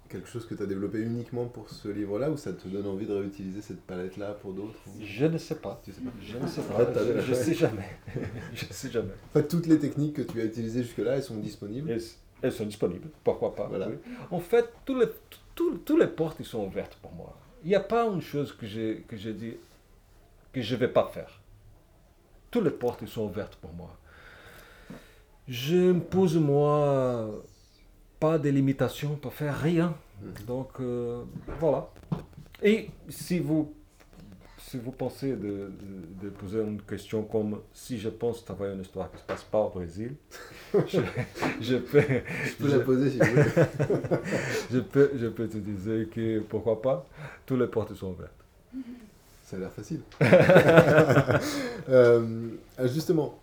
quelque 0.09 0.27
chose 0.27 0.45
que 0.45 0.53
tu 0.55 0.63
as 0.63 0.65
développé 0.65 0.99
uniquement 0.99 1.45
pour 1.45 1.69
ce 1.69 1.87
livre-là 1.87 2.29
ou 2.29 2.35
ça 2.37 2.51
te 2.51 2.67
donne 2.67 2.85
envie 2.85 3.05
de 3.05 3.13
réutiliser 3.13 3.61
cette 3.61 3.81
palette-là 3.81 4.33
pour 4.33 4.51
d'autres 4.53 4.75
ou- 4.87 5.01
Je 5.01 5.25
ne 5.25 5.37
sais 5.37 5.55
pas. 5.55 5.81
Tu 5.85 5.91
sais 5.93 6.01
pas. 6.01 6.11
Je 6.21 6.37
ne 6.37 6.47
sais 6.47 6.59
En 6.61 6.63
pas. 6.63 6.85
fait, 6.85 6.93
t'as- 6.93 7.21
Je, 7.21 7.21
je 7.21 7.33
sais 7.33 7.53
jamais. 7.53 7.89
je 8.53 8.65
sais 8.71 8.91
jamais. 8.91 9.13
En 9.29 9.33
fait, 9.39 9.47
toutes 9.47 9.67
les 9.67 9.79
techniques 9.79 10.15
que 10.17 10.21
tu 10.23 10.41
as 10.41 10.45
utilisées 10.45 10.83
jusque-là, 10.83 11.15
elles 11.15 11.23
sont 11.23 11.37
disponibles. 11.37 11.97
Elles 12.43 12.51
sont 12.51 12.65
disponibles, 12.65 13.07
pourquoi 13.23 13.53
pas? 13.55 13.67
Voilà. 13.67 13.87
oui. 13.87 13.95
En 14.31 14.39
fait, 14.39 14.65
tous 14.83 14.99
les, 14.99 15.05
tous, 15.55 15.77
tous 15.85 15.95
les 15.97 16.07
portes 16.07 16.37
ils 16.39 16.45
sont 16.45 16.65
ouvertes 16.65 16.95
pour 17.01 17.11
moi. 17.13 17.37
Il 17.63 17.69
n'y 17.69 17.75
a 17.75 17.79
pas 17.79 18.05
une 18.07 18.21
chose 18.21 18.51
que 18.51 18.65
j'ai 18.65 19.05
que 19.07 19.15
j'ai 19.15 19.33
dit 19.33 19.53
que 20.51 20.59
je 20.61 20.73
ne 20.75 20.79
vais 20.79 20.87
pas 20.87 21.05
faire. 21.13 21.39
Toutes 22.49 22.63
les 22.65 22.71
portes 22.71 22.99
ils 23.03 23.07
sont 23.07 23.25
ouvertes 23.25 23.55
pour 23.57 23.71
moi. 23.73 23.95
Je 25.47 25.91
impose 25.91 26.37
moi 26.37 27.29
pas 28.21 28.37
de 28.37 28.49
limitation 28.49 29.15
pour 29.21 29.33
faire 29.33 29.57
rien. 29.59 29.93
Mhm. 30.21 30.45
Donc 30.47 30.69
euh, 30.79 31.23
voilà. 31.59 31.89
Et 32.63 32.89
si 33.09 33.39
vous 33.39 33.73
si 34.67 34.77
vous 34.77 34.91
pensez 34.91 35.31
de, 35.31 35.71
de- 35.81 36.23
de 36.23 36.29
poser 36.29 36.59
une 36.61 36.81
question 36.83 37.23
comme 37.23 37.59
si 37.73 37.99
je 37.99 38.07
pense 38.09 38.45
travailler 38.45 38.73
une 38.75 38.81
histoire 38.81 39.09
qui 39.09 39.15
ne 39.17 39.21
se 39.21 39.25
passe 39.25 39.43
pas 39.43 39.57
au 39.59 39.69
Brésil, 39.69 40.13
je, 40.87 40.99
je 41.59 41.75
peux, 41.77 41.99
Je 42.45 42.53
peux 42.59 42.67
la 42.69 42.79
poser 42.79 43.09
si 43.09 43.17
vous 43.17 43.25
voulez. 43.31 43.43
je 44.71 44.79
peux, 44.79 45.11
je 45.15 45.27
peux 45.27 45.47
te 45.49 45.57
dire 45.57 46.07
que 46.15 46.39
pourquoi 46.41 46.79
pas, 46.81 47.05
toutes 47.45 47.59
les 47.59 47.67
portes 47.67 47.93
sont 47.95 48.11
ouvertes. 48.15 48.31
Ça 49.43 49.57
a 49.57 49.59
l'air 49.59 49.71
facile. 49.73 50.01
justement, 52.93 53.37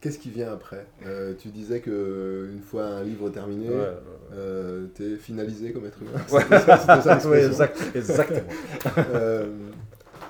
qu'est-ce 0.00 0.18
qui 0.18 0.30
vient 0.30 0.52
après? 0.52 0.86
Euh, 1.06 1.34
Tu 1.38 1.48
disais 1.48 1.80
que 1.80 2.48
une 2.52 2.60
fois 2.62 2.84
un 2.86 3.02
livre 3.02 3.30
terminé, 3.30 3.68
Ouais, 3.68 3.74
ouais, 3.76 3.80
ouais. 3.80 4.34
euh, 4.34 4.86
t'es 4.94 5.16
finalisé 5.16 5.72
comme 5.72 5.86
être 5.86 6.00
humain. 6.02 6.20
C'était 6.26 6.58
ça, 6.60 7.20
ça 7.20 7.38
exact- 7.46 7.92
exactement. 7.94 8.48
Euh, 9.14 9.46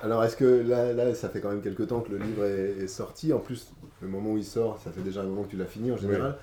alors, 0.01 0.23
est-ce 0.23 0.37
que 0.37 0.45
là, 0.67 0.93
là, 0.93 1.13
ça 1.13 1.27
fait 1.29 1.41
quand 1.41 1.49
même 1.49 1.61
quelques 1.61 1.87
temps 1.87 1.99
que 1.99 2.11
le 2.11 2.17
livre 2.19 2.45
est, 2.45 2.83
est 2.83 2.87
sorti 2.87 3.33
En 3.33 3.39
plus, 3.39 3.71
le 4.01 4.07
moment 4.07 4.31
où 4.31 4.37
il 4.37 4.45
sort, 4.45 4.79
ça 4.81 4.91
fait 4.91 5.01
déjà 5.01 5.21
un 5.21 5.25
moment 5.25 5.43
que 5.43 5.49
tu 5.51 5.57
l'as 5.57 5.65
fini 5.65 5.91
en 5.91 5.97
général. 5.97 6.35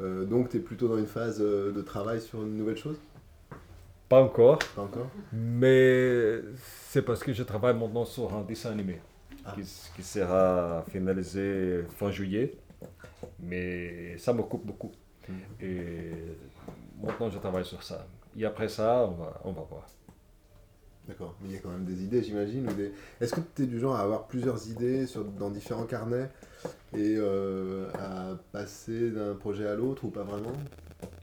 Donc, 0.00 0.50
tu 0.50 0.58
es 0.58 0.60
plutôt 0.60 0.88
dans 0.88 0.98
une 0.98 1.06
phase 1.06 1.38
de 1.40 1.80
travail 1.82 2.20
sur 2.20 2.42
une 2.42 2.56
nouvelle 2.56 2.76
chose? 2.76 2.96
Pas 4.10 4.20
encore, 4.22 4.58
Pas 4.76 4.82
encore? 4.82 5.08
Mais 5.32 6.40
c'est 6.90 7.02
parce 7.02 7.22
que 7.22 7.32
je 7.32 7.42
travaille 7.42 7.74
maintenant 7.76 8.04
sur 8.04 8.32
un 8.34 8.42
dessin 8.42 8.70
animé 8.72 9.00
Ah. 9.44 9.52
qui, 9.54 9.62
qui 9.96 10.02
sera 10.02 10.84
finalisé 10.90 11.80
fin 11.98 12.10
juillet. 12.10 12.52
Mais 13.40 14.16
ça 14.18 14.32
m'occupe 14.32 14.64
beaucoup. 14.64 14.92
Mhm. 15.28 15.36
Et 15.60 16.12
maintenant, 17.02 17.30
je 17.30 17.38
travaille 17.38 17.64
sur 17.64 17.82
ça. 17.82 18.06
Et 18.36 18.44
après 18.44 18.68
ça, 18.68 19.06
on 19.08 19.22
va, 19.22 19.40
on 19.44 19.52
va 19.52 19.62
voir. 19.62 19.86
D'accord, 21.08 21.34
mais 21.40 21.48
il 21.48 21.54
y 21.54 21.56
a 21.56 21.60
quand 21.60 21.70
même 21.70 21.86
des 21.86 22.02
idées, 22.02 22.22
j'imagine. 22.22 22.66
des... 22.76 22.92
Est-ce 23.18 23.34
que 23.34 23.40
tu 23.56 23.62
es 23.62 23.66
du 23.66 23.80
genre 23.80 23.96
à 23.96 24.00
avoir 24.00 24.26
plusieurs 24.26 24.68
idées 24.68 25.06
sur, 25.06 25.24
dans 25.24 25.48
différents 25.48 25.86
carnets 25.86 26.28
et 26.92 27.14
euh, 27.16 27.88
à 27.94 28.36
passer 28.52 29.10
d'un 29.10 29.34
projet 29.34 29.66
à 29.66 29.74
l'autre 29.74 30.04
ou 30.04 30.10
pas 30.10 30.22
vraiment? 30.22 30.52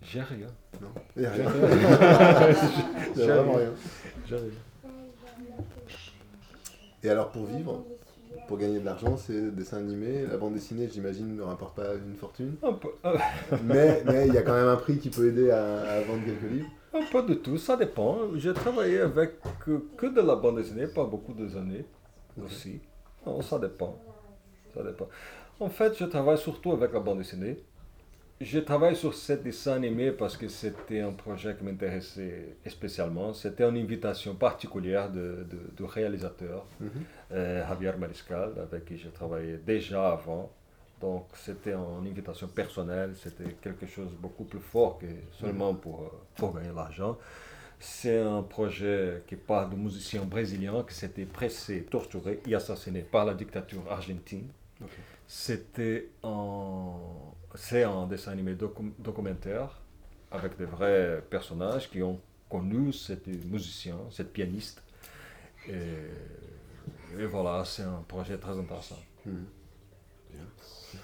J'ai 0.01 0.21
rien. 0.21 0.47
Non 0.81 0.87
J'ai 1.15 1.27
rien. 1.27 1.45
a 1.45 3.35
vraiment 3.35 3.53
rien. 3.53 3.71
J'ai 4.27 4.35
rien. 4.35 4.49
Et 7.03 7.09
alors, 7.09 7.29
pour 7.29 7.45
vivre, 7.45 7.85
pour 8.47 8.57
gagner 8.57 8.79
de 8.79 8.85
l'argent, 8.85 9.17
c'est 9.17 9.53
dessin 9.55 9.77
animé. 9.77 10.25
La 10.29 10.37
bande 10.37 10.53
dessinée, 10.53 10.87
j'imagine, 10.91 11.35
ne 11.35 11.41
rapporte 11.41 11.75
pas 11.75 11.93
une 11.95 12.15
fortune. 12.15 12.55
Un 12.63 12.73
peu, 12.73 12.89
un- 13.03 13.13
Mais 13.63 14.03
mais 14.05 14.27
il 14.27 14.33
y 14.33 14.37
a 14.37 14.41
quand 14.41 14.53
même 14.53 14.67
un 14.67 14.75
prix 14.77 14.97
qui 14.97 15.09
peut 15.09 15.27
aider 15.27 15.49
à, 15.51 15.79
à 15.81 16.01
vendre 16.01 16.23
quelques 16.25 16.51
livres. 16.51 16.69
un 16.93 17.03
peu 17.11 17.23
de 17.23 17.33
tout, 17.35 17.57
ça 17.57 17.75
dépend. 17.77 18.17
J'ai 18.35 18.53
travaillé 18.53 18.99
avec 18.99 19.31
que, 19.65 19.81
que 19.97 20.07
de 20.07 20.21
la 20.21 20.35
bande 20.35 20.57
dessinée, 20.57 20.87
pas 20.87 21.05
beaucoup 21.05 21.33
de 21.33 21.45
années 21.57 21.85
aussi. 22.43 22.79
Non, 23.25 23.41
ça 23.41 23.59
dépend. 23.59 23.97
Ça 24.73 24.83
dépend. 24.83 25.07
En 25.59 25.69
fait, 25.69 25.97
je 25.97 26.05
travaille 26.05 26.37
surtout 26.37 26.71
avec 26.73 26.91
la 26.93 26.99
bande 26.99 27.19
dessinée. 27.19 27.63
Je 28.41 28.59
travaille 28.59 28.97
sur 28.97 29.13
ce 29.13 29.33
dessin 29.33 29.73
animé 29.73 30.11
parce 30.11 30.35
que 30.35 30.49
c'était 30.49 30.99
un 30.99 31.13
projet 31.13 31.55
qui 31.55 31.63
m'intéressait 31.63 32.57
spécialement. 32.67 33.33
C'était 33.33 33.63
une 33.63 33.77
invitation 33.77 34.35
particulière 34.35 35.09
de, 35.09 35.45
de- 35.49 35.71
du 35.77 35.83
réalisateur, 35.83 36.65
Mhm. 36.81 36.89
euh, 37.31 37.65
Javier 37.67 37.93
Mariscal, 37.97 38.51
avec 38.61 38.85
qui 38.85 38.97
j'ai 38.97 39.09
travaillé 39.09 39.57
déjà 39.57 40.11
avant. 40.11 40.51
Donc 40.99 41.27
c'était 41.35 41.73
une 41.73 42.05
invitation 42.07 42.47
personnelle, 42.47 43.13
c'était 43.15 43.51
quelque 43.61 43.85
chose 43.85 44.11
de 44.11 44.17
beaucoup 44.17 44.43
plus 44.43 44.59
fort 44.59 44.97
que 44.97 45.05
seulement 45.39 45.73
pour, 45.73 46.01
euh, 46.03 46.09
pour 46.35 46.53
gagner 46.55 46.73
l'argent. 46.75 47.17
C'est 47.79 48.19
un 48.19 48.41
projet 48.41 49.23
qui 49.27 49.35
parle 49.37 49.69
de 49.71 49.75
musiciens 49.75 50.23
brésiliens 50.23 50.83
qui 50.87 50.93
s'étaient 50.95 51.25
pressés, 51.25 51.83
torturés 51.89 52.41
et 52.47 52.55
assassinés 52.55 53.01
par 53.03 53.23
la 53.25 53.33
dictature 53.33 53.83
argentine. 53.89 54.47
C'était 55.27 56.11
un, 56.23 56.93
c'est 57.55 57.83
un 57.83 58.05
dessin 58.07 58.31
animé 58.31 58.53
docu- 58.55 58.93
documentaire 58.99 59.81
avec 60.31 60.57
des 60.57 60.65
vrais 60.65 61.23
personnages 61.29 61.89
qui 61.89 62.01
ont 62.03 62.19
connu 62.49 62.93
cette 62.93 63.27
musicien, 63.27 63.97
cette 64.11 64.31
pianiste. 64.33 64.83
Et, 65.67 65.73
et 67.19 67.25
voilà, 67.25 67.65
c'est 67.65 67.83
un 67.83 68.03
projet 68.07 68.37
très 68.37 68.57
intéressant. 68.57 68.99
Bien. 69.25 70.45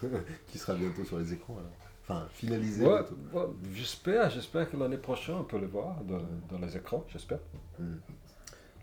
qui 0.47 0.57
sera 0.57 0.75
bientôt 0.75 1.03
sur 1.05 1.17
les 1.19 1.33
écrans 1.33 1.57
alors. 1.57 1.71
Enfin, 2.03 2.27
finalisé 2.33 2.85
Ouais, 2.85 3.01
bientôt. 3.01 3.15
ouais, 3.33 3.45
j'espère, 3.73 4.29
j'espère 4.29 4.69
que 4.69 4.77
l'année 4.77 4.97
prochaine 4.97 5.35
on 5.35 5.43
peut 5.43 5.59
le 5.59 5.67
voir 5.67 6.01
dans, 6.03 6.19
dans 6.49 6.59
les 6.65 6.75
écrans, 6.75 7.05
j'espère. 7.07 7.39
Mhm. 7.79 8.01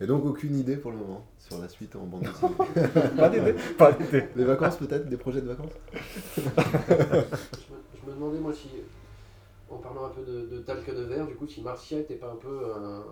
Et 0.00 0.06
donc, 0.06 0.24
aucune 0.24 0.56
idée 0.56 0.76
pour 0.76 0.92
le 0.92 0.96
moment 0.98 1.24
sur 1.38 1.58
la 1.58 1.68
suite 1.68 1.96
en 1.96 2.04
bande 2.04 2.22
dessinée. 2.22 2.54
Pas 3.16 3.28
d'idée, 3.28 3.54
pas 3.78 3.92
d'idée. 3.92 4.24
Les 4.36 4.44
vacances 4.44 4.76
peut-être 4.76 5.08
Des 5.08 5.16
projets 5.16 5.40
de 5.40 5.48
vacances 5.48 5.72
Je 6.36 6.40
me, 6.42 6.52
je 8.00 8.06
me 8.10 8.14
demandais, 8.14 8.38
moi, 8.38 8.52
si, 8.52 8.68
en 9.70 9.76
parlant 9.78 10.06
un 10.06 10.10
peu 10.10 10.22
de, 10.22 10.46
de 10.46 10.58
talc 10.60 10.88
de 10.94 11.02
verre, 11.02 11.26
du 11.26 11.34
coup, 11.34 11.46
si 11.48 11.62
Marcia 11.62 11.98
n'était 11.98 12.14
pas 12.14 12.30
un 12.30 12.36
peu 12.36 12.60
un- 12.76 13.04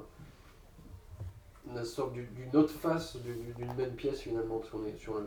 une 1.74 1.84
sorte 1.84 2.12
du- 2.12 2.28
d'une 2.36 2.54
autre 2.56 2.70
face 2.72 3.16
du- 3.16 3.52
d'une 3.56 3.74
même 3.74 3.94
pièce, 3.96 4.20
finalement, 4.20 4.58
parce 4.58 4.70
qu'on 4.70 4.86
est 4.86 4.96
sur 4.96 5.14
le, 5.18 5.24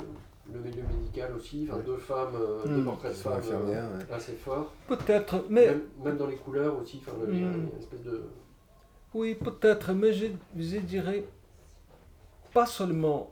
le 0.54 0.60
milieu 0.62 0.84
médical 0.84 1.34
aussi, 1.36 1.68
enfin, 1.68 1.80
Ouais. 1.80 1.86
deux 1.86 1.98
femmes, 1.98 2.36
euh, 2.40 2.64
Hmm. 2.66 2.76
deux 2.78 2.84
portraits 2.86 3.12
de 3.12 3.18
femmes 3.18 3.42
euh, 3.52 3.98
ouais. 3.98 4.14
assez 4.14 4.32
forts, 4.34 4.72
Peut-être, 4.88 5.44
mais 5.50 5.66
même, 5.68 5.82
même 6.06 6.18
dans 6.18 6.28
les 6.28 6.38
couleurs 6.38 6.80
aussi, 6.82 7.02
enfin, 7.06 7.18
le- 7.20 7.34
Hmm. 7.34 7.68
une 7.74 7.78
espèce 7.80 8.02
de... 8.04 8.24
Oui, 9.14 9.36
peut-être, 9.36 9.92
mais 9.92 10.14
je, 10.14 10.28
je 10.58 10.78
dirais 10.78 11.26
pas 12.54 12.66
seulement 12.66 13.32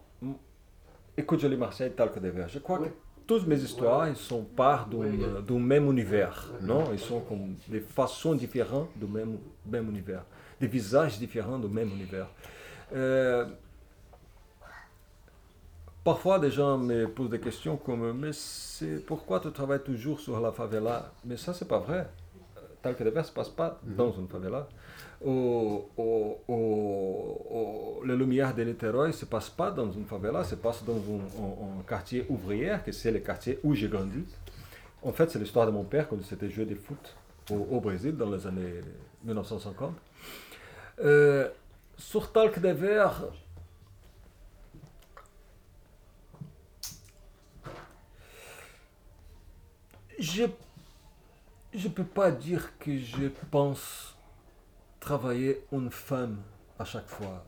Écoute 1.20 1.40
Jolie 1.40 1.58
Marseille, 1.58 1.92
Talc 1.96 2.20
des 2.20 2.30
Verts. 2.30 2.50
Je 2.50 2.60
crois 2.60 2.78
que 2.78 2.90
toutes 3.26 3.48
mes 3.48 3.60
histoires, 3.60 4.08
ils 4.08 4.16
sont 4.16 4.44
part 4.44 4.88
d'un 4.88 5.00
euh, 5.02 5.60
même 5.60 5.90
univers, 5.90 6.48
non? 6.62 6.86
Ils 6.94 7.00
sont 7.00 7.22
comme 7.22 7.56
des 7.68 7.80
façons 7.80 8.36
différentes 8.36 8.90
du 8.96 9.06
même, 9.08 9.38
même 9.66 9.90
univers, 9.90 10.24
des 10.62 10.68
visages 10.68 11.18
différents 11.18 11.58
du 11.60 11.68
même 11.68 11.90
univers. 11.90 12.28
Euh, 12.96 13.46
Parfois, 16.04 16.40
des 16.40 16.52
gens 16.52 16.78
me 16.78 17.06
posent 17.10 17.30
des 17.32 17.40
questions 17.40 17.76
comme 17.76 18.14
Mais 18.18 18.32
c'est 18.32 19.06
pourquoi 19.06 19.42
tu 19.42 19.52
travailles 19.52 19.84
toujours 19.84 20.22
sur 20.22 20.40
la 20.40 20.54
favela? 20.54 21.12
Mais 21.26 21.36
ça, 21.36 21.54
c'est 21.54 21.68
pas 21.68 21.80
vrai. 21.80 22.08
Euh, 22.58 22.62
Talc 22.82 22.98
des 23.04 23.10
Verts 23.10 23.24
ne 23.24 23.28
se 23.28 23.34
passe 23.34 23.50
pas 23.50 23.78
Mhm. 23.84 23.96
dans 23.98 24.12
une 24.14 24.28
favela. 24.30 24.70
Les 28.08 28.16
Lumières 28.16 28.56
de 28.56 28.64
Niterói 28.64 29.12
se 29.12 29.26
passe 29.26 29.50
pas 29.50 29.70
dans 29.72 29.92
une 29.92 30.06
favela, 30.06 30.44
se 30.44 30.56
passe 30.56 30.84
dans 30.84 30.96
un, 30.96 31.84
quartier 31.88 32.26
ouvrier, 32.30 32.78
que 32.86 32.92
c'est 32.92 33.12
le 33.12 33.20
quartier 33.20 33.60
où 33.64 33.76
j'ai 33.76 33.88
grandi. 33.90 34.24
En 35.04 35.12
fait, 35.12 35.30
c'est 35.30 35.40
l'histoire 35.40 35.66
de 35.66 35.72
mon 35.72 35.84
père 35.84 36.08
quand 36.08 36.22
c'était 36.24 36.50
joué 36.50 36.66
de 36.66 36.76
foot 36.76 37.16
au, 37.52 37.56
au 37.56 37.80
Brésil 37.80 38.16
dans 38.16 38.30
les 38.30 38.48
années 38.48 38.82
1950. 39.24 39.94
Euh, 41.00 41.50
sur 41.98 42.32
Talc 42.32 42.60
des 42.60 42.74
Verts, 42.74 43.24
je 50.20 50.44
ne 50.44 51.90
peux 51.90 52.04
pas 52.04 52.32
dire 52.32 52.78
que 52.80 52.98
je 52.98 53.28
pense 53.52 54.16
travailler 55.00 55.64
une 55.72 55.92
femme 55.92 56.38
à 56.80 56.86
chaque 56.86 57.08
fois 57.08 57.46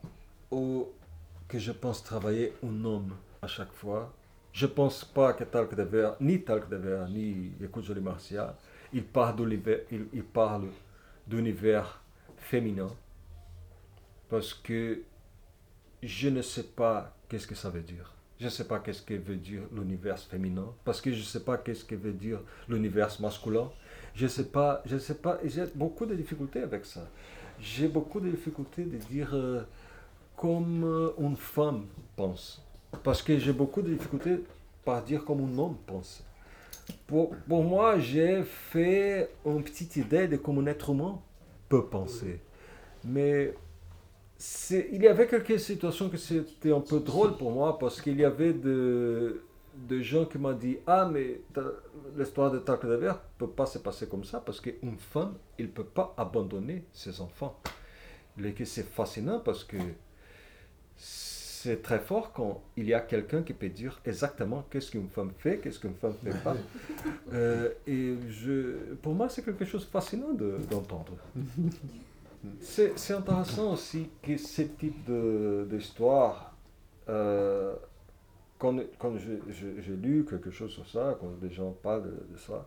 que 0.51 1.59
je 1.59 1.71
pense 1.71 2.03
travailler 2.03 2.53
un 2.63 2.85
homme 2.85 3.13
à 3.41 3.47
chaque 3.47 3.73
fois. 3.73 4.13
Je 4.51 4.65
pense 4.65 5.05
pas 5.05 5.33
que 5.33 5.43
Talc 5.43 5.75
de 5.75 5.83
Verre, 5.83 6.15
ni 6.19 6.41
Talc 6.41 6.69
de 6.69 6.75
Verre, 6.75 7.07
ni 7.09 7.51
Écoute 7.61 7.83
Jolie 7.83 8.01
Martial, 8.01 8.55
il 8.93 9.03
parle 9.03 9.35
d'univers, 11.27 12.01
féminin 12.37 12.89
parce 14.29 14.53
que 14.53 15.01
je 16.01 16.29
ne 16.29 16.41
sais 16.41 16.63
pas 16.63 17.15
qu'est-ce 17.27 17.47
que 17.47 17.55
ça 17.55 17.69
veut 17.69 17.81
dire. 17.81 18.13
Je 18.39 18.45
ne 18.45 18.49
sais 18.49 18.65
pas 18.65 18.79
qu'est-ce 18.79 19.01
que 19.01 19.15
veut 19.15 19.35
dire 19.35 19.63
l'univers 19.75 20.17
féminin 20.17 20.73
parce 20.85 21.01
que 21.01 21.11
je 21.11 21.19
ne 21.19 21.23
sais 21.23 21.43
pas 21.43 21.57
qu'est-ce 21.57 21.83
que 21.83 21.95
veut 21.95 22.13
dire 22.13 22.39
l'univers 22.69 23.09
masculin. 23.19 23.69
Je 24.15 24.23
ne 24.23 24.29
sais 24.29 24.45
pas, 24.45 24.81
je 24.85 24.97
sais 24.97 25.15
pas, 25.15 25.39
j'ai 25.43 25.65
beaucoup 25.75 26.05
de 26.05 26.15
difficultés 26.15 26.61
avec 26.61 26.85
ça. 26.85 27.07
J'ai 27.59 27.87
beaucoup 27.87 28.21
de 28.21 28.29
difficultés 28.29 28.85
de 28.85 28.97
dire 28.97 29.31
euh, 29.33 29.63
comme 30.39 30.85
euh, 30.85 31.11
une 31.19 31.35
femme 31.35 31.85
pense. 32.15 32.65
Parce 33.03 33.21
que 33.21 33.37
j'ai 33.37 33.51
beaucoup 33.51 33.81
de 33.81 33.93
difficultés 33.93 34.39
par 34.85 35.03
dire 35.03 35.25
comme 35.25 35.41
un 35.41 35.57
homme 35.57 35.75
pense. 35.85 36.23
Pour, 37.05 37.31
pour 37.47 37.63
moi, 37.63 37.99
j'ai 37.99 38.43
fait 38.43 39.29
une 39.45 39.61
petite 39.63 39.97
idée 39.97 40.27
de 40.29 40.37
comment 40.37 40.61
un 40.61 40.67
être 40.67 40.91
humain 40.91 41.19
peut 41.67 41.85
penser. 41.85 42.39
Mais 43.03 43.53
il 44.71 45.03
y 45.03 45.07
avait 45.07 45.27
quelques 45.27 45.59
situations 45.59 46.09
que 46.09 46.15
c'était 46.17 46.71
un 46.71 46.79
peu 46.79 47.01
drôle 47.01 47.35
pour 47.35 47.51
moi 47.51 47.77
parce 47.77 48.01
qu'il 48.01 48.17
y 48.17 48.23
avait 48.23 48.53
de, 48.53 49.43
de 49.75 50.01
gens 50.01 50.23
qui 50.23 50.37
m'ont 50.37 50.53
dit 50.53 50.77
Ah, 50.87 51.09
mais 51.11 51.41
l'histoire 52.17 52.49
de 52.49 52.59
Talc 52.59 52.85
de 52.85 52.95
Verre 52.95 53.15
ne 53.41 53.45
peut 53.45 53.51
pas 53.51 53.65
se 53.65 53.77
passer 53.77 54.07
comme 54.07 54.23
ça 54.23 54.39
parce 54.39 54.61
qu'une 54.61 54.97
femme, 54.97 55.33
elle 55.57 55.65
ne 55.65 55.71
peut 55.71 55.83
pas 55.83 56.13
abandonner 56.17 56.85
ses 56.93 57.19
enfants. 57.19 57.59
C'est 58.63 58.87
fascinant 58.87 59.41
parce 59.41 59.65
que 59.65 59.75
c'est 61.01 61.81
très 61.81 61.99
fort 61.99 62.31
quand 62.33 62.61
il 62.77 62.85
y 62.87 62.93
a 62.93 62.99
quelqu'un 62.99 63.41
qui 63.41 63.53
peut 63.53 63.69
dire 63.69 63.99
exactement 64.05 64.65
qu'est-ce 64.69 64.91
qu'une 64.91 65.09
femme 65.09 65.31
fait, 65.37 65.57
qu'est-ce 65.59 65.79
qu'une 65.79 65.95
femme 65.95 66.13
ne 66.23 66.31
fait 66.31 66.43
pas. 66.43 66.55
Euh, 67.33 67.69
et 67.87 68.15
je, 68.29 68.95
pour 69.01 69.13
moi, 69.13 69.29
c'est 69.29 69.43
quelque 69.43 69.63
chose 69.65 69.85
de 69.85 69.89
fascinant 69.91 70.33
de- 70.33 70.57
d'entendre. 70.69 71.13
C'est 72.61 72.97
c'est 72.97 73.13
intéressant 73.13 73.73
aussi 73.73 74.09
que 74.21 74.35
ce 74.37 74.63
type 74.63 75.05
de- 75.05 75.67
d'histoire, 75.69 76.55
euh, 77.07 77.75
quand, 78.57 78.75
quand 78.97 79.13
j'ai- 79.17 79.95
lu 79.95 80.25
quelque 80.29 80.49
chose 80.51 80.71
sur 80.71 80.87
ça, 80.89 81.17
quand 81.21 81.31
les 81.41 81.51
gens 81.51 81.71
parlent 81.83 82.03
de, 82.03 82.33
de 82.33 82.37
ça, 82.37 82.65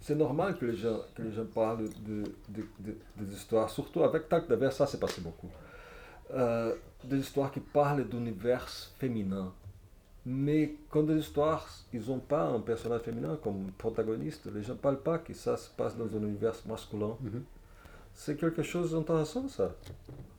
c'est 0.00 0.14
normal 0.16 0.56
que 0.58 0.66
les 0.66 0.76
gens, 0.76 1.00
que 1.14 1.22
les 1.22 1.32
gens 1.32 1.44
parlent 1.46 1.88
de, 2.06 2.24
de- 2.48 2.66
de- 2.80 2.96
des 3.18 3.32
histoires, 3.32 3.70
surtout 3.70 4.02
avec 4.02 4.28
Tac 4.28 4.48
de 4.48 4.70
ça 4.70 4.86
s'est 4.86 4.98
passé 5.00 5.20
beaucoup. 5.20 5.48
Euh, 6.32 6.74
des 7.04 7.18
histoires 7.18 7.52
qui 7.52 7.60
parlent 7.60 8.08
d'univers 8.08 8.68
féminin. 8.98 9.52
Mais 10.24 10.74
quand 10.90 11.04
des 11.04 11.18
histoires, 11.18 11.68
ils 11.92 12.08
n'ont 12.08 12.18
pas 12.18 12.42
un 12.48 12.58
personnage 12.58 13.02
féminin 13.02 13.38
comme 13.42 13.70
protagoniste, 13.78 14.46
les 14.52 14.62
gens 14.62 14.72
ne 14.72 14.78
parlent 14.78 15.02
pas 15.02 15.18
que 15.18 15.32
ça 15.34 15.56
se 15.56 15.70
passe 15.70 15.96
dans 15.96 16.06
un 16.06 16.22
univers 16.22 16.54
masculin. 16.66 17.16
Mhm. 17.20 17.44
C'est 18.12 18.34
quelque 18.36 18.62
chose 18.62 18.92
d'intéressant, 18.92 19.46
ça. 19.48 19.72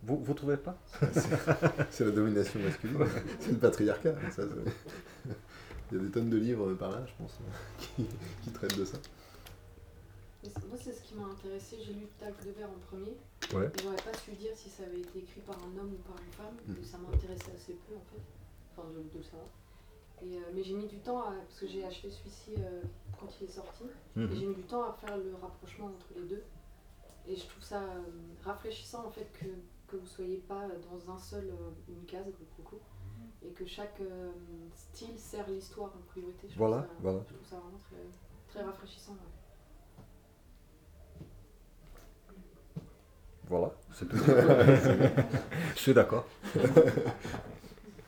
Vous 0.03 0.21
ne 0.27 0.33
trouvez 0.33 0.57
pas? 0.57 0.75
C'est 1.89 2.05
la 2.05 2.11
domination 2.11 2.59
masculine, 2.59 2.97
c'est 3.39 3.51
le 3.51 3.57
patriarcat. 3.57 4.15
ça, 4.31 4.43
Il 5.91 5.97
y 5.97 5.99
a 5.99 6.03
des 6.03 6.11
tonnes 6.11 6.29
de 6.29 6.38
livres 6.38 6.73
par 6.73 6.91
là, 6.91 7.01
je 7.05 7.13
pense, 7.17 7.39
qui, 7.77 8.05
qui 8.43 8.49
traitent 8.51 8.77
de 8.77 8.83
ça. 8.83 8.97
Moi, 10.43 10.77
c'est 10.79 10.93
ce 10.93 11.01
qui 11.03 11.15
m'a 11.15 11.25
intéressé. 11.25 11.77
J'ai 11.85 11.93
lu 11.93 12.07
Tac 12.19 12.33
de 12.45 12.51
verre 12.51 12.69
en 12.69 12.79
premier. 12.88 13.17
Ouais. 13.53 13.71
J'aurais 13.81 13.95
pas 13.97 14.13
su 14.17 14.31
dire 14.31 14.51
si 14.55 14.69
ça 14.69 14.83
avait 14.83 14.99
été 14.99 15.19
écrit 15.19 15.41
par 15.41 15.57
un 15.57 15.77
homme 15.77 15.93
ou 15.93 16.07
par 16.09 16.15
une 16.23 16.31
femme. 16.31 16.55
Et 16.79 16.83
ça 16.85 16.97
m'intéressait 16.97 17.51
assez 17.55 17.73
peu, 17.88 17.95
en 17.95 18.05
fait. 18.11 18.21
Enfin, 18.75 18.88
de, 18.89 19.01
de 19.01 19.17
le 19.17 19.23
savoir. 19.23 19.47
Et, 20.21 20.38
euh, 20.38 20.41
mais 20.53 20.63
j'ai 20.63 20.73
mis 20.73 20.88
du 20.88 20.99
temps, 20.99 21.21
à, 21.21 21.31
parce 21.33 21.59
que 21.59 21.67
j'ai 21.67 21.83
acheté 21.85 22.09
celui-ci 22.09 22.53
euh, 22.59 22.81
quand 23.19 23.27
il 23.41 23.45
est 23.47 23.51
sorti. 23.51 23.83
Et 24.15 24.19
Mhm. 24.19 24.35
j'ai 24.35 24.45
mis 24.45 24.55
du 24.55 24.63
temps 24.63 24.83
à 24.83 24.93
faire 24.93 25.17
le 25.17 25.33
rapprochement 25.41 25.88
entre 25.88 26.07
les 26.15 26.23
deux. 26.27 26.43
Et 27.27 27.35
je 27.35 27.45
trouve 27.45 27.63
ça 27.63 27.81
euh, 27.83 28.01
rafraîchissant, 28.43 29.05
en 29.05 29.11
fait, 29.11 29.29
que, 29.39 29.45
que 29.88 29.97
vous 29.97 30.07
soyez 30.07 30.38
pas 30.38 30.67
dans 30.89 31.11
un 31.11 31.17
seul, 31.17 31.45
euh, 31.49 31.71
une 31.89 32.05
case, 32.05 32.25
beaucoup. 32.57 32.79
Et 33.43 33.49
que 33.51 33.65
chaque 33.65 33.99
euh, 34.01 34.31
style 34.75 35.17
sert 35.17 35.47
l'histoire 35.49 35.93
en 35.95 36.01
priorité. 36.07 36.47
Je 36.47 36.55
trouve 36.55 36.67
Voilà, 36.67 36.83
ça- 36.83 36.89
voilà. 36.99 37.19
Je 37.29 37.33
trouve 37.35 37.47
ça 37.47 37.55
vraiment 37.57 37.77
très, 37.79 37.97
très 38.49 38.63
rafraîchissant. 38.63 39.13
ouais. 39.13 39.17
Voilà, 43.49 43.71
c'est 43.93 44.05
tout. 44.07 44.17
Je 45.75 45.79
suis 45.79 45.93
d'accord. 45.93 46.25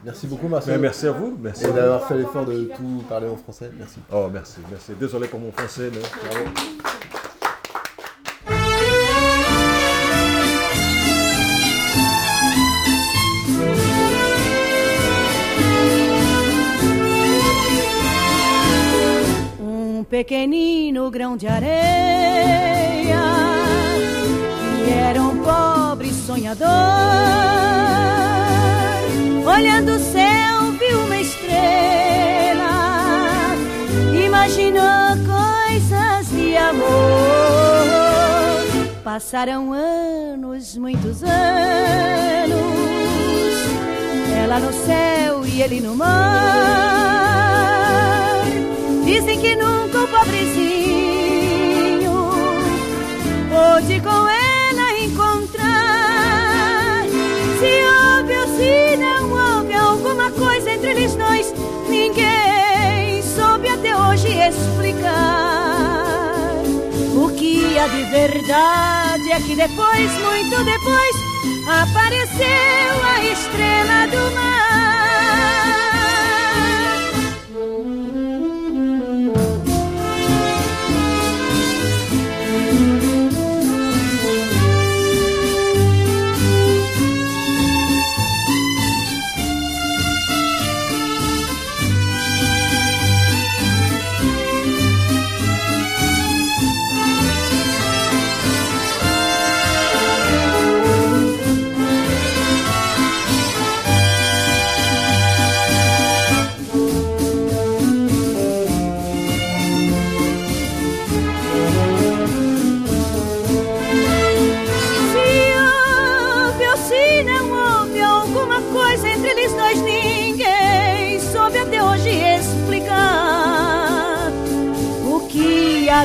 Merci 0.04 0.28
beaucoup 0.28 0.46
Mais 0.46 0.52
Marcel. 0.52 0.80
merci 0.80 1.08
à 1.08 1.12
vous. 1.12 1.38
Merci. 1.40 1.66
Et 1.66 1.72
d'avoir 1.72 2.08
fait 2.08 2.18
l'effort 2.18 2.46
de 2.46 2.70
tout 2.76 3.04
parler 3.08 3.28
en 3.28 3.36
français. 3.38 3.70
Merci. 3.78 4.00
Oh, 4.12 4.28
merci, 4.32 4.60
merci. 4.70 4.94
Désolé 5.00 5.28
pour 5.28 5.40
mon 5.40 5.52
français. 5.52 5.90
mais 5.94 6.00
bravo. 6.00 6.46
Um 19.60 20.04
pequenino 20.04 21.10
grão 21.10 21.36
de 21.38 21.48
areia 21.48 23.20
era 24.90 25.22
um 25.22 25.38
pobre 25.44 26.12
sonhador. 26.14 26.68
Olhando 29.46 29.96
o 29.96 30.00
céu, 30.00 30.72
viu 30.80 31.00
uma 31.06 31.18
estrela, 31.18 32.66
imaginou 34.26 35.18
coisas 35.26 36.30
de 36.30 36.56
amor. 36.58 36.90
Passaram 39.04 39.74
anos, 39.74 40.78
muitos 40.78 41.24
anos, 41.24 41.30
ela 44.44 44.60
no 44.60 44.74
céu 44.74 45.46
e 45.46 45.62
ele 45.62 45.82
no 45.82 45.96
mar. 45.96 47.20
Dizem 49.06 49.40
que 49.40 49.56
nunca 49.56 50.04
o 50.04 50.08
pobrezinho 50.08 50.90
pôde 53.50 54.00
com 54.02 54.30
ela 54.30 54.39
explicar. 64.50 66.10
O 67.16 67.30
que 67.30 67.78
há 67.78 67.88
de 67.88 68.04
verdade 68.06 69.32
é 69.32 69.40
que 69.42 69.56
depois, 69.56 70.12
muito 70.20 70.64
depois, 70.64 71.16
apareceu 71.68 73.06
a 73.06 73.24
estrela 73.26 74.08
do 74.08 74.36
mar. 74.36 74.89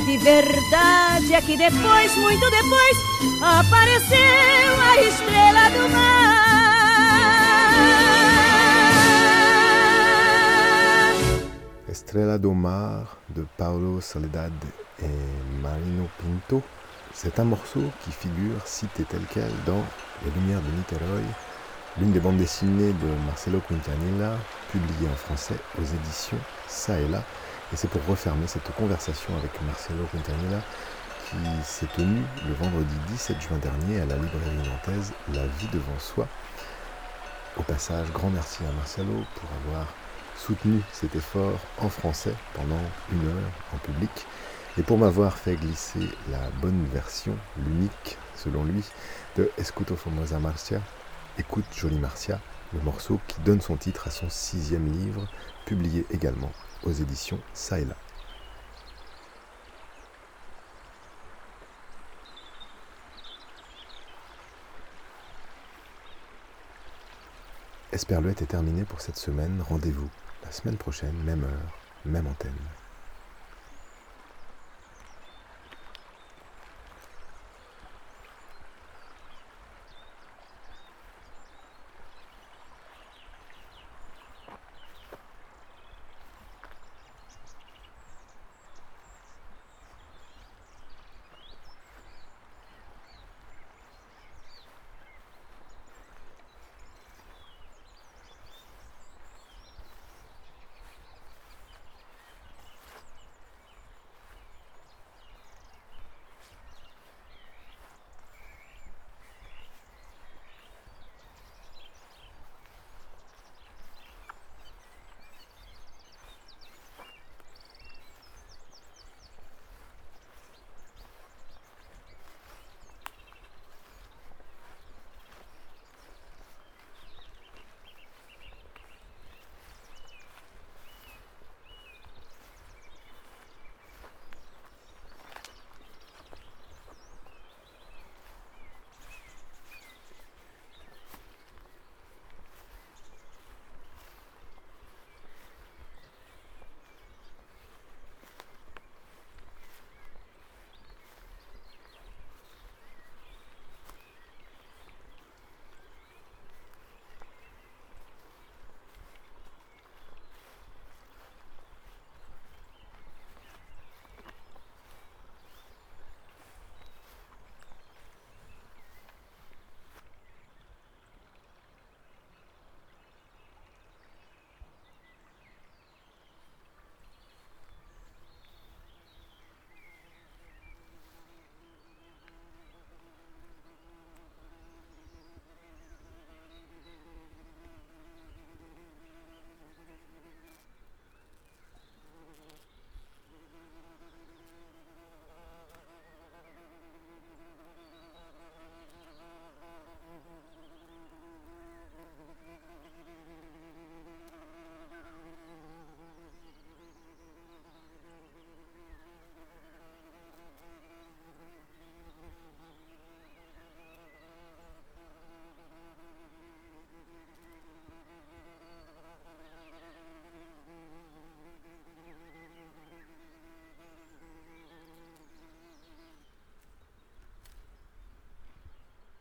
De 0.07 0.19
verdade 0.19 1.43
que 1.47 1.57
depois, 1.57 2.17
muito 2.17 2.51
depois, 2.51 2.97
apareceu 3.41 4.81
a 4.81 5.01
estrela 5.01 5.71
do 5.71 5.89
mar. 5.89 6.45
Estrella 11.89 12.39
do 12.39 12.53
Mar 12.55 13.17
de 13.29 13.47
Paulo 13.57 14.01
Soledad 14.01 14.53
et 15.01 15.63
Marino 15.63 16.09
Pinto. 16.19 16.63
C'est 17.15 17.39
un 17.39 17.45
morceau 17.45 17.85
qui 18.05 18.11
figure 18.11 18.61
cité 18.67 19.05
tel 19.05 19.23
quel 19.31 19.53
dans 19.65 19.85
Les 20.25 20.31
Lumières 20.33 20.61
de 20.61 20.71
Niterói, 20.77 21.25
l'une 21.99 22.13
des 22.13 22.21
bandes 22.21 22.37
dessinées 22.37 22.93
de 22.93 23.27
Marcelo 23.27 23.61
Quintanilla, 23.61 24.37
publiée 24.71 25.09
en 25.11 25.17
français 25.17 25.57
aux 25.79 25.85
éditions 25.85 26.39
Ça 26.67 27.01
et 27.01 27.09
là. 27.09 27.23
Et 27.73 27.77
c'est 27.77 27.89
pour 27.89 28.05
refermer 28.07 28.47
cette 28.47 28.71
conversation 28.75 29.37
avec 29.39 29.51
Marcelo 29.63 30.05
Quintanilla 30.13 30.61
qui 31.31 31.65
s'est 31.65 31.89
tenue 31.97 32.23
le 32.47 32.55
vendredi 32.55 32.95
17 33.09 33.41
juin 33.41 33.59
dernier 33.59 34.01
à 34.01 34.07
la 34.07 34.17
librairie 34.17 34.69
nantaise 34.69 35.13
La 35.33 35.47
vie 35.47 35.69
devant 35.73 35.99
soi. 35.99 36.29
Au 37.57 37.63
passage, 37.63 38.13
grand 38.13 38.31
merci 38.31 38.63
à 38.69 38.73
Marcelo 38.73 39.25
pour 39.35 39.49
avoir 39.65 39.95
soutenu 40.37 40.83
cet 40.93 41.17
effort 41.17 41.59
en 41.79 41.89
français 41.89 42.35
pendant 42.53 42.83
une 43.13 43.27
heure 43.29 43.51
en 43.73 43.79
public 43.79 44.11
et 44.77 44.83
pour 44.83 44.99
m'avoir 44.99 45.39
fait 45.39 45.57
glisser 45.57 46.11
la 46.31 46.51
bonne 46.61 46.85
version, 46.93 47.37
l'unique 47.57 48.19
selon 48.35 48.65
lui, 48.65 48.85
de 49.37 49.51
Escuto 49.57 49.97
Formosa 49.97 50.39
Marcia, 50.39 50.81
Écoute 51.39 51.65
Jolie 51.75 51.99
Marcia, 51.99 52.41
le 52.73 52.81
morceau 52.81 53.21
qui 53.27 53.41
donne 53.41 53.61
son 53.61 53.77
titre 53.77 54.09
à 54.09 54.11
son 54.11 54.29
sixième 54.29 54.87
livre, 54.93 55.27
publié 55.65 56.07
également 56.11 56.53
aux 56.87 56.93
éditions 56.93 57.41
Ça 57.53 57.79
et 57.81 57.85
là. 57.85 57.97
Esperluette 67.93 68.43
est 68.43 68.47
terminé 68.47 68.85
pour 68.85 69.01
cette 69.01 69.17
semaine. 69.17 69.63
Rendez-vous 69.69 70.11
la 70.43 70.51
semaine 70.51 70.77
prochaine, 70.77 71.15
même 71.25 71.45
heure, 71.45 71.79
même 72.05 72.27
antenne. 72.27 72.53